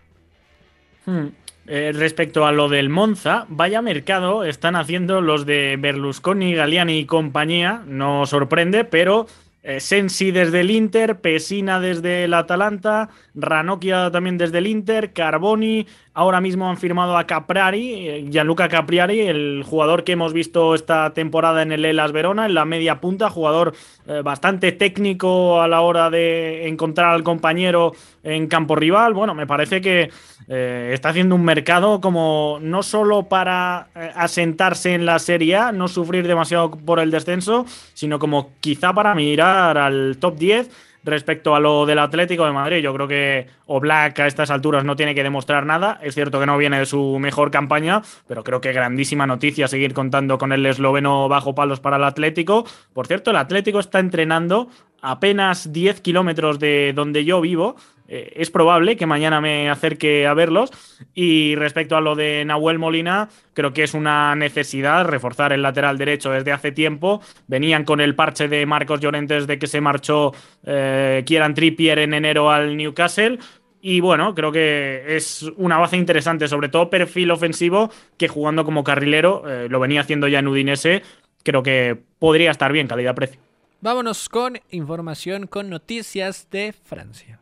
Hmm. 1.06 1.28
Eh, 1.68 1.92
respecto 1.96 2.46
a 2.46 2.52
lo 2.52 2.70
del 2.70 2.90
Monza, 2.90 3.48
vaya 3.50 3.82
mercado 3.82 4.44
están 4.44 4.76
haciendo 4.76 5.22
los 5.22 5.48
de 5.48 5.78
Berlusconi, 5.80 6.54
Galliani 6.54 7.00
y 7.00 7.06
compañía, 7.06 7.84
no 7.88 8.28
sorprende, 8.28 8.86
pero 8.86 9.26
eh, 9.64 9.80
Sensi 9.80 10.30
desde 10.30 10.60
el 10.60 10.70
Inter, 10.70 11.22
Pesina 11.22 11.80
desde 11.80 12.26
el 12.26 12.36
Atalanta, 12.36 13.10
Ranocchia 13.34 14.12
también 14.12 14.38
desde 14.38 14.60
el 14.60 14.68
Inter, 14.68 15.12
Carboni, 15.12 15.88
ahora 16.16 16.42
mismo 16.42 16.68
han 16.68 16.78
firmado 16.78 17.18
a 17.18 17.28
Capriari, 17.28 18.08
eh, 18.08 18.26
Gianluca 18.32 18.70
Capriari, 18.70 19.20
el 19.22 19.64
jugador 19.64 20.04
que 20.04 20.14
hemos 20.14 20.34
visto 20.34 20.74
esta 20.74 21.14
temporada 21.14 21.62
en 21.62 21.72
el 21.72 21.86
Elas 21.86 22.14
Verona, 22.14 22.46
en 22.46 22.56
la 22.56 22.66
media 22.66 23.00
punta, 23.00 23.30
jugador 23.30 23.76
eh, 24.08 24.22
bastante 24.24 24.72
técnico 24.72 25.62
a 25.62 25.68
la 25.68 25.82
hora 25.82 26.10
de 26.10 26.68
encontrar 26.68 27.14
al 27.14 27.24
compañero 27.24 27.92
en 28.24 28.48
campo 28.48 28.76
rival. 28.76 29.14
Bueno, 29.14 29.36
me 29.36 29.46
parece 29.46 29.82
que 29.82 30.10
está 30.48 31.10
haciendo 31.10 31.34
un 31.34 31.44
mercado 31.44 32.00
como 32.00 32.60
no 32.62 32.84
solo 32.84 33.24
para 33.24 33.88
asentarse 34.16 34.94
en 34.94 35.06
la 35.06 35.18
Serie 35.18 35.56
A, 35.56 35.72
no 35.72 35.88
sufrir 35.88 36.28
demasiado 36.28 36.70
por 36.70 37.00
el 37.00 37.10
descenso, 37.10 37.66
sino 37.96 38.20
como 38.20 38.52
quizá 38.60 38.94
para 38.94 39.16
mirar 39.16 39.78
al 39.80 40.18
top 40.20 40.38
10 40.38 40.70
respecto 41.06 41.56
a 41.56 41.60
lo 41.60 41.86
del 41.86 42.00
Atlético 42.00 42.46
de 42.46 42.52
Madrid. 42.52 42.78
Yo 42.78 42.94
creo 42.94 43.08
que 43.08 43.48
Oblak 43.68 44.20
a 44.20 44.28
estas 44.28 44.50
alturas 44.50 44.84
no 44.84 44.96
tiene 44.96 45.16
que 45.16 45.24
demostrar 45.24 45.66
nada. 45.66 46.00
Es 46.02 46.16
cierto 46.16 46.40
que 46.40 46.46
no 46.46 46.58
viene 46.58 46.80
de 46.80 46.86
su 46.86 47.20
mejor 47.20 47.52
campaña, 47.52 48.02
pero 48.28 48.44
creo 48.44 48.60
que 48.60 48.74
grandísima 48.74 49.28
noticia 49.28 49.68
seguir 49.68 49.94
contando 49.94 50.38
con 50.38 50.52
el 50.52 50.66
esloveno 50.66 51.30
bajo 51.30 51.56
palos 51.56 51.80
para 51.80 51.98
el 51.98 52.04
Atlético. 52.04 52.66
Por 52.94 53.08
cierto, 53.08 53.32
el 53.32 53.38
Atlético 53.38 53.80
está 53.80 54.00
entrenando 54.00 54.70
apenas 55.02 55.72
10 55.72 56.02
kilómetros 56.02 56.60
de 56.60 56.92
donde 56.96 57.24
yo 57.26 57.40
vivo 57.40 57.76
eh, 58.08 58.34
es 58.36 58.52
probable 58.52 58.96
que 58.96 59.06
mañana 59.06 59.42
me 59.42 59.70
acerque 59.70 60.28
a 60.28 60.34
verlos. 60.34 60.72
Y 61.14 61.56
respecto 61.56 61.96
a 61.96 62.02
lo 62.02 62.16
de 62.16 62.44
Nahuel 62.46 62.80
Molina, 62.80 63.30
creo 63.54 63.74
que 63.74 63.84
es 63.84 63.94
una 63.94 64.36
necesidad 64.36 65.06
reforzar 65.06 65.54
el 65.54 65.62
lateral 65.62 65.98
derecho 65.98 66.32
desde 66.32 66.52
hace 66.52 66.72
tiempo. 66.72 67.22
Venían 67.48 67.84
con 67.84 68.02
el 68.02 68.16
parche 68.16 68.48
de 68.48 68.66
Marcos 68.66 69.00
Llorentes 69.00 69.48
de 69.48 69.60
que 69.60 69.68
se 69.68 69.82
marchó 69.82 70.34
eh, 70.66 71.24
Kieran 71.26 71.54
Trippier 71.54 72.00
en 72.00 72.14
enero 72.14 72.52
al 72.52 72.78
Newcastle. 72.78 73.40
Y 73.82 74.00
bueno, 74.00 74.34
creo 74.34 74.52
que 74.52 75.16
es 75.16 75.44
una 75.58 75.78
base 75.78 75.96
interesante, 75.96 76.48
sobre 76.48 76.70
todo 76.70 76.90
perfil 76.90 77.30
ofensivo, 77.30 77.92
que 78.18 78.28
jugando 78.28 78.66
como 78.66 78.84
carrilero, 78.84 79.44
eh, 79.48 79.70
lo 79.70 79.80
venía 79.80 80.02
haciendo 80.02 80.28
ya 80.28 80.40
en 80.40 80.48
Udinese, 80.48 81.04
creo 81.44 81.62
que 81.62 81.96
podría 82.18 82.50
estar 82.50 82.72
bien 82.72 82.88
calidad-precio. 82.88 83.40
Vámonos 83.82 84.28
con 84.28 84.58
información, 84.72 85.46
con 85.46 85.70
noticias 85.70 86.50
de 86.50 86.74
Francia. 86.74 87.40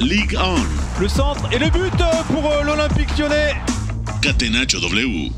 Ligue 0.00 0.36
1. 0.36 1.00
Le 1.00 1.08
centre 1.08 1.52
et 1.52 1.58
le 1.58 1.70
but 1.70 1.92
pour 2.28 2.50
euh, 2.50 2.62
l'Olympique 2.62 3.16
lyonnais. 3.18 3.54
Catenaccio 4.22 4.80
W. 4.80 5.30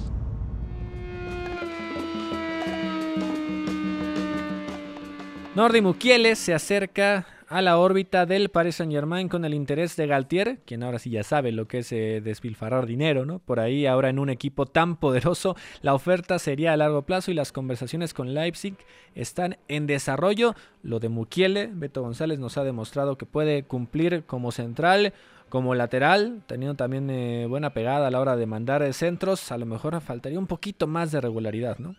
Nordi 5.57 5.81
Mukiele 5.81 6.37
se 6.37 6.53
acerca 6.53 7.25
a 7.51 7.63
la 7.63 7.79
órbita 7.79 8.27
del 8.27 8.49
Paris 8.49 8.77
Saint 8.77 8.93
Germain 8.93 9.29
con 9.29 9.45
el 9.45 9.55
interés 9.55 9.97
de 9.97 10.07
Galtier, 10.07 10.61
quien 10.65 10.85
ahora 10.85 11.01
sí 11.01 11.11
ya 11.11 11.25
sabe 11.25 11.51
lo 11.51 11.67
que 11.67 11.79
es 11.79 11.91
eh, 11.91 12.21
despilfarrar 12.23 12.87
dinero, 12.87 13.27
¿no? 13.27 13.41
Por 13.41 13.59
ahí 13.59 13.87
ahora 13.87 14.09
en 14.09 14.21
un 14.21 14.31
equipo 14.31 14.67
tan 14.67 14.95
poderoso, 14.97 15.57
la 15.83 15.93
oferta 15.93 16.39
sería 16.39 16.73
a 16.73 16.77
largo 16.77 17.03
plazo 17.03 17.33
y 17.33 17.35
las 17.35 17.51
conversaciones 17.51 18.15
con 18.15 18.35
Leipzig 18.35 18.77
están 19.17 19.57
en 19.67 19.89
desarrollo. 19.89 20.55
Lo 20.85 21.01
de 21.01 21.09
Mukiele, 21.09 21.69
Beto 21.73 22.03
González 22.03 22.39
nos 22.39 22.57
ha 22.57 22.63
demostrado 22.63 23.19
que 23.19 23.27
puede 23.27 23.65
cumplir 23.65 24.23
como 24.27 24.53
central, 24.53 25.13
como 25.49 25.75
lateral, 25.75 26.43
teniendo 26.47 26.77
también 26.77 27.11
eh, 27.11 27.47
buena 27.49 27.75
pegada 27.75 28.07
a 28.07 28.11
la 28.13 28.21
hora 28.21 28.37
de 28.37 28.47
mandar 28.47 28.85
eh, 28.85 28.93
centros, 28.93 29.51
a 29.51 29.59
lo 29.59 29.67
mejor 29.67 30.01
faltaría 30.01 30.39
un 30.39 30.47
poquito 30.47 30.87
más 30.87 31.11
de 31.11 31.21
regularidad, 31.21 31.81
¿no? 31.81 31.97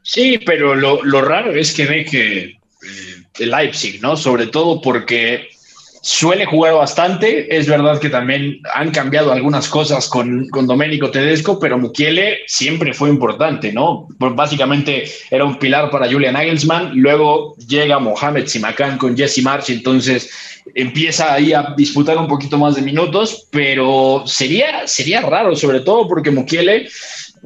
Sí, 0.00 0.38
pero 0.38 0.74
lo, 0.74 1.04
lo 1.04 1.20
raro 1.20 1.50
es 1.50 1.74
que 1.74 1.84
ve 1.84 2.04
que 2.06 2.65
Leipzig, 3.38 4.00
¿no? 4.00 4.16
Sobre 4.16 4.46
todo 4.46 4.80
porque 4.80 5.48
suele 6.06 6.46
jugar 6.46 6.74
bastante. 6.74 7.56
Es 7.56 7.66
verdad 7.66 7.98
que 7.98 8.08
también 8.08 8.60
han 8.74 8.92
cambiado 8.92 9.32
algunas 9.32 9.68
cosas 9.68 10.08
con, 10.08 10.48
con 10.50 10.66
Domenico 10.68 11.10
Tedesco, 11.10 11.58
pero 11.58 11.78
Mukiele 11.78 12.42
siempre 12.46 12.94
fue 12.94 13.08
importante, 13.08 13.72
¿no? 13.72 14.06
Básicamente 14.18 15.10
era 15.32 15.44
un 15.44 15.58
pilar 15.58 15.90
para 15.90 16.10
Julian 16.10 16.34
Nagelsmann. 16.34 16.92
Luego 16.94 17.56
llega 17.56 17.98
Mohamed 17.98 18.46
Simakan 18.46 18.98
con 18.98 19.16
Jesse 19.16 19.42
March, 19.42 19.70
entonces 19.70 20.30
empieza 20.74 21.32
ahí 21.32 21.52
a 21.52 21.74
disputar 21.76 22.16
un 22.18 22.28
poquito 22.28 22.56
más 22.56 22.76
de 22.76 22.82
minutos, 22.82 23.48
pero 23.50 24.22
sería, 24.26 24.86
sería 24.86 25.22
raro, 25.22 25.56
sobre 25.56 25.80
todo 25.80 26.06
porque 26.06 26.30
Mukiele 26.30 26.88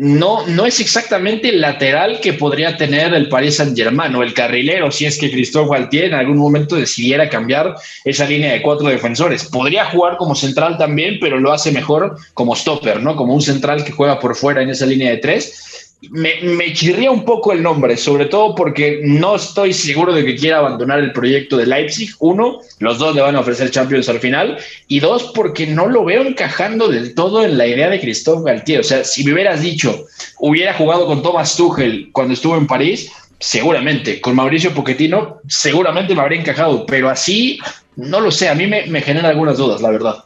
no, 0.01 0.46
no 0.46 0.64
es 0.64 0.80
exactamente 0.80 1.51
el 1.51 1.61
lateral 1.61 2.20
que 2.22 2.32
podría 2.32 2.74
tener 2.74 3.12
el 3.12 3.28
Paris 3.28 3.57
Saint 3.57 3.76
Germain 3.76 4.14
o 4.14 4.22
el 4.22 4.32
carrilero 4.32 4.90
si 4.90 5.05
es 5.05 5.18
que 5.18 5.30
Christophe 5.30 5.76
Galtier 5.76 6.07
en 6.07 6.14
algún 6.14 6.38
momento 6.38 6.76
decidiera 6.76 7.28
cambiar 7.28 7.74
esa 8.07 8.24
línea 8.24 8.55
de 8.55 8.62
cuatro 8.62 8.88
defensores. 8.88 9.44
Podría 9.44 9.84
jugar 9.84 10.16
como 10.16 10.34
central 10.34 10.78
también, 10.78 11.18
pero 11.20 11.38
lo 11.38 11.53
hace 11.53 11.70
mejor 11.70 12.16
como 12.32 12.57
stopper, 12.57 13.03
¿no? 13.03 13.14
Como 13.14 13.34
un 13.34 13.42
central 13.42 13.84
que 13.84 13.92
juega 13.92 14.18
por 14.18 14.34
fuera 14.34 14.62
en 14.62 14.70
esa 14.70 14.86
línea 14.86 15.11
de 15.11 15.18
tres 15.18 15.70
me, 16.09 16.72
chirría 16.72 17.11
un 17.11 17.24
poco 17.24 17.53
el 17.53 17.62
nombre, 17.62 17.96
sobre 17.96 18.26
todo 18.26 18.55
porque 18.55 19.01
no 19.05 19.36
estoy 19.36 19.74
seguro 19.74 20.14
de 20.14 20.24
que 20.24 20.36
quiera 20.36 20.59
abandonar 20.59 20.98
el 20.98 21.12
proyecto 21.12 21.57
de 21.59 21.66
Leipzig. 21.66 22.11
Uno, 22.20 22.61
los 22.78 22.98
dos 22.98 23.14
le 23.14 23.20
van 23.20 23.36
a 23.36 23.40
ofrecer 23.40 23.70
Champions 23.70 24.09
al 24.09 24.18
final. 24.18 24.59
Y 24.88 25.01
dos, 25.01 25.32
porque 25.34 25.66
no 25.66 25.86
lo 25.86 26.05
veo 26.05 26.22
encajando 26.22 26.88
del 26.88 27.14
todo 27.14 27.44
en 27.44 27.59
la 27.59 27.66
idea 27.66 27.90
de 27.90 28.01
Christophe 28.01 28.51
Galtier. 28.51 28.80
O 28.80 28.84
sea, 28.84 29.05
si 29.05 29.24
me 29.24 29.34
hubieras 29.34 29.61
dicho, 29.61 30.07
hubiera 30.38 30.72
jugado 30.74 31.07
con 31.07 31.22
Thomas 31.22 31.55
Tuchel 31.57 32.09
cuando 32.12 32.32
estuvo 32.32 32.57
en 32.57 32.66
París, 32.66 33.12
seguramente. 33.38 34.20
Con 34.22 34.36
Mauricio 34.36 34.72
Pochettino, 34.72 35.40
seguramente 35.48 36.14
me 36.14 36.22
habría 36.22 36.40
encajado. 36.40 36.86
Pero 36.86 37.11
así, 37.11 37.61
no 37.96 38.20
lo 38.20 38.30
sé. 38.30 38.48
A 38.48 38.55
mí 38.55 38.66
me, 38.66 38.86
me 38.86 39.03
genera 39.03 39.28
algunas 39.28 39.59
dudas, 39.59 39.82
la 39.82 39.90
verdad. 39.90 40.24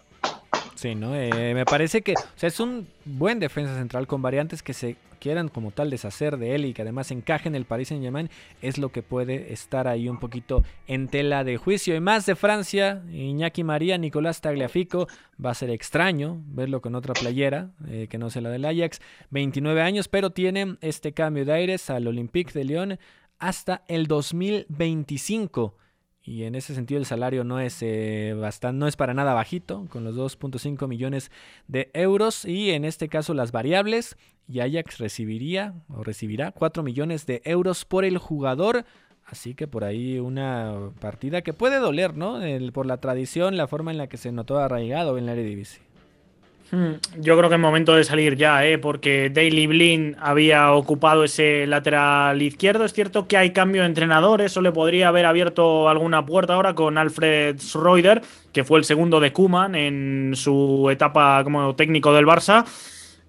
Sí, 0.85 0.95
¿no? 0.95 1.17
Eh, 1.17 1.55
me 1.55 1.65
parece 1.65 2.03
que 2.03 2.13
es 2.43 2.61
un 2.61 2.87
buen 3.07 3.41
defensa 3.41 3.75
central 3.75 4.07
con 4.07 4.21
variantes 4.21 4.63
que 4.63 4.75
se 4.75 4.99
quieran 5.19 5.49
como 5.49 5.71
tal 5.71 5.89
deshacer 5.89 6.37
de 6.37 6.55
él 6.55 6.67
y 6.67 6.75
que 6.75 6.83
además 6.83 7.11
encaje 7.11 7.49
en 7.49 7.55
el 7.55 7.65
Paris 7.65 7.89
Saint 7.89 8.05
Germain 8.05 8.29
es 8.61 8.77
lo 8.77 8.93
que 8.93 9.01
puede 9.01 9.55
estar 9.55 9.89
ahí 9.89 10.11
un 10.11 10.19
poquito 10.19 10.63
en 10.87 11.09
tela 11.09 11.43
de 11.43 11.57
juicio. 11.57 11.97
Y 11.97 12.01
más 12.01 12.27
de 12.27 12.37
Francia, 12.37 13.03
Iñaki 13.11 13.65
María, 13.65 13.97
Nicolás 13.97 14.43
Tagliafico, 14.43 15.09
va 15.43 15.53
a 15.53 15.55
ser 15.55 15.71
extraño 15.71 16.43
verlo 16.49 16.83
con 16.83 16.95
otra 16.95 17.15
playera 17.15 17.71
eh, 17.89 18.07
que 18.11 18.19
no 18.19 18.29
sea 18.29 18.43
la 18.43 18.51
del 18.51 18.67
Ajax, 18.67 19.01
29 19.31 19.81
años, 19.81 20.09
pero 20.09 20.33
tiene 20.33 20.77
este 20.83 21.15
cambio 21.15 21.47
de 21.47 21.55
aires 21.55 21.89
al 21.89 22.07
Olympique 22.07 22.53
de 22.53 22.65
Lyon 22.65 22.99
hasta 23.39 23.85
el 23.89 24.07
2025 24.07 25.79
y 26.25 26.45
en 26.45 26.55
ese 26.55 26.75
sentido 26.75 26.99
el 26.99 27.07
salario 27.07 27.45
no 27.45 27.61
es, 27.61 27.83
eh, 27.83 28.35
bastante, 28.39 28.79
no 28.79 28.89
es 28.89 28.97
para 28.97 29.13
nada 29.13 29.35
bajito, 29.35 29.87
con 29.91 30.05
los 30.05 30.17
2.5 30.17 30.89
millones 30.89 31.31
de 31.69 31.91
euros 31.93 32.47
y 32.47 32.71
en 32.71 32.87
este 32.87 33.09
caso 33.09 33.35
las 33.35 33.53
variables 33.53 34.17
y 34.49 34.61
Ajax 34.61 34.99
recibiría 34.99 35.75
o 35.89 36.03
recibirá 36.03 36.53
4 36.53 36.83
millones 36.83 37.27
de 37.27 37.43
euros 37.45 37.85
por 37.85 38.05
el 38.05 38.17
jugador. 38.17 38.85
Así 39.27 39.55
que 39.55 39.67
por 39.67 39.85
ahí 39.85 40.19
una 40.19 40.91
partida 41.01 41.43
que 41.43 41.53
puede 41.53 41.79
doler, 41.79 42.17
¿no? 42.17 42.41
por 42.73 42.87
la 42.87 42.99
tradición, 42.99 43.57
la 43.57 43.67
forma 43.67 43.91
en 43.91 43.99
la 43.99 44.07
que 44.07 44.17
se 44.17 44.33
notó 44.33 44.59
arraigado 44.59 45.17
en 45.19 45.27
la 45.27 45.33
Eredivisie. 45.33 45.83
Hmm, 46.71 46.95
yo 47.21 47.37
creo 47.37 47.49
que 47.49 47.57
es 47.57 47.61
momento 47.61 47.95
de 47.95 48.05
salir 48.05 48.37
ya, 48.37 48.65
¿eh? 48.67 48.79
porque 48.79 49.31
Daily 49.31 49.67
Blind 49.67 50.17
había 50.19 50.73
ocupado 50.73 51.25
ese 51.25 51.67
lateral 51.67 52.41
izquierdo. 52.41 52.85
Es 52.85 52.93
cierto 52.93 53.29
que 53.29 53.37
hay 53.37 53.53
cambio 53.53 53.83
de 53.83 53.89
entrenador, 53.89 54.41
eso 54.41 54.61
le 54.61 54.73
podría 54.73 55.09
haber 55.09 55.27
abierto 55.27 55.89
alguna 55.89 56.25
puerta 56.25 56.55
ahora 56.55 56.75
con 56.75 56.99
Alfred 56.99 57.61
Schroeder, 57.61 58.23
que 58.53 58.65
fue 58.65 58.79
el 58.79 58.85
segundo 58.85 59.21
de 59.21 59.33
Kuman 59.33 59.75
en 59.75 60.33
su 60.35 60.89
etapa 60.91 61.45
como 61.45 61.75
técnico 61.77 62.13
del 62.13 62.27
Barça. 62.27 62.65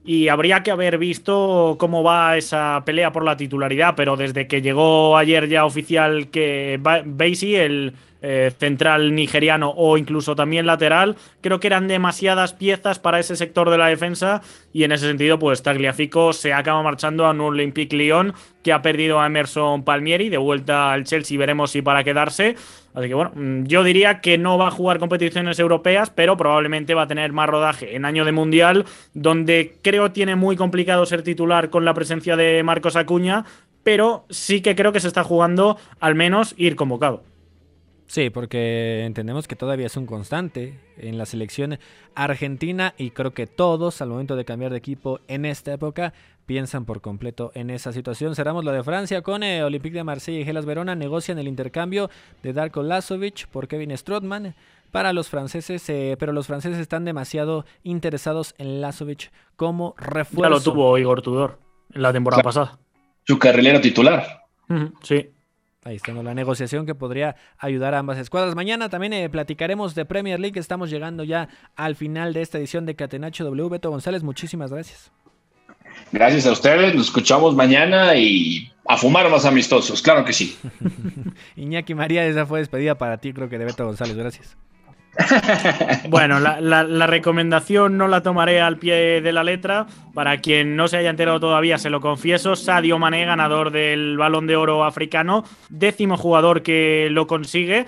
Y 0.08 0.28
habría 0.28 0.62
que 0.62 0.70
haber 0.70 1.00
visto 1.00 1.78
cómo 1.80 2.04
va 2.04 2.38
esa 2.38 2.84
pelea 2.86 3.12
por 3.12 3.26
la 3.26 3.38
titularidad, 3.38 3.96
pero 3.96 4.16
desde 4.16 4.48
que 4.48 4.62
llegó 4.62 5.18
ayer 5.18 5.48
ya 5.50 5.66
oficial 5.66 6.28
que 6.30 6.80
Basie, 6.80 7.66
el 7.66 7.94
eh, 8.28 8.52
central 8.58 9.14
nigeriano 9.14 9.72
o 9.78 10.00
incluso 10.00 10.36
también 10.36 10.66
lateral. 10.66 11.16
Creo 11.42 11.60
que 11.60 11.68
eran 11.68 11.88
demasiadas 11.88 12.54
piezas 12.54 12.98
para 12.98 13.20
ese 13.20 13.36
sector 13.36 13.70
de 13.70 13.78
la 13.78 13.86
defensa 13.86 14.42
y 14.74 14.84
en 14.84 14.92
ese 14.92 15.06
sentido 15.06 15.38
pues 15.38 15.62
Tagliafico 15.62 16.34
se 16.34 16.52
acaba 16.52 16.82
marchando 16.82 17.28
a 17.28 17.32
un 17.32 17.42
Olympique 17.42 17.96
Lyon 17.96 18.34
que 18.64 18.74
ha 18.74 18.82
perdido 18.82 19.20
a 19.22 19.28
Emerson 19.28 19.84
Palmieri, 19.84 20.30
de 20.30 20.38
vuelta 20.38 20.92
al 20.92 21.04
Chelsea 21.04 21.38
veremos 21.38 21.70
si 21.70 21.84
para 21.84 22.04
quedarse. 22.04 22.56
Así 22.96 23.10
que 23.10 23.14
bueno, 23.14 23.32
mm, 23.36 23.66
yo 23.66 23.84
diría 23.84 24.22
que 24.22 24.40
no 24.40 24.58
va 24.58 24.70
a 24.70 24.72
jugar 24.72 24.98
competiciones 24.98 25.60
europeas, 25.60 26.10
pero 26.10 26.36
probablemente 26.36 26.96
va 26.96 27.04
a 27.04 27.08
tener 27.08 27.32
más 27.32 27.48
rodaje 27.48 27.96
en 27.96 28.06
año 28.06 28.26
de 28.26 28.32
mundial, 28.32 28.86
donde 29.14 29.78
creo 29.84 30.12
tiene 30.14 30.36
muy 30.36 30.56
complicado 30.56 31.06
ser 31.06 31.22
titular 31.22 31.70
con 31.70 31.86
la 31.86 31.94
presencia 31.94 32.36
de 32.36 32.64
Marcos 32.64 32.96
Acuña, 32.96 33.46
pero 33.84 34.26
sí 34.32 34.62
que 34.62 34.76
creo 34.76 34.92
que 34.92 35.00
se 35.00 35.10
está 35.10 35.24
jugando 35.24 35.78
al 36.00 36.16
menos 36.16 36.56
ir 36.58 36.76
convocado. 36.76 37.35
Sí, 38.08 38.30
porque 38.30 39.04
entendemos 39.04 39.48
que 39.48 39.56
todavía 39.56 39.88
es 39.88 39.98
un 39.98 40.06
constante 40.06 40.80
en 40.98 41.18
la 41.18 41.26
selección 41.26 41.80
argentina 42.14 42.94
y 42.98 43.10
creo 43.10 43.34
que 43.34 43.48
todos 43.48 44.02
al 44.02 44.10
momento 44.10 44.36
de 44.36 44.46
cambiar 44.46 44.72
de 44.72 44.78
equipo 44.78 45.20
en 45.28 45.46
esta 45.46 45.74
época 45.74 46.14
piensan 46.46 46.86
por 46.86 47.02
completo 47.02 47.52
en 47.56 47.72
esa 47.72 47.92
situación. 47.92 48.36
Cerramos 48.36 48.64
lo 48.64 48.72
de 48.72 48.84
Francia 48.84 49.24
con 49.24 49.42
el 49.42 49.62
eh, 49.62 49.64
Olympique 49.64 49.98
de 49.98 50.04
Marsella 50.04 50.40
y 50.40 50.46
Gelas 50.46 50.66
Verona 50.66 50.94
negocian 50.94 51.40
el 51.40 51.48
intercambio 51.48 52.12
de 52.44 52.54
Darko 52.54 52.84
Lazovic 52.84 53.48
por 53.48 53.68
Kevin 53.68 53.98
Strootman 53.98 54.54
para 54.92 55.12
los 55.12 55.30
franceses, 55.30 55.90
eh, 55.90 56.16
pero 56.20 56.32
los 56.32 56.46
franceses 56.46 56.80
están 56.80 57.06
demasiado 57.06 57.66
interesados 57.84 58.54
en 58.60 58.82
Lazovic 58.82 59.32
como 59.56 59.96
refuerzo. 59.98 60.44
Ya 60.44 60.50
lo 60.50 60.62
tuvo 60.62 60.98
Igor 61.00 61.24
Tudor 61.24 61.60
en 61.92 62.04
la 62.04 62.14
temporada 62.14 62.44
pasada. 62.44 62.78
Su 63.24 63.40
carrilero 63.40 63.82
titular. 63.82 64.44
sí. 65.02 65.32
Ahí 65.86 65.98
está 65.98 66.12
la 66.14 66.34
negociación 66.34 66.88
que 66.88 66.96
podría 66.96 67.36
ayudar 67.60 67.94
a 67.94 68.00
ambas 68.00 68.18
escuadras. 68.18 68.56
Mañana 68.56 68.90
también 68.90 69.14
eh, 69.14 69.30
platicaremos 69.30 69.94
de 69.94 70.04
Premier 70.04 70.40
League. 70.40 70.60
Estamos 70.60 70.90
llegando 70.90 71.24
ya 71.24 71.48
al 71.76 71.96
final 71.96 72.34
de 72.34 72.42
esta 72.42 72.58
edición 72.58 72.88
de 72.88 72.96
Catenacho 72.96 73.44
W. 73.44 73.70
Beto 73.70 73.92
González, 73.92 74.24
muchísimas 74.24 74.72
gracias. 74.72 75.12
Gracias 76.12 76.48
a 76.48 76.54
ustedes. 76.54 76.96
Nos 76.96 77.06
escuchamos 77.06 77.56
mañana 77.56 78.16
y 78.16 78.74
a 78.88 78.98
fumar 78.98 79.30
más 79.30 79.46
amistosos. 79.46 80.02
Claro 80.02 80.26
que 80.26 80.34
sí. 80.34 80.58
Iñaki 81.56 81.94
María, 81.94 82.26
esa 82.26 82.48
fue 82.48 82.60
despedida 82.62 82.98
para 82.98 83.20
ti, 83.20 83.32
creo 83.32 83.48
que 83.48 83.60
de 83.60 83.66
Beto 83.66 83.86
González. 83.86 84.18
Gracias. 84.18 84.58
bueno, 86.10 86.40
la, 86.40 87.08
recomendación 87.08 87.98
no 87.98 88.08
la 88.08 88.22
tomaré 88.22 88.62
al 88.62 88.78
pie 88.78 89.22
de 89.22 89.32
la 89.32 89.44
letra. 89.44 89.88
Para 90.14 90.38
quien 90.38 90.76
no 90.76 90.88
se 90.88 90.98
haya 90.98 91.10
enterado 91.10 91.40
todavía, 91.40 91.78
se 91.78 91.90
lo 91.90 92.02
confieso. 92.02 92.56
Sadio 92.56 93.00
Mané, 93.00 93.26
ganador 93.26 93.72
del 93.72 94.18
Balón 94.18 94.48
de 94.48 94.56
Oro 94.56 94.84
africano, 94.84 95.44
décimo 95.70 96.18
jugador 96.18 96.62
que 96.62 97.08
lo 97.12 97.28
consigue. 97.28 97.86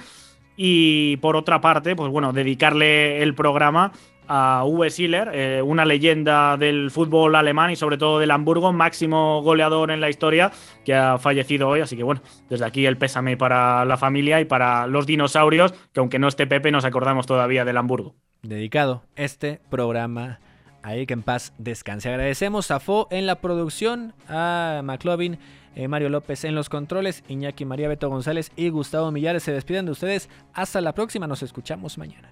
Y 0.56 1.18
por 1.18 1.36
otra 1.36 1.62
parte, 1.62 1.96
pues 1.96 2.12
bueno, 2.12 2.34
dedicarle 2.34 3.22
el 3.22 3.36
programa 3.36 3.92
a 4.28 4.64
Uwe 4.66 4.90
Siller, 4.90 5.30
eh, 5.34 5.62
una 5.62 5.86
leyenda 5.86 6.58
del 6.58 6.92
fútbol 6.92 7.36
alemán 7.36 7.72
y 7.72 7.76
sobre 7.76 7.98
todo 7.98 8.20
del 8.20 8.32
Hamburgo, 8.32 8.74
máximo 8.74 9.42
goleador 9.42 9.92
en 9.92 10.02
la 10.02 10.10
historia, 10.10 10.52
que 10.86 10.94
ha 10.94 11.18
fallecido 11.18 11.68
hoy. 11.68 11.82
Así 11.82 11.96
que 11.96 12.04
bueno, 12.04 12.22
desde 12.50 12.66
aquí 12.66 12.86
el 12.86 12.98
pésame 12.98 13.38
para 13.38 13.86
la 13.86 13.98
familia 13.98 14.40
y 14.42 14.46
para 14.46 14.88
los 14.88 15.06
dinosaurios, 15.06 15.74
que 15.94 16.00
aunque 16.00 16.20
no 16.20 16.28
esté 16.28 16.48
Pepe, 16.48 16.72
nos 16.72 16.86
acordamos 16.86 17.26
todavía 17.26 17.66
del 17.66 17.78
Hamburgo. 17.78 18.16
Dedicado 18.42 19.04
este 19.16 19.62
programa 19.70 20.40
ahí 20.84 21.06
que 21.06 21.14
en 21.14 21.24
paz 21.24 21.54
descanse. 21.58 22.10
Agradecemos 22.10 22.72
a 22.72 22.80
Fo 22.80 23.08
en 23.12 23.26
la 23.26 23.42
producción, 23.42 24.14
a 24.30 24.82
McLovin, 24.84 25.38
eh, 25.76 25.88
Mario 25.88 26.10
López 26.10 26.44
en 26.44 26.56
los 26.56 26.70
controles, 26.70 27.24
Iñaki 27.28 27.66
María 27.66 27.88
Beto 27.88 28.10
González 28.10 28.52
y 28.56 28.70
Gustavo 28.70 29.12
Millares 29.12 29.44
se 29.44 29.52
despiden 29.52 29.86
de 29.86 29.92
ustedes. 29.92 30.30
Hasta 30.54 30.82
la 30.82 30.94
próxima, 30.94 31.28
nos 31.28 31.44
escuchamos 31.44 31.98
mañana 31.98 32.32